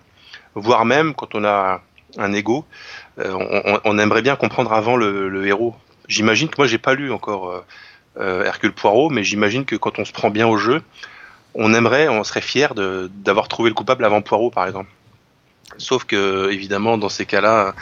[0.55, 1.81] voire même quand on a
[2.17, 2.65] un ego,
[3.19, 5.75] euh, on, aimerait bien comprendre avant le, le héros.
[6.07, 7.65] J'imagine que moi, j'ai pas lu encore euh,
[8.19, 10.81] euh, Hercule Poirot, mais j'imagine que quand on se prend bien au jeu,
[11.55, 14.89] on aimerait, on serait fier d'avoir trouvé le coupable avant Poirot, par exemple.
[15.77, 17.73] Sauf que, évidemment, dans ces cas-là,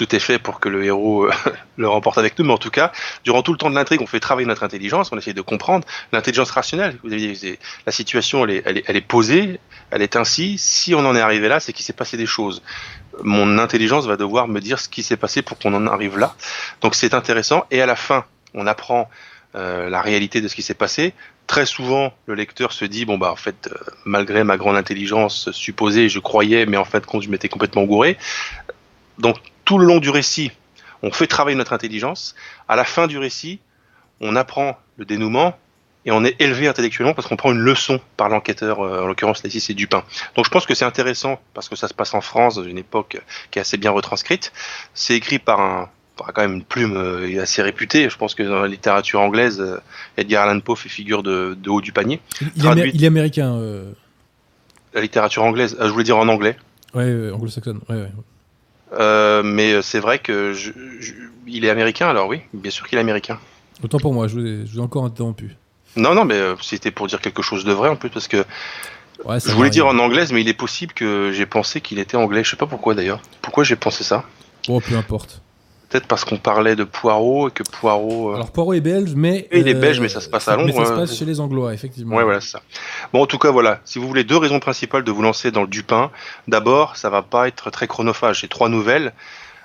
[0.00, 1.32] tout est fait pour que le héros euh,
[1.76, 2.46] le remporte avec nous.
[2.46, 2.90] Mais en tout cas,
[3.22, 5.86] durant tout le temps de l'intrigue, on fait travailler notre intelligence, on essaie de comprendre
[6.10, 6.96] l'intelligence rationnelle.
[7.04, 9.60] Vous avez la situation, elle est, posée,
[9.90, 10.56] elle est ainsi.
[10.56, 12.62] Si on en est arrivé là, c'est qu'il s'est passé des choses.
[13.22, 16.34] Mon intelligence va devoir me dire ce qui s'est passé pour qu'on en arrive là.
[16.80, 17.66] Donc c'est intéressant.
[17.70, 18.24] Et à la fin,
[18.54, 19.10] on apprend
[19.54, 21.12] euh, la réalité de ce qui s'est passé.
[21.46, 25.50] Très souvent, le lecteur se dit bon bah en fait, euh, malgré ma grande intelligence
[25.50, 28.16] supposée, je croyais, mais en fait, compte, je m'étais complètement gouré.
[29.18, 29.36] Donc
[29.70, 30.50] tout le long du récit,
[31.04, 32.34] on fait travailler notre intelligence.
[32.68, 33.60] À la fin du récit,
[34.20, 35.56] on apprend le dénouement
[36.06, 39.42] et on est élevé intellectuellement parce qu'on prend une leçon par l'enquêteur, euh, en l'occurrence
[39.44, 40.02] ici c'est Dupin.
[40.34, 42.78] Donc je pense que c'est intéressant parce que ça se passe en France dans une
[42.78, 43.20] époque
[43.52, 44.50] qui est assez bien retranscrite.
[44.92, 48.10] C'est écrit par un par quand même une plume euh, assez réputée.
[48.10, 49.78] Je pense que dans la littérature anglaise, euh,
[50.16, 52.20] Edgar Allan Poe fait figure de, de haut du panier.
[52.40, 52.90] Il, est, amé- Traduit.
[52.92, 53.92] il est américain, euh,
[54.94, 56.56] La littérature anglaise, je voulais dire en anglais.
[56.94, 57.80] ouais, anglo-saxonne.
[57.88, 58.10] Ouais, ouais.
[58.92, 61.12] Euh, mais c'est vrai que je, je-
[61.46, 63.38] il est américain alors oui, bien sûr qu'il est américain.
[63.82, 65.56] Autant pour moi, je vous ai, je vous ai encore interrompu.
[65.96, 68.44] Non, non, mais euh, c'était pour dire quelque chose de vrai en plus, parce que
[69.24, 72.16] Ouais, je voulais dire en anglaise, mais il est possible que j'ai pensé qu'il était
[72.16, 72.42] anglais.
[72.42, 73.20] Je sais pas pourquoi d'ailleurs.
[73.42, 74.24] Pourquoi j'ai pensé ça?
[74.68, 75.42] Oh, peu importe.
[75.90, 78.30] Peut-être parce qu'on parlait de Poirot et que Poirot.
[78.30, 80.56] euh, Alors Poirot est belge, mais Et il est belge, mais ça se passe à
[80.56, 82.14] Mais Londres, ça se euh, passe chez les Anglois, effectivement.
[82.16, 82.62] Ouais, voilà, c'est ça.
[83.12, 83.80] Bon, en tout cas, voilà.
[83.84, 86.12] Si vous voulez deux raisons principales de vous lancer dans le Dupin,
[86.46, 88.40] d'abord, ça va pas être très chronophage.
[88.42, 89.12] C'est trois nouvelles.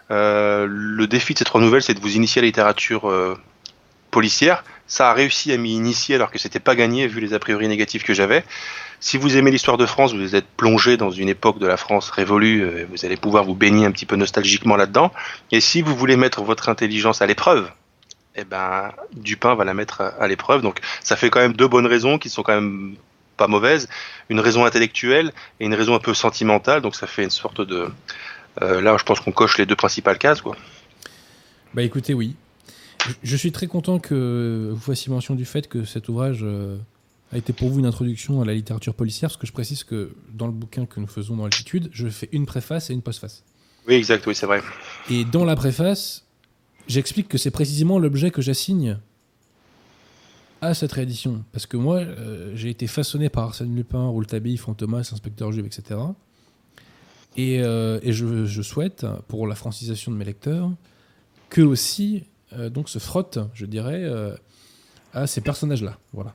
[0.10, 3.38] Euh, le défi de ces trois nouvelles, c'est de vous initier à la littérature euh,
[4.10, 4.64] policière.
[4.88, 7.68] Ça a réussi à m'y initier alors que c'était pas gagné vu les a priori
[7.68, 8.44] négatifs que j'avais.
[9.00, 12.10] Si vous aimez l'histoire de France, vous êtes plongé dans une époque de la France
[12.10, 15.12] révolue, euh, vous allez pouvoir vous baigner un petit peu nostalgiquement là-dedans.
[15.52, 17.70] Et si vous voulez mettre votre intelligence à l'épreuve,
[18.36, 20.62] eh ben, Dupin va la mettre à- l'épreuve.
[20.62, 22.96] Donc, ça fait quand même deux bonnes raisons qui sont quand même
[23.38, 23.88] pas mauvaises.
[24.30, 26.82] Une raison intellectuelle et une raison un peu sentimentale.
[26.82, 27.88] Donc, ça fait une sorte de.
[28.62, 30.56] euh, là, je pense qu'on coche les deux principales cases, quoi.
[31.74, 32.36] Bah écoutez, oui.
[33.06, 36.78] Je, je suis très content que vous fassiez mention du fait que cet ouvrage euh,
[37.36, 40.16] a été pour vous une introduction à la littérature policière, parce que je précise que
[40.34, 43.44] dans le bouquin que nous faisons dans l'altitude, je fais une préface et une postface.
[43.88, 44.62] Oui, exact, oui, c'est vrai.
[45.10, 46.26] Et dans la préface,
[46.88, 48.98] j'explique que c'est précisément l'objet que j'assigne
[50.62, 51.44] à cette réédition.
[51.52, 56.00] Parce que moi, euh, j'ai été façonné par Arsène Lupin, Rouletabille, Fantomas, Inspecteur Juve, etc.
[57.36, 60.72] Et, euh, et je, je souhaite, pour la francisation de mes lecteurs,
[61.50, 64.10] que aussi euh, donc se frotte, je dirais,
[65.14, 65.98] à ces personnages-là.
[66.14, 66.34] Voilà.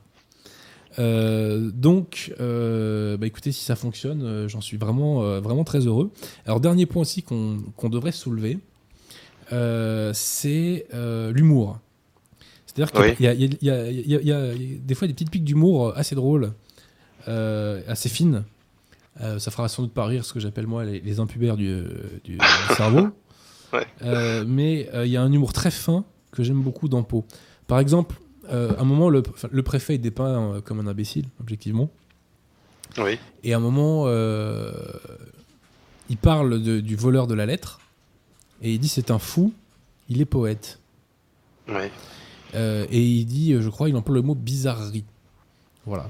[0.99, 6.11] Euh, donc, euh, bah écoutez, si ça fonctionne, euh, j'en suis vraiment, vraiment très heureux.
[6.45, 8.59] Alors, dernier point aussi qu'on devrait soulever,
[10.13, 10.87] c'est
[11.33, 11.79] l'humour.
[12.65, 13.15] C'est-à-dire qu'il Oui.
[13.19, 16.53] y, a- y y y y des fois des petites piques d'humour assez drôles,
[17.27, 18.43] assez fines.
[19.19, 21.83] Ça fera sans doute pas rire ce que j'appelle moi les, les impubères du,
[22.77, 23.07] cerveau.
[23.73, 23.85] Ouais.
[24.45, 27.23] Mais il y a un humour très fin que j'aime beaucoup dans Poe.
[27.67, 28.15] Par exemple,
[28.51, 29.21] euh, à un moment, le,
[29.63, 31.89] préfet est dépeint euh, comme un imbécile, objectivement.
[32.97, 33.17] Oui.
[33.43, 34.71] Et à un moment, euh,
[36.09, 37.79] il parle de- du voleur de la lettre.
[38.61, 39.53] Et il dit c'est un fou,
[40.09, 40.79] il est poète.
[42.53, 45.05] Euh, et il dit, je crois, il emploie le mot bizarrerie.
[45.85, 46.09] Voilà.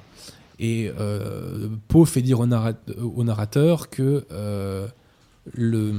[0.59, 4.88] Et euh, Poe fait dire au, narra- au narrateur que euh,
[5.53, 5.93] le,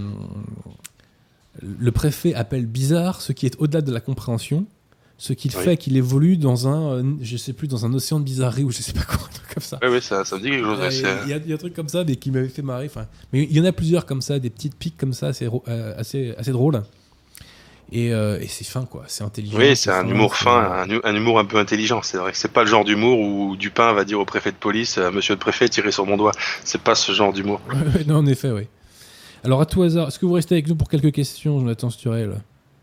[1.60, 4.66] le préfet appelle bizarre ce qui est au-delà de la compréhension,
[5.24, 5.62] ce qui Oui.
[5.62, 8.72] fait qu'il évolue dans un, euh, je sais plus, dans un océan de bizarrerie ou
[8.72, 9.78] je sais pas quoi, un truc comme ça.
[9.80, 10.78] Ouais, ouais, ça, ça me dit quelque chose.
[10.80, 10.88] Ouais,
[11.24, 12.86] Il y, a- il y a un truc comme ça, mais qui m'avait fait marrer.
[12.86, 15.46] enfin, Mais il y en a plusieurs comme ça, des petites piques comme ça, assez,
[15.68, 16.82] euh, assez, assez drôles.
[17.92, 19.04] Et, euh, et c'est fin, quoi.
[19.06, 19.58] C'est intelligent.
[19.58, 22.00] Oui, c'est un humour fin, un, hu- un humour un peu intelligent.
[22.02, 24.56] C'est vrai que c'est pas le genre d'humour où Dupin va dire au préfet de
[24.56, 26.32] police euh, Monsieur le préfet, tirez sur mon doigt.
[26.64, 27.60] C'est pas ce genre d'humour.
[28.08, 28.62] Non, en effet, oui.
[29.44, 32.40] Alors, à tout hasard, est-ce que vous restez avec nous pour quelques questions, Jonathan Sturel?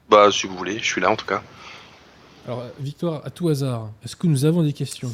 [0.10, 1.42] Bah, si vous voulez, je suis là en tout cas.
[2.48, 5.12] Alors, Victoire, à tout hasard, est-ce que nous avons des questions?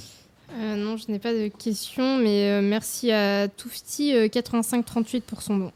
[0.57, 5.41] Euh, non, je n'ai pas de questions, mais euh, merci à Toufti euh, 8538 pour
[5.41, 5.71] son don.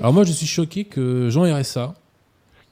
[0.00, 1.94] Alors, moi, je suis choqué que Jean RSA.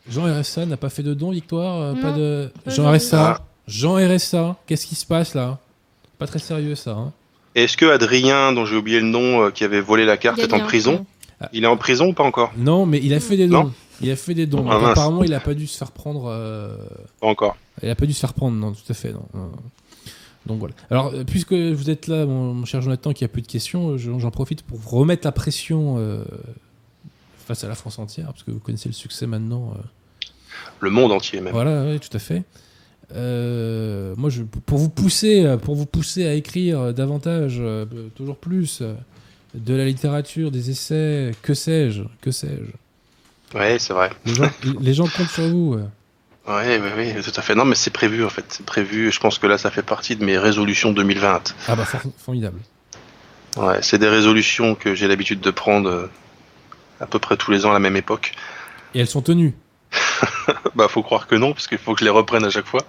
[0.09, 2.51] Jean RSA n'a pas fait de don, Victoire euh, Pas de.
[2.65, 3.41] pas Jean RSA.
[3.67, 5.59] Jean RSA Qu'est-ce qui se passe là?
[6.19, 6.93] Pas très sérieux, ça.
[6.93, 7.13] hein
[7.55, 10.53] Est-ce que Adrien, dont j'ai oublié le nom, euh, qui avait volé la carte, est
[10.55, 11.05] en prison?
[11.41, 11.49] ouais.
[11.53, 12.53] Il est en prison ou pas encore?
[12.57, 13.65] Non, mais il a fait des dons.
[13.65, 13.73] Non
[14.03, 14.67] il a fait des dons.
[14.71, 16.27] Ah, apparemment, il a pas dû se faire prendre.
[16.31, 16.77] euh,
[17.21, 17.57] Pas encore.
[17.83, 19.13] Il a pas dû se faire prendre, non, tout à fait.
[19.13, 19.27] Non.
[20.47, 20.75] Donc voilà.
[20.91, 23.97] Alors, euh, puisque vous êtes là, mon, cher Jonathan, qui a plus de questions, euh,
[23.99, 26.25] je- j'en profite pour vous remettre la pression euh,
[27.47, 29.75] face à la France entière, parce que vous connaissez le succès maintenant.
[29.77, 29.83] euh.
[30.81, 31.53] Le monde entier même.
[31.53, 32.45] Voilà, oui, tout à fait.
[33.15, 37.61] Euh, moi, je, pour vous pousser, pour vous pousser à écrire davantage,
[38.15, 38.83] toujours plus,
[39.55, 43.57] de la littérature, des essais, que sais-je, que sais-je.
[43.59, 44.11] Ouais, c'est vrai.
[44.25, 44.51] Les gens,
[44.81, 45.77] les gens comptent sur vous.
[46.49, 47.55] Ouais, ouais, tout à fait.
[47.55, 48.45] Non, mais c'est prévu en fait.
[48.49, 49.11] C'est prévu.
[49.13, 51.55] Je pense que là, ça fait partie de mes résolutions 2020.
[51.69, 52.61] Ah bah, for- formidable.
[53.57, 56.11] Ouais, c'est des résolutions que j'ai l'habitude de prendre euh,
[57.01, 58.33] à peu près tous les ans à la même époque.
[58.95, 59.55] Et elles sont tenues.
[60.75, 62.81] bah, faut croire que non, parce qu'il faut que je les reprenne à chaque fois.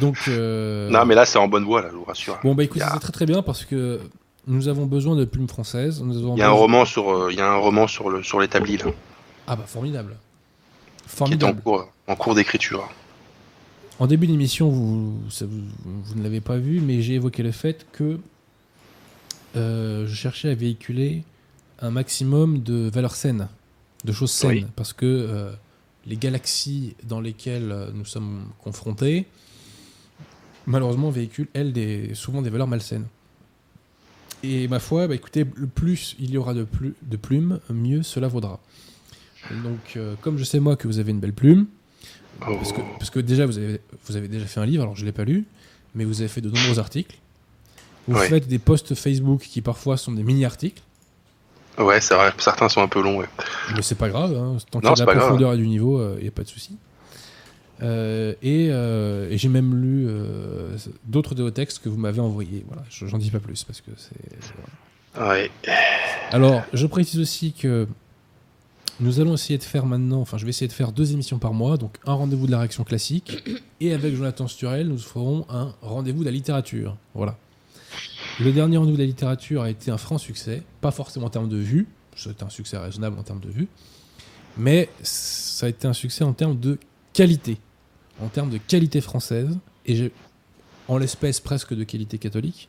[0.00, 2.38] Donc, euh, Non, mais là, c'est en bonne voie, là, je vous rassure.
[2.42, 4.00] Bon, bah écoutez, a- c'est très très bien parce que
[4.46, 6.02] nous avons besoin de plumes françaises.
[6.02, 7.86] Nous avons Il y a un besoin- roman sur, euh, il y a un roman
[7.86, 8.86] sur le sur l'établi là,
[9.46, 10.16] Ah bah formidable.
[11.26, 12.88] Qui est en cours, en cours d'écriture.
[13.98, 17.52] En début d'émission, vous, ça vous, vous ne l'avez pas vu, mais j'ai évoqué le
[17.52, 18.18] fait que
[19.56, 21.22] euh, je cherchais à véhiculer
[21.80, 23.48] un maximum de valeurs saines,
[24.04, 24.66] de choses saines, Oui.
[24.76, 25.52] parce que euh,
[26.06, 29.26] les galaxies dans lesquelles euh, nous sommes confrontés,
[30.66, 33.06] malheureusement, véhiculent, elles, des, souvent des valeurs malsaines.
[34.42, 38.02] Et ma foi, bah, écoutez, le plus il y aura de, plu- de plumes, mieux
[38.02, 38.60] cela vaudra.
[39.62, 41.66] Donc, euh, comme je sais moi que vous avez une belle plume,
[42.42, 42.54] Oh.
[42.56, 45.00] parce que, parce que déjà, vous avez, vous avez déjà fait un livre, alors je
[45.02, 45.44] ne l'ai pas lu,
[45.94, 47.16] mais vous avez fait de nombreux articles.
[48.08, 48.28] Vous Ouais.
[48.28, 50.82] faites des posts Facebook qui parfois sont des mini-articles,
[51.78, 52.32] Ouais, c'est vrai.
[52.38, 53.18] Certains sont un peu longs.
[53.18, 53.28] Ouais.
[53.74, 55.26] mais c'est pas grave, hein, tant qu'il y a de la pas grave.
[55.26, 56.76] profondeur et du niveau, il n'y a pas de souci.
[57.82, 60.74] Euh, et euh, et j'ai même lu euh,
[61.04, 62.64] d'autres de vos textes que vous m'avez envoyés.
[62.68, 64.16] Voilà, je- j'en dis pas plus parce que c'est.
[65.14, 65.30] voilà.
[65.34, 65.50] Ouais.
[66.32, 67.86] Alors, je précise aussi que
[69.00, 71.52] nous allons essayer de faire maintenant, enfin, je vais essayer de faire deux émissions par
[71.52, 73.44] mois, donc un rendez-vous de la réaction classique,
[73.80, 76.96] et avec Jonathan Sturel, nous ferons un rendez-vous de la littérature.
[77.14, 77.36] Voilà.
[78.40, 81.48] Le dernier rendez-vous de la littérature a été un franc succès, pas forcément en termes
[81.48, 81.86] de vues,
[82.16, 83.68] c'était un succès raisonnable en termes de vues,
[84.56, 86.78] mais ça a été un succès en termes de
[87.12, 87.58] qualité,
[88.20, 90.10] en termes de qualité française, et
[90.88, 92.68] en l'espèce presque de qualité catholique.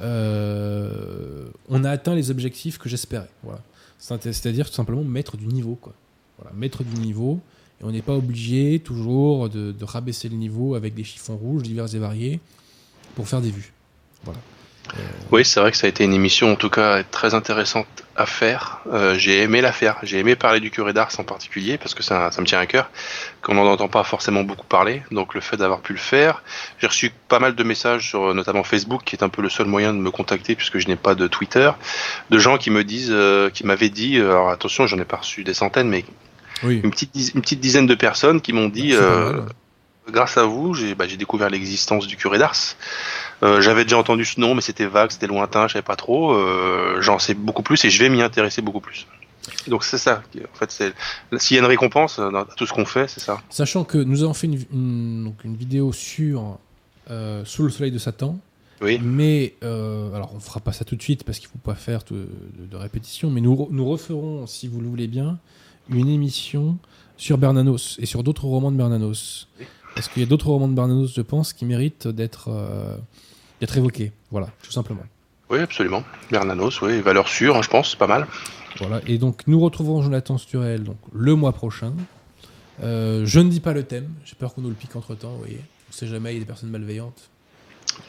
[0.00, 3.30] Euh, on a atteint les objectifs que j'espérais.
[3.42, 3.60] Voilà.
[3.98, 5.76] C'est- C'est-à-dire tout simplement mettre du niveau.
[5.80, 5.94] Quoi.
[6.38, 7.40] Voilà, mettre du niveau.
[7.80, 11.92] Et on n'est pas obligé toujours de, rabaisser le niveau avec des chiffons rouges divers
[11.94, 12.40] et variés
[13.14, 13.72] pour faire des vues.
[14.24, 14.40] Voilà.
[15.32, 18.26] Oui, c'est vrai que ça a été une émission en tout cas très intéressante à
[18.26, 18.80] faire.
[18.92, 19.96] Euh, j'ai aimé la faire.
[20.02, 22.66] J'ai aimé parler du curé d'Ars en particulier parce que ça, ça me tient à
[22.66, 22.90] cœur,
[23.42, 25.02] qu'on n'en entend pas forcément beaucoup parler.
[25.10, 26.42] Donc le fait d'avoir pu le faire,
[26.78, 29.48] j'ai reçu pas mal de messages sur euh, notamment Facebook, qui est un peu le
[29.48, 31.70] seul moyen de me contacter puisque je n'ai pas de Twitter,
[32.30, 35.16] de gens qui me disent, euh, qui m'avaient dit, euh, alors attention, j'en ai pas
[35.16, 36.04] reçu des centaines, mais
[36.62, 36.80] Oui.
[36.84, 38.94] une petite, une petite dizaine de personnes qui m'ont dit,
[40.10, 42.54] Grâce à vous, j'ai bah, j'ai découvert l'existence du curé d'Ars.
[43.42, 46.34] Euh, J'avais déjà entendu ce nom, mais c'était vague, c'était lointain, je savais pas trop.
[46.34, 49.06] Euh, J'en sais beaucoup plus et je vais m'y intéresser beaucoup plus.
[49.66, 50.22] Donc c'est ça.
[50.52, 50.70] En fait,
[51.38, 53.40] s'il y a une récompense euh, dans tout ce qu'on fait, c'est ça.
[53.50, 56.58] Sachant que nous avons fait une, une- donc une vidéo sur
[57.10, 58.38] euh, Sous le soleil de Satan.
[58.82, 58.98] Oui.
[59.02, 62.28] Mais, alors on fera pas ça tout de suite parce qu'il faut pas faire de,
[62.58, 65.38] de- de répétition, mais nous, nous referons, si vous le voulez bien,
[65.90, 66.76] une émission
[67.16, 69.48] sur Bernanos et sur d'autres romans de Bernanos.
[69.60, 69.66] Oui.
[70.04, 72.94] Parce qu'il y a d'autres romans de Bernanos, je pense, qui méritent d'être euh,
[73.62, 74.12] d'être évoqués.
[74.30, 75.00] Voilà, tout simplement.
[75.48, 76.04] Oui, absolument.
[76.30, 78.26] Bernanos, oui, valeur sûre, hein, je pense, pas mal.
[78.80, 79.00] Voilà.
[79.06, 81.94] Et donc nous retrouverons Jonathan Sturel donc, le mois prochain
[82.82, 85.30] Euh, je ne dis pas le thème, j'ai peur qu'on nous le pique entre temps,
[85.30, 85.60] vous voyez.
[85.88, 87.30] On sait jamais, il y a des personnes malveillantes.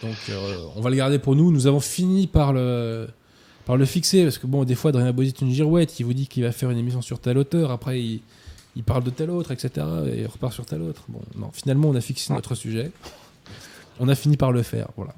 [0.03, 1.49] Donc euh, on va le garder pour nous.
[1.49, 3.07] Nous avons fini par le,
[3.65, 6.27] par le fixer, parce que bon, des fois, Adrien est une girouette, il vous dit
[6.27, 8.21] qu'il va faire une émission sur tel auteur, après il,
[8.75, 9.69] il parle de tel autre, etc.
[10.13, 11.03] Et il repart sur tel autre.
[11.07, 12.91] Bon, non, finalement, on a fixé notre sujet.
[13.99, 15.13] On a fini par le faire, voilà.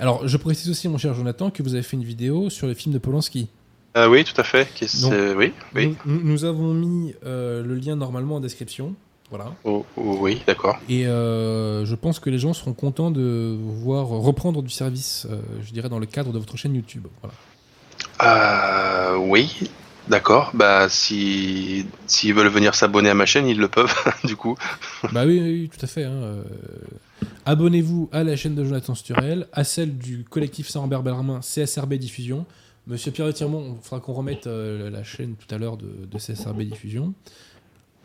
[0.00, 2.74] Alors, je précise aussi, mon cher Jonathan, que vous avez fait une vidéo sur le
[2.74, 3.48] film de Polanski.
[3.96, 4.66] Euh, oui, tout à fait.
[5.02, 5.94] Donc, euh, oui, oui.
[6.04, 8.94] Nous, nous- nous avons mis euh, le lien normalement en description.
[9.30, 9.54] Voilà.
[9.64, 10.78] Oh, oh, oui, d'accord.
[10.88, 15.26] Et euh, je pense que les gens seront contents de vous voir reprendre du service,
[15.30, 17.06] euh, je dirais, dans le cadre de votre chaîne YouTube.
[17.22, 17.34] Voilà.
[18.22, 19.70] Euh, oui,
[20.08, 20.50] d'accord.
[20.54, 23.94] Bah, si s'ils veulent venir s'abonner à ma chaîne, ils le peuvent,
[24.24, 24.56] du coup.
[25.12, 26.04] bah oui, tout à fait.
[26.04, 26.42] hein, euh,
[27.46, 32.46] Abonnez-vous à la chaîne de Jonathan Sturel, à celle du collectif Saint-Rambert Bellarmin, CSRB Diffusion.
[32.86, 36.18] Monsieur Pierre Tirmont, il faudra qu'on remette euh, la chaîne tout à l'heure de, de
[36.18, 37.14] CSRB Diffusion.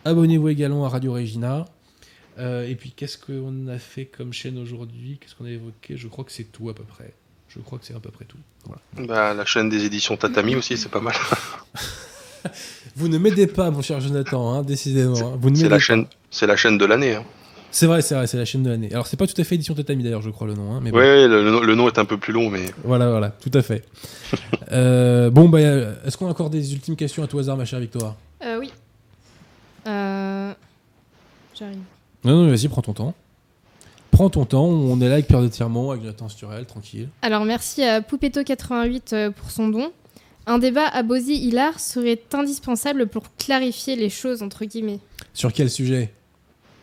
[0.06, 1.66] Abonnez-vous également à Radio Regina.
[2.38, 5.18] Euh, et puis, qu'est-ce qu'on a fait comme chaîne aujourd'hui?
[5.20, 5.98] Qu'est-ce qu'on a évoqué?
[5.98, 7.14] Je crois que c'est tout à peu près.
[7.50, 8.38] Je crois que c'est à peu près tout.
[8.66, 8.82] Voilà.
[9.08, 11.16] Bah, la chaîne des éditions Tatami aussi, c'est pas mal.
[12.96, 15.18] Vous ne m'aidez pas, mon cher Jonathan, hein, décidément.
[15.34, 15.40] hein.
[15.56, 17.16] C'est la chaîne, c'est la chaîne de l'année.
[17.16, 17.24] Hein.
[17.72, 18.90] C'est vrai, c'est vrai, c'est la chaîne de l'année.
[18.92, 20.74] Alors, c'est pas tout à fait édition Tatami d'ailleurs, je crois, le nom.
[20.74, 20.98] hein, mais bon.
[20.98, 23.84] Ouais, le, le nom- est un peu plus long, mais Voilà, voilà, tout à fait.
[24.72, 27.80] Euh, bon, bah, est-ce qu'on a encore des ultimes questions à tout hasard, ma chère
[27.80, 28.16] Victoire?
[28.46, 28.72] Euh, oui.
[29.88, 30.54] Euh,
[31.58, 31.80] J'arrive.
[32.24, 33.16] Non, non, vas-y, prends ton temps.
[34.12, 37.10] Prends ton temps, on est là avec Pierre de Tirmont, avec Jonathan Sturel, tranquille.
[37.22, 39.92] Alors merci à Poupetto88 euh, pour son don.
[40.46, 45.00] Un débat à Bozy Hilar serait indispensable pour clarifier les choses entre guillemets.
[45.34, 46.12] Sur quel sujet?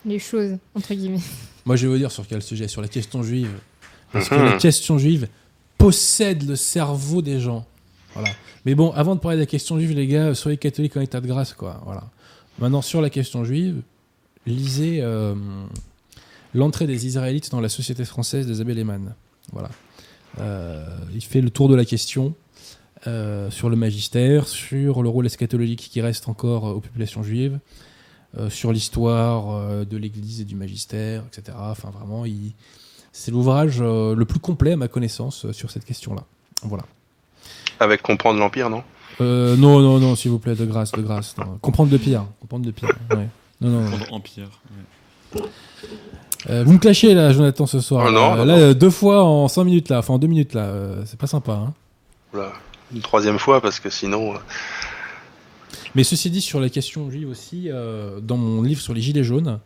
[0.05, 1.21] Les choses entre guillemets.
[1.65, 3.51] Moi, je vais vous dire sur quel sujet, sur la question juive.
[4.13, 4.45] Parce que Mhm.
[4.45, 5.27] la question juive
[5.79, 7.67] possède le cerveau des gens.
[8.15, 8.29] Voilà.
[8.65, 11.21] Mais bon, avant de parler de la question juive, les gars, soyez catholiques en état
[11.21, 11.83] de grâce, quoi.
[11.85, 12.05] Voilà.
[12.61, 13.83] Maintenant, sur la question juive,
[14.47, 15.35] lisez euh,
[16.57, 19.15] l'entrée des Israélites dans la société française d'Isabelle Eman.
[19.53, 19.71] Voilà.
[20.41, 20.85] Euh,
[21.15, 22.35] il fait le tour de la question
[23.07, 27.59] euh, sur le magistère, sur le rôle eschatologique qui reste encore euh, aux populations juives,
[28.39, 31.57] euh, sur l'histoire euh, de l'Église et du magistère, etc.
[31.61, 32.53] Enfin, vraiment, il-
[33.13, 36.25] c'est l'ouvrage euh, le plus complet à ma connaissance euh, sur cette question-là.
[36.63, 36.85] Voilà.
[37.81, 38.83] avec comprendre l'empire, non?
[39.23, 41.37] Euh, non, non, non, s'il vous plaît, de grâce, de grâce.
[41.39, 41.59] non.
[41.63, 42.27] Comprendre de pire.
[42.41, 42.91] Comprendre de pire.
[43.13, 43.29] ouais.
[43.63, 44.61] Non, non, Empire.
[45.35, 45.41] ouais.
[46.51, 48.07] Euh, vous me clashez là, Jonathan, ce soir.
[48.09, 48.61] Oh, non, Euh, non, là, non.
[48.61, 50.65] euh, deux fois en 5 minutes là, enfin en deux minutes là.
[50.65, 51.53] euh, c'est pas sympa.
[51.53, 51.73] Hein.
[52.95, 54.35] Une troisième fois, parce que sinon.
[55.95, 57.69] Mais ceci dit, sur la question juive aussi,
[58.23, 59.59] dans mon livre sur les Gilets jaunes,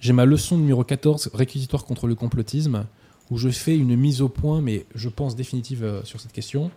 [0.00, 2.84] j'ai ma leçon numéro 14, réquisitoire contre le complotisme,
[3.30, 6.70] où je fais une mise au point, mais je pense définitive sur cette question.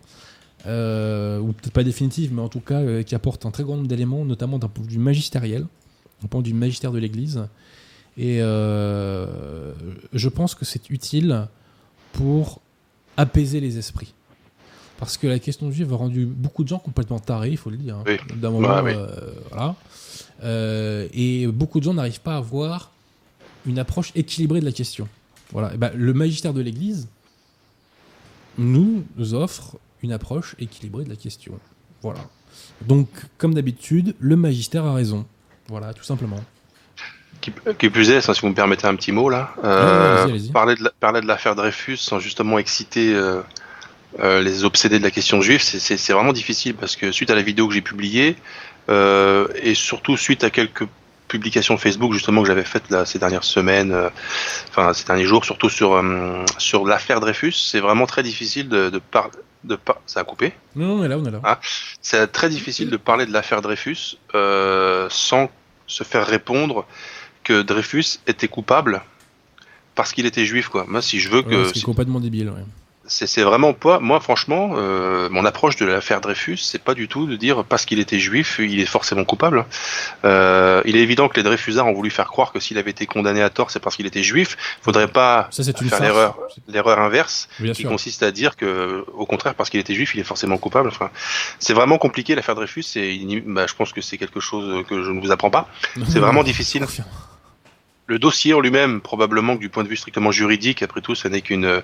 [0.64, 4.24] Ou peut-être pas définitive, mais en tout cas qui apporte un très grand nombre d'éléments,
[4.24, 5.66] notamment d'un point de vue magistériel,
[6.22, 7.44] d'un point de vue magistère de l'Église.
[8.18, 9.72] Et euh,
[10.12, 11.46] je pense que c'est utile
[12.12, 12.60] pour
[13.16, 14.12] apaiser les esprits.
[14.98, 17.76] Parce que la question juive a rendu beaucoup de gens complètement tarés, il faut le
[17.76, 17.96] dire.
[17.96, 18.04] hein.
[18.06, 18.16] Oui.
[18.36, 18.92] D'un moment, Ouais, oui.
[18.94, 19.74] euh, voilà.
[20.44, 22.92] Euh, et beaucoup de gens n'arrivent pas à avoir
[23.66, 25.08] une approche équilibrée de la question.
[25.50, 25.74] Voilà.
[25.74, 27.08] Et ben, le magistère de l'Église
[28.58, 31.58] nous offre une approche équilibrée de la question.
[32.02, 32.20] Voilà.
[32.86, 33.08] Donc,
[33.38, 35.24] comme d'habitude, le magistère a raison.
[35.68, 36.40] Voilà, tout simplement.
[37.42, 40.84] Qui, qui plus est, si vous me permettez un petit mot là, euh, parler de
[40.84, 43.40] la- parler de l'affaire Dreyfus sans justement exciter euh,
[44.20, 47.42] euh, les obsédés de la question juive, c'est- vraiment difficile parce que suite à la
[47.42, 48.36] vidéo que j'ai publiée
[48.90, 50.84] euh, et surtout suite à quelques
[51.26, 54.08] publications Facebook justement que j'avais faites là, ces dernières semaines, euh,
[54.70, 56.00] enfin ces derniers jours, surtout sur
[56.58, 59.32] sur l'affaire Dreyfus, c'est vraiment très difficile de, de parler.
[59.64, 59.96] De par...
[60.06, 61.40] Ça a coupé Non, non, on est là, on est là.
[61.44, 61.60] Ah.
[62.02, 64.16] C'est très difficile de parler de l'affaire Dreyfus
[65.08, 65.50] sans
[65.86, 66.84] se faire répondre
[67.44, 69.02] que Dreyfus était coupable
[69.94, 70.84] parce qu'il était juif quoi.
[70.88, 72.48] Moi si je veux Ouais, que ce qui est complètement débile.
[72.50, 72.64] ouais.
[73.06, 77.08] c'est c'est vraiment pas moi franchement euh, mon approche de l'affaire Dreyfus c'est pas du
[77.08, 79.66] tout de dire parce qu'il était juif il est forcément coupable.
[80.24, 83.04] Euh, il est évident que les Dreyfusards ont voulu faire croire que s'il avait été
[83.06, 84.56] condamné à tort c'est parce qu'il était juif.
[84.82, 86.38] Faudrait pas Ça, c'est une faire l'erreur
[86.68, 87.90] l'erreur inverse Bien qui sûr.
[87.90, 90.88] consiste à dire que, au contraire, parce qu'il était juif, il est forcément coupable.
[90.88, 91.10] Enfin,
[91.58, 92.84] c'est vraiment compliqué l'affaire Dreyfus.
[92.96, 95.68] Et bah, je pense que c'est quelque chose que je ne vous apprends pas.
[96.08, 96.86] C'est vraiment difficile.
[98.08, 101.28] Le dossier en lui-même, probablement que du point de vue strictement juridique, après tout, ce
[101.28, 101.80] n'est qu'une, euh,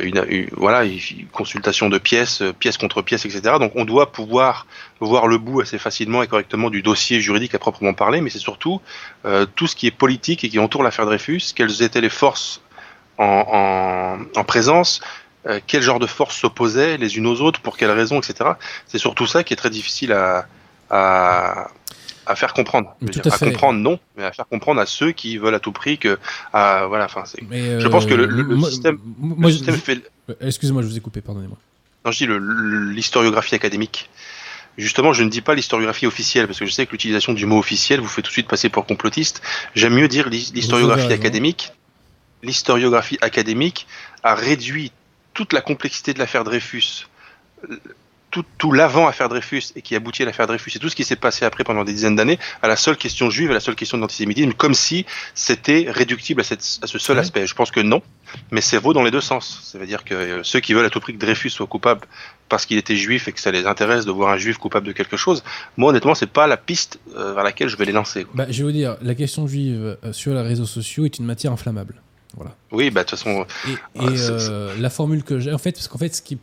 [0.00, 3.54] une- voilà, une consultation de pièces, euh, pièce contre pièce, etc.
[3.58, 4.66] Donc, on doit pouvoir
[5.00, 8.38] voir le bout assez facilement et correctement du dossier juridique à proprement parler, mais c'est
[8.38, 8.82] surtout
[9.24, 12.60] euh, tout ce qui est politique et qui entoure l'affaire Dreyfus, quelles étaient les forces
[13.18, 13.46] en,
[14.36, 15.00] en, en présence,
[15.46, 18.50] euh, quel genre de forces s'opposaient les unes aux autres, pour quelles raisons, etc.
[18.86, 20.46] C'est surtout ça qui est très difficile à,
[20.90, 21.68] à,
[22.30, 22.94] à faire comprendre.
[23.02, 25.60] Je Tout dire, à comprendre, non, mais à faire comprendre à ceux qui veulent à
[25.60, 26.18] tout prix que,
[26.52, 27.42] voilà, enfin, c'est.
[27.48, 30.00] Mais, Je pense que le- euh, le- le moi- système- moi, je- système je- fait,
[30.30, 31.56] euh, Excusez-moi, je vous ai coupé, pardonnez-moi.
[32.04, 34.08] Non, je dis l'historiographie académique.
[34.78, 37.58] Justement, je ne dis pas l'historiographie officielle, parce que je sais que l'utilisation du mot
[37.58, 39.42] officiel vous fait tout de suite passer pour complotiste.
[39.74, 41.72] J'aime mieux dire l'historiographie académique.
[42.42, 43.86] L'historiographie académique
[44.22, 44.92] a réduit
[45.34, 47.06] toute la complexité de l'affaire Dreyfus,
[48.30, 51.16] tout, tout l'avant-affaire Dreyfus, et qui aboutit à l'affaire Dreyfus, et tout ce qui s'est
[51.16, 53.98] passé après pendant des dizaines d'années, à la seule question juive, à la seule question
[53.98, 55.04] de l'antisémitisme, comme si
[55.34, 57.46] c'était réductible à, cette- à ce seul aspect.
[57.46, 58.02] Je pense que non,
[58.50, 59.60] mais c'est vaut dans les deux sens.
[59.64, 62.02] Ça veut dire que euh, ceux qui veulent à tout prix que Dreyfus soit coupable
[62.48, 64.92] parce qu'il était juif et que ça les intéresse de voir un juif coupable de
[64.92, 65.42] quelque chose,
[65.76, 68.26] moi honnêtement, c'est pas la piste euh, vers laquelle je vais les lancer.
[68.34, 71.26] Bah, je vais vous dire, la question juive euh, sur les réseaux sociaux est une
[71.26, 72.00] matière inflammable.
[72.36, 72.54] Voilà.
[72.70, 75.98] Oui, bah de toute façon, Et, euh, la formule que j'ai, en fait, parce qu'en
[75.98, 76.38] fait, ce qui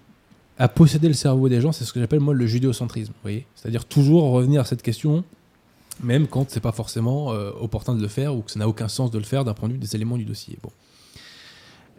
[0.59, 3.13] a possédé le cerveau des gens, c'est ce que j'appelle moi le judéocentrisme.
[3.21, 5.23] Voyez C'est-à-dire toujours revenir à cette question,
[6.01, 8.87] même quand c'est pas forcément euh, opportun de le faire ou que ça n'a aucun
[8.87, 10.57] sens de le faire d'un point de vue des éléments du dossier.
[10.63, 10.71] Bon.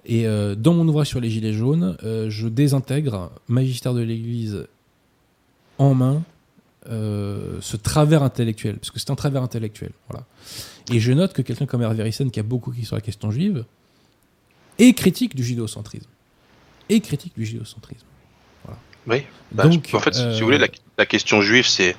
[0.05, 4.67] Et euh, dans mon ouvrage sur les gilets jaunes, euh, je désintègre magistère de l'Église
[5.79, 6.23] en main
[6.91, 9.91] ce travers intellectuel, parce que c'est un travers intellectuel.
[10.09, 10.25] Voilà.
[10.91, 13.31] Et je note que quelqu'un comme Hervé Rissen, qui a beaucoup écrit sur la question
[13.31, 13.67] juive,
[14.79, 16.09] est critique du judéocentrisme.
[16.89, 18.07] Et critique du judéocentrisme.
[19.09, 19.23] Oui.
[19.53, 20.69] Bah, Donc, en fait, si euh, vous voulez, la,
[20.99, 21.97] la question juive, c'est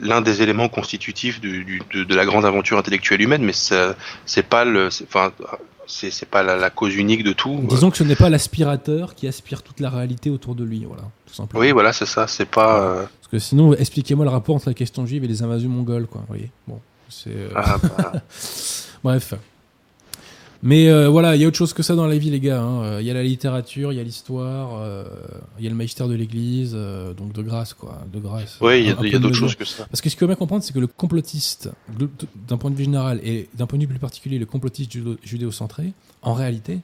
[0.00, 4.42] l'un des éléments constitutifs du, du- de, de la grande aventure intellectuelle humaine, mais c'est
[4.48, 5.32] pas le, enfin,
[5.86, 7.60] c'est c'est pas la, la cause unique de tout.
[7.68, 11.02] Disons que ce n'est pas l'aspirateur qui aspire toute la réalité autour de lui, voilà,
[11.26, 11.60] tout simplement.
[11.60, 12.26] Oui, voilà, c'est ça.
[12.28, 12.80] C'est pas.
[12.80, 16.06] euh, Parce que sinon, expliquez-moi le rapport entre la question juive et les invasions mongoles,
[16.06, 16.20] quoi.
[16.20, 17.30] Vous voyez Bon, c'est.
[17.30, 18.12] euh, ah, bah,
[19.02, 19.34] Bref.
[20.62, 22.60] Mais euh, voilà, il y a autre chose que ça dans la vie, les gars.
[22.60, 22.82] hein.
[22.82, 25.04] Euh, Il y a la littérature, il y a l'histoire, euh,
[25.58, 26.76] il y a le magistère de l'Église,
[27.16, 28.04] donc de grâce, quoi.
[28.12, 28.58] De grâce.
[28.60, 29.86] oui, il y a, d'autres choses que ça.
[29.86, 31.70] Parce que ce qu'il faut bien comprendre, c'est que le complotiste,
[32.48, 35.16] d'un point de vue général et d'un point de vue plus particulier, le complotiste judéo-
[35.22, 35.92] judéo-centré,
[36.22, 36.80] en réalité,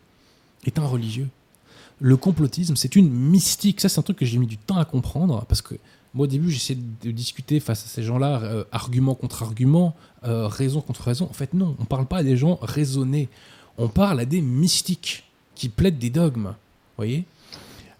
[0.64, 1.28] est un religieux.
[2.00, 3.80] Le complotisme, c'est une mystique.
[3.80, 5.74] Ça, c'est un truc que j'ai mis du temps à comprendre parce que
[6.14, 9.94] moi, au début, j'essayais de discuter face à ces gens-là, euh, argument contre argument,
[10.24, 11.26] euh, raison contre raison.
[11.30, 13.28] En fait, non, on parle pas à des gens raisonnés.
[13.78, 15.24] On parle à des mystiques
[15.54, 16.46] qui plaident des dogmes.
[16.48, 17.24] Vous voyez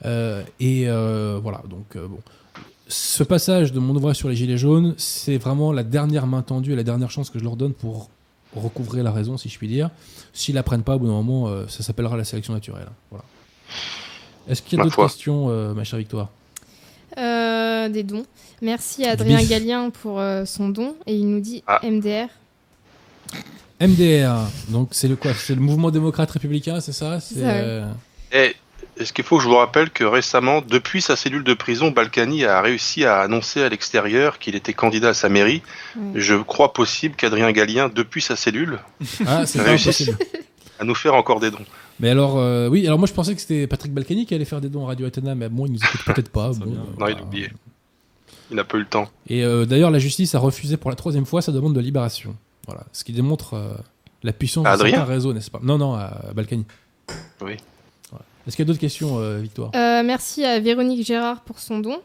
[0.04, 2.18] Euh, Et euh, voilà, donc euh, bon.
[2.88, 6.72] Ce passage de mon ouvrage sur les Gilets jaunes, c'est vraiment la dernière main tendue
[6.72, 8.08] et la dernière chance que je leur donne pour
[8.54, 9.90] recouvrer la raison, si je puis dire.
[10.32, 12.88] S'ils la prennent pas, au bout d'un moment, euh, ça s'appellera la sélection naturelle.
[13.10, 13.24] Voilà.
[14.48, 16.28] Est-ce qu'il y a d'autres questions, euh, ma chère Victoire?
[17.18, 18.24] Euh, des dons.
[18.62, 19.48] Merci à Adrien bif.
[19.48, 20.94] Gallien pour euh, son don.
[21.06, 21.80] Et il nous dit Ah.
[21.82, 22.28] MDR.
[23.80, 25.32] MDR, donc c'est le quoi?
[25.34, 27.20] C'est le mouvement démocrate républicain, c'est ça?
[27.20, 27.86] C'est euh,
[28.32, 28.54] Et
[28.98, 32.44] est-ce qu'il faut que je vous rappelle que récemment, depuis sa cellule de prison, Balkany
[32.46, 35.60] a réussi à annoncer à l'extérieur qu'il était candidat à sa mairie.
[36.14, 38.78] Je crois possible qu'Adrien Gallien, depuis sa cellule,
[39.26, 39.88] Ah, c'est pas Réussi.
[39.88, 40.18] impossible.
[40.78, 41.64] à nous faire encore des dons.
[42.00, 44.60] Mais alors, euh, oui, alors moi je pensais que c'était Patrick Balkany qui allait faire
[44.60, 46.50] des dons à Radio Athéna, mais bon, il nous écoute peut-être pas.
[46.52, 47.50] Bon, euh, Non, il a oublié.
[48.50, 49.08] Il n'a pas eu le temps.
[49.28, 52.36] Et euh, d'ailleurs, la justice a refusé pour la troisième fois sa demande de libération.
[52.66, 53.74] Voilà, ce qui démontre euh,
[54.22, 55.60] la puissance À de réseaux, n'est-ce pas?
[55.62, 56.64] Non, non, à Balkany.
[57.40, 57.56] Oui.
[58.10, 58.24] Voilà.
[58.46, 59.70] Est-ce qu'il y a d'autres questions, euh, Victoire?
[59.74, 62.00] Euh, merci à Véronique Gérard pour son don.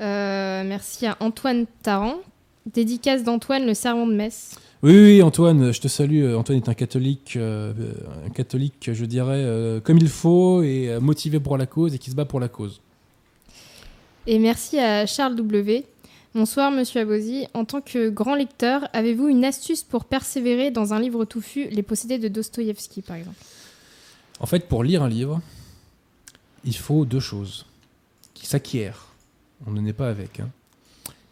[0.00, 2.16] Euh, merci à Antoine Tarrant.
[2.66, 4.58] Dédicace d'Antoine, le servant de messe.
[4.82, 6.34] Oui, oui, Antoine, je te salue.
[6.34, 7.72] Antoine est un catholique, euh,
[8.26, 11.98] un catholique, je dirais, euh, comme il faut et euh, motivé pour la cause et
[11.98, 12.80] qui se bat pour la cause.
[14.26, 15.86] Et merci à Charles W.
[16.36, 17.46] Bonsoir, monsieur Abosi.
[17.54, 21.82] En tant que grand lecteur, avez-vous une astuce pour persévérer dans un livre touffu, Les
[21.82, 23.38] possédés de Dostoïevski, par exemple?
[24.38, 25.40] En fait, pour lire un livre,
[26.66, 27.64] il faut deux choses
[28.34, 29.06] qui s'acquièrent.
[29.66, 30.40] On ne naît pas avec.
[30.40, 30.50] hein.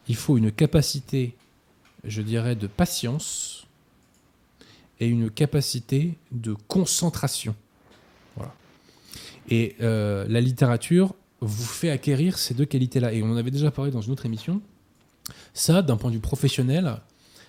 [0.09, 1.35] Il faut une capacité,
[2.05, 3.67] je dirais, de patience
[5.01, 7.55] et une capacité de concentration.
[8.37, 8.55] Voilà.
[9.51, 11.13] Et euh, la littérature
[11.43, 13.13] vous fait acquérir ces deux qualités-là.
[13.13, 14.63] Et on en avait déjà parlé dans une autre émission.
[15.53, 16.97] Ça, d'un point de vue professionnel,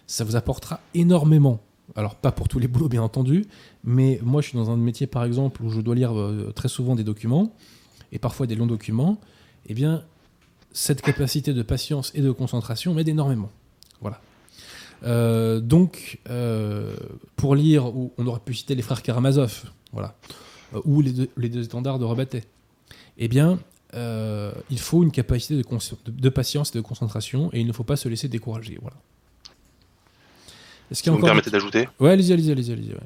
[0.07, 1.59] ça vous apportera énormément.
[1.95, 3.45] Alors, pas pour tous les boulots, bien entendu,
[3.83, 6.67] mais moi, je suis dans un métier, par exemple, où je dois lire euh, très
[6.67, 7.53] souvent des documents,
[8.11, 9.19] et parfois des longs documents.
[9.67, 10.03] Eh bien,
[10.71, 13.51] cette capacité de patience et de concentration m'aide énormément.
[14.01, 14.19] Voilà.
[15.03, 16.95] Euh, donc, euh,
[17.35, 20.15] pour lire, on aurait pu citer les frères Karamazov, voilà,
[20.83, 21.11] ou les
[21.49, 22.43] deux, étendards de Rabatet,
[23.17, 23.59] eh bien,
[23.93, 27.67] euh, il faut une capacité de, cons- de, de patience et de concentration, et il
[27.67, 28.77] ne faut pas se laisser décourager.
[28.81, 28.97] Voilà.
[30.91, 31.87] Est-ce qu'il y a vous me permettez d'ajouter?
[31.99, 32.71] Ouais, allez-y, allez-y, allez-y.
[32.71, 32.99] ouais.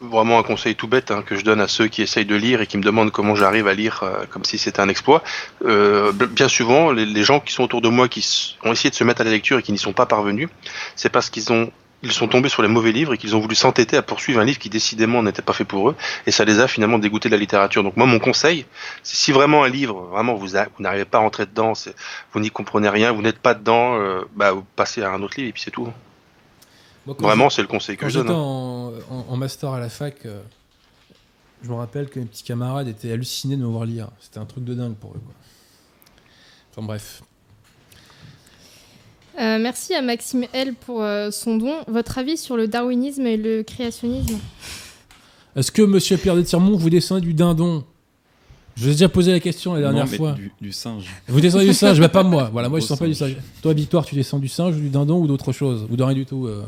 [0.00, 2.60] vraiment un conseil tout bête hein, que je donne à ceux qui essayent de lire
[2.60, 5.22] et qui me demandent comment j'arrive à lire euh, comme si c'était un exploit.
[5.64, 8.94] Euh, bien souvent, les, les, gens qui sont autour de moi qui ont essayé de
[8.94, 10.48] se mettre à la lecture et qui n'y sont pas parvenus,
[10.96, 11.70] c'est parce qu'ils ont
[12.02, 14.44] ils sont tombés sur les mauvais livres et qu'ils ont voulu s'entêter à poursuivre un
[14.44, 15.96] livre qui décidément n'était pas fait pour eux
[16.26, 17.82] et ça les a finalement dégoûtés de la littérature.
[17.82, 18.66] Donc moi mon conseil,
[19.02, 21.72] c'est si vraiment un livre, vraiment vous, vous n'arrivez pas à rentrer dedans,
[22.32, 25.34] vous n'y comprenez rien, vous n'êtes pas dedans, euh, bah vous passez à un autre
[25.36, 25.88] livre et puis c'est tout.
[27.06, 28.28] Moi, vraiment c'est le conseil que je donne.
[28.28, 30.40] J'étais en, en, en, master à la fac, euh,
[31.62, 34.08] je me rappelle que mes petits camarades étaient hallucinés de me voir lire.
[34.20, 35.20] C'était un truc de dingue pour eux.
[35.24, 35.34] Quoi.
[36.70, 37.22] Enfin bref.
[39.40, 41.74] Euh, merci à Maxime L pour euh, son don.
[41.88, 44.38] Votre avis sur le darwinisme et le créationnisme?
[45.56, 47.84] Est-ce que Monsieur Pierre de Tirmont vous descendez du dindon?
[48.76, 50.32] Je vous ai déjà posé la question la dernière non, mais fois.
[50.32, 51.06] Du, du, singe.
[51.26, 52.50] Vous descendez du singe, bah pas moi.
[52.52, 53.36] Voilà, moi je descends pas du singe.
[53.62, 56.14] Toi, Victoire, tu descends du singe ou du dindon ou d'autre chose Ou de rien
[56.14, 56.62] du tout euh...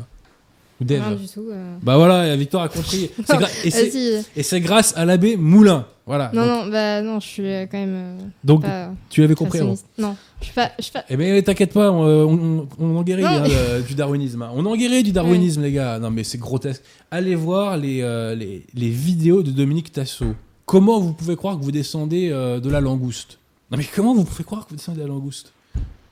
[0.81, 1.45] Ou Dave Rien du tout.
[1.51, 1.77] euh.
[1.83, 3.09] Bah voilà, Victoire a compris.
[3.63, 4.23] Et c'est-.
[4.35, 5.85] Et c'est grâce à l'abbé Moulin.
[6.05, 6.31] Voilà.
[6.33, 9.35] Non, donc, non, bah non, je suis euh, quand même euh, donc, pas tu l'avais
[9.35, 9.67] compris avant.
[9.75, 9.85] créationniste.
[9.97, 10.71] Non, je suis pas.
[10.77, 11.05] Je suis pas...
[11.09, 14.41] Eh ben t'inquiète pas, on, on, on en guérit Non, hein, le- du darwinisme.
[14.41, 14.51] hein.
[14.53, 15.99] On en guérit du darwinisme, les gars.
[15.99, 16.81] Non mais c'est grotesque.
[17.09, 20.35] Allez voir les, euh, les, les vidéos de Dominique Tassot.
[20.65, 23.37] Comment vous pouvez croire que vous descendez euh, de la langouste?
[23.71, 25.53] Non mais comment vous pouvez croire que vous descendez de la langouste?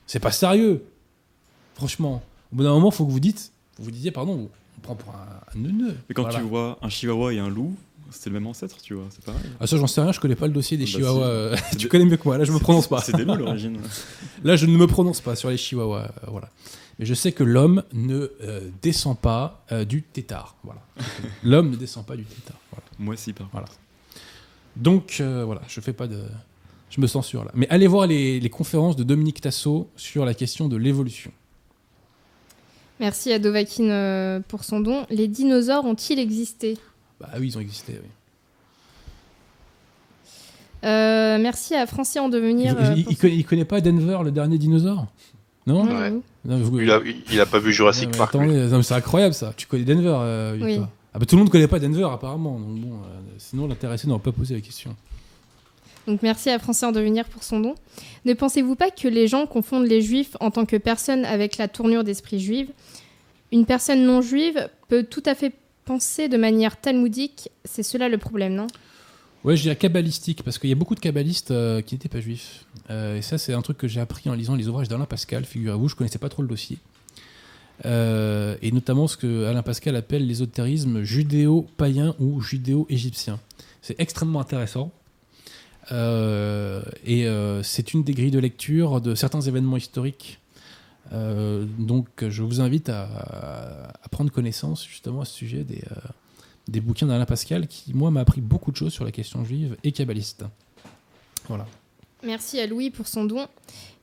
[0.06, 0.84] C'est pas sérieux.
[1.74, 2.22] Franchement.
[2.52, 5.14] Au bout d'un moment, faut que vous dites, vous vous disiez, pardon, on prend pour
[5.14, 5.18] un,
[5.54, 5.96] un neuneu.
[6.08, 6.38] Mais quand Voilà.
[6.38, 7.74] tu vois un chihuahua et un loup,
[8.10, 9.40] c'est le même ancêtre, tu vois, c'est pareil.
[9.58, 11.14] Ah ça j'en sais rien, je connais pas le dossier des Bah, chihuahuas.
[11.14, 11.22] si.
[11.24, 13.00] euh, tu des- connais mieux que moi, là je me prononce pas.
[13.00, 13.78] C'est des loups l'origine.
[14.44, 16.02] Là, je ne me prononce pas sur les chihuahuas.
[16.04, 16.48] euh, voilà.
[16.98, 20.56] Mais je sais que l'homme ne euh, descend pas euh, du tétard.
[20.64, 20.82] Voilà.
[21.42, 22.58] l'homme ne descend pas du tétard.
[22.70, 22.84] Voilà.
[22.98, 23.66] Moi aussi, par Voilà.
[24.76, 26.18] Donc, euh, voilà, je fais pas de.
[26.90, 27.50] Je me censure là.
[27.54, 31.30] Mais allez voir les, les conférences de Dominique Tassot sur la question de l'évolution.
[33.02, 35.04] Merci à Dovahkin euh, pour son don.
[35.10, 36.78] Les dinosaures ont-ils existé?
[37.20, 37.94] Bah oui, ils ont existé.
[38.00, 38.08] Oui.
[40.84, 42.76] Euh, Merci à Francier en Il, devenir.
[42.78, 45.06] euh, il- connaît, il connaît pas Denver, le dernier dinosaure?
[45.66, 46.10] Non, son- Ouais.
[46.10, 47.00] Non, Non, vous- Il a,
[47.32, 48.34] il a pas vu Jurassic Park.
[48.34, 48.40] lui.
[48.40, 49.52] attendez, non, mais c'est incroyable ça.
[49.56, 50.78] Tu connais Denver, euh, Oui.
[51.14, 52.58] Ah bah tout le monde connaît pas Denver apparemment.
[52.58, 54.96] Donc bon, euh, sinon l'intéressé n'aurait pas posé la question.
[56.06, 57.74] Donc merci à Francier en devenir pour son don.
[58.24, 61.68] Ne pensez-vous pas que les gens confondent les juifs en tant que personnes avec la
[61.68, 62.70] tournure d'esprit juive?
[63.52, 65.52] Une personne non juive peut tout à fait
[65.84, 67.50] penser de manière talmudique.
[67.64, 68.66] C'est cela le problème, non?
[69.44, 72.20] Ouais, je dirais kabbalistique, parce qu'il y a beaucoup de kabbalistes euh, qui n'étaient pas
[72.20, 72.64] juifs.
[72.90, 75.44] Euh, et ça, c'est un truc que j'ai appris en lisant les ouvrages d'Alain Pascal,
[75.44, 76.78] figurez-vous, je connaissais pas trop le dossier.
[77.84, 83.40] Euh, et notamment ce que Alain Pascal appelle l'ésotérisme judéo-païen ou judéo-égyptien.
[83.80, 84.92] C'est extrêmement intéressant.
[85.90, 90.38] Euh, et euh, c'est une des grilles de lecture de certains événements historiques.
[91.12, 95.82] Euh, donc je vous invite à, prendre connaissance justement à ce sujet des,
[96.68, 99.76] des bouquins d'Alain Pascal qui, moi, m'a appris beaucoup de choses sur la question juive
[99.82, 100.44] et kabbaliste.
[101.48, 101.66] Voilà.
[102.22, 103.48] Merci à Louis pour son don,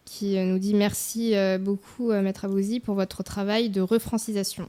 [0.04, 4.68] qui nous dit merci beaucoup, Maître Abouzi, pour votre travail de refrancisation.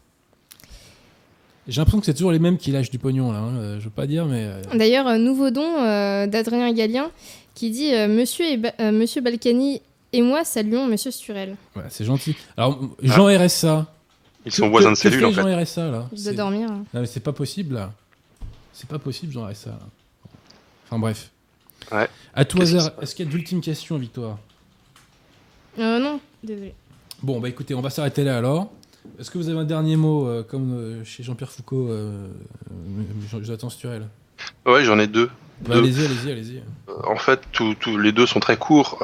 [1.70, 3.38] J'ai l'impression que c'est toujours les mêmes qui lâchent du pognon, là.
[3.38, 3.54] hein.
[3.56, 4.44] Euh, Je veux pas dire, mais.
[4.44, 7.10] euh, D'ailleurs, un nouveau don euh, d'Adrien Gallien
[7.54, 9.80] qui dit euh, Monsieur, et Ba- euh, Monsieur Balkany
[10.12, 11.56] et moi saluons Monsieur Sturel.
[11.74, 12.34] voilà, c'est gentil.
[12.56, 13.86] Alors, Jean RSA.
[14.46, 15.42] Ils sont voisins de cellule en fait.
[15.42, 16.68] Jean RSA, là Il doit dormir.
[16.70, 17.92] Non, mais c'est pas possible, là.
[18.72, 19.70] C'est pas possible, Jean RSA.
[19.70, 19.78] là.
[20.86, 21.30] Enfin, bref.
[21.92, 22.08] Ouais.
[22.34, 24.38] À tout hasard, est-ce qu'il y a d'ultimes questions, Victoire?
[25.78, 26.74] Euh, non, désolé.
[27.22, 28.70] Bon, bah écoutez, on va s'arrêter là alors.
[29.18, 32.28] Est-ce que vous avez un dernier mot, euh, comme euh, chez Jean-Pierre Foucault, euh,
[32.70, 34.06] euh, Jonathan Sturel?
[34.66, 35.30] Ouais, j'en ai deux.
[35.60, 35.80] Bah, Deux.
[35.80, 36.62] Allez-y, allez-y, allez-y.
[37.04, 38.96] En fait, tous les deux sont très courts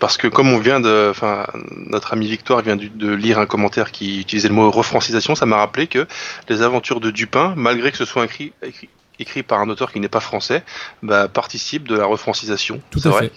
[0.00, 1.46] parce que comme on vient de, enfin,
[1.90, 5.56] notre ami Victoire vient de lire un commentaire qui utilisait le mot refrancisation, ça m'a
[5.56, 6.06] rappelé que
[6.48, 8.88] les aventures de Dupin, malgré que ce soit écrit, écrit,
[9.18, 10.64] écrit par un auteur qui n'est pas français,
[11.02, 12.80] bah, participent de la refrancisation.
[12.90, 13.30] Tout à vrai.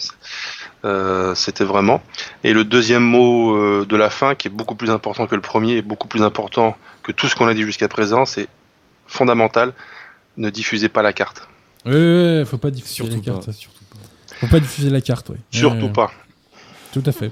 [0.86, 2.02] Euh, C'était vraiment.
[2.44, 5.42] Et le deuxième mot euh, de la fin, qui est beaucoup plus important que le
[5.42, 8.48] premier, et beaucoup plus important que tout ce qu'on a dit jusqu'à présent, c'est
[9.08, 9.74] fondamental.
[10.38, 11.48] Ne diffusez pas la carte.
[11.86, 13.40] Ouais, ouais, ouais, faut pas diffuser Surtout la pas.
[13.44, 13.52] carte.
[13.54, 14.36] Surtout pas.
[14.40, 15.38] Faut pas diffuser la carte, ouais.
[15.52, 16.12] Surtout Ouais, pas.
[16.94, 17.32] Tout à fait.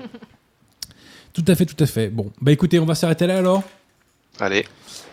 [1.34, 2.10] tout à fait, tout à fait.
[2.10, 3.64] Bon, bah écoutez, on va s'arrêter là alors.
[4.40, 4.66] Allez.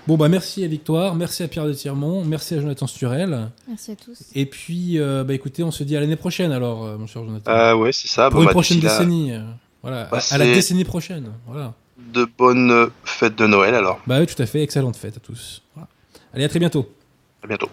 [0.07, 3.51] Bon, bah merci à Victoire, merci à Pierre de Tirmont, merci à Jonathan Sturel.
[3.69, 4.19] Merci à tous.
[4.35, 7.25] Et puis, euh, bah écoutez, on se dit à l'année prochaine alors, euh, mon cher
[7.25, 7.51] Jonathan.
[7.55, 8.29] Ah ouais, c'est ça.
[8.29, 9.33] Pour Bon, une bah, prochaine décennie.
[9.81, 11.31] voilà, Bah, à, à la décennie prochaine.
[11.47, 11.75] Voilà.
[12.13, 14.01] De bonnes fêtes de Noël alors.
[14.09, 15.63] Bah oui, tout à fait, excellente fête à tous.
[15.75, 15.89] Voilà.
[16.35, 16.91] Allez, à très bientôt.
[17.45, 17.69] À bientôt.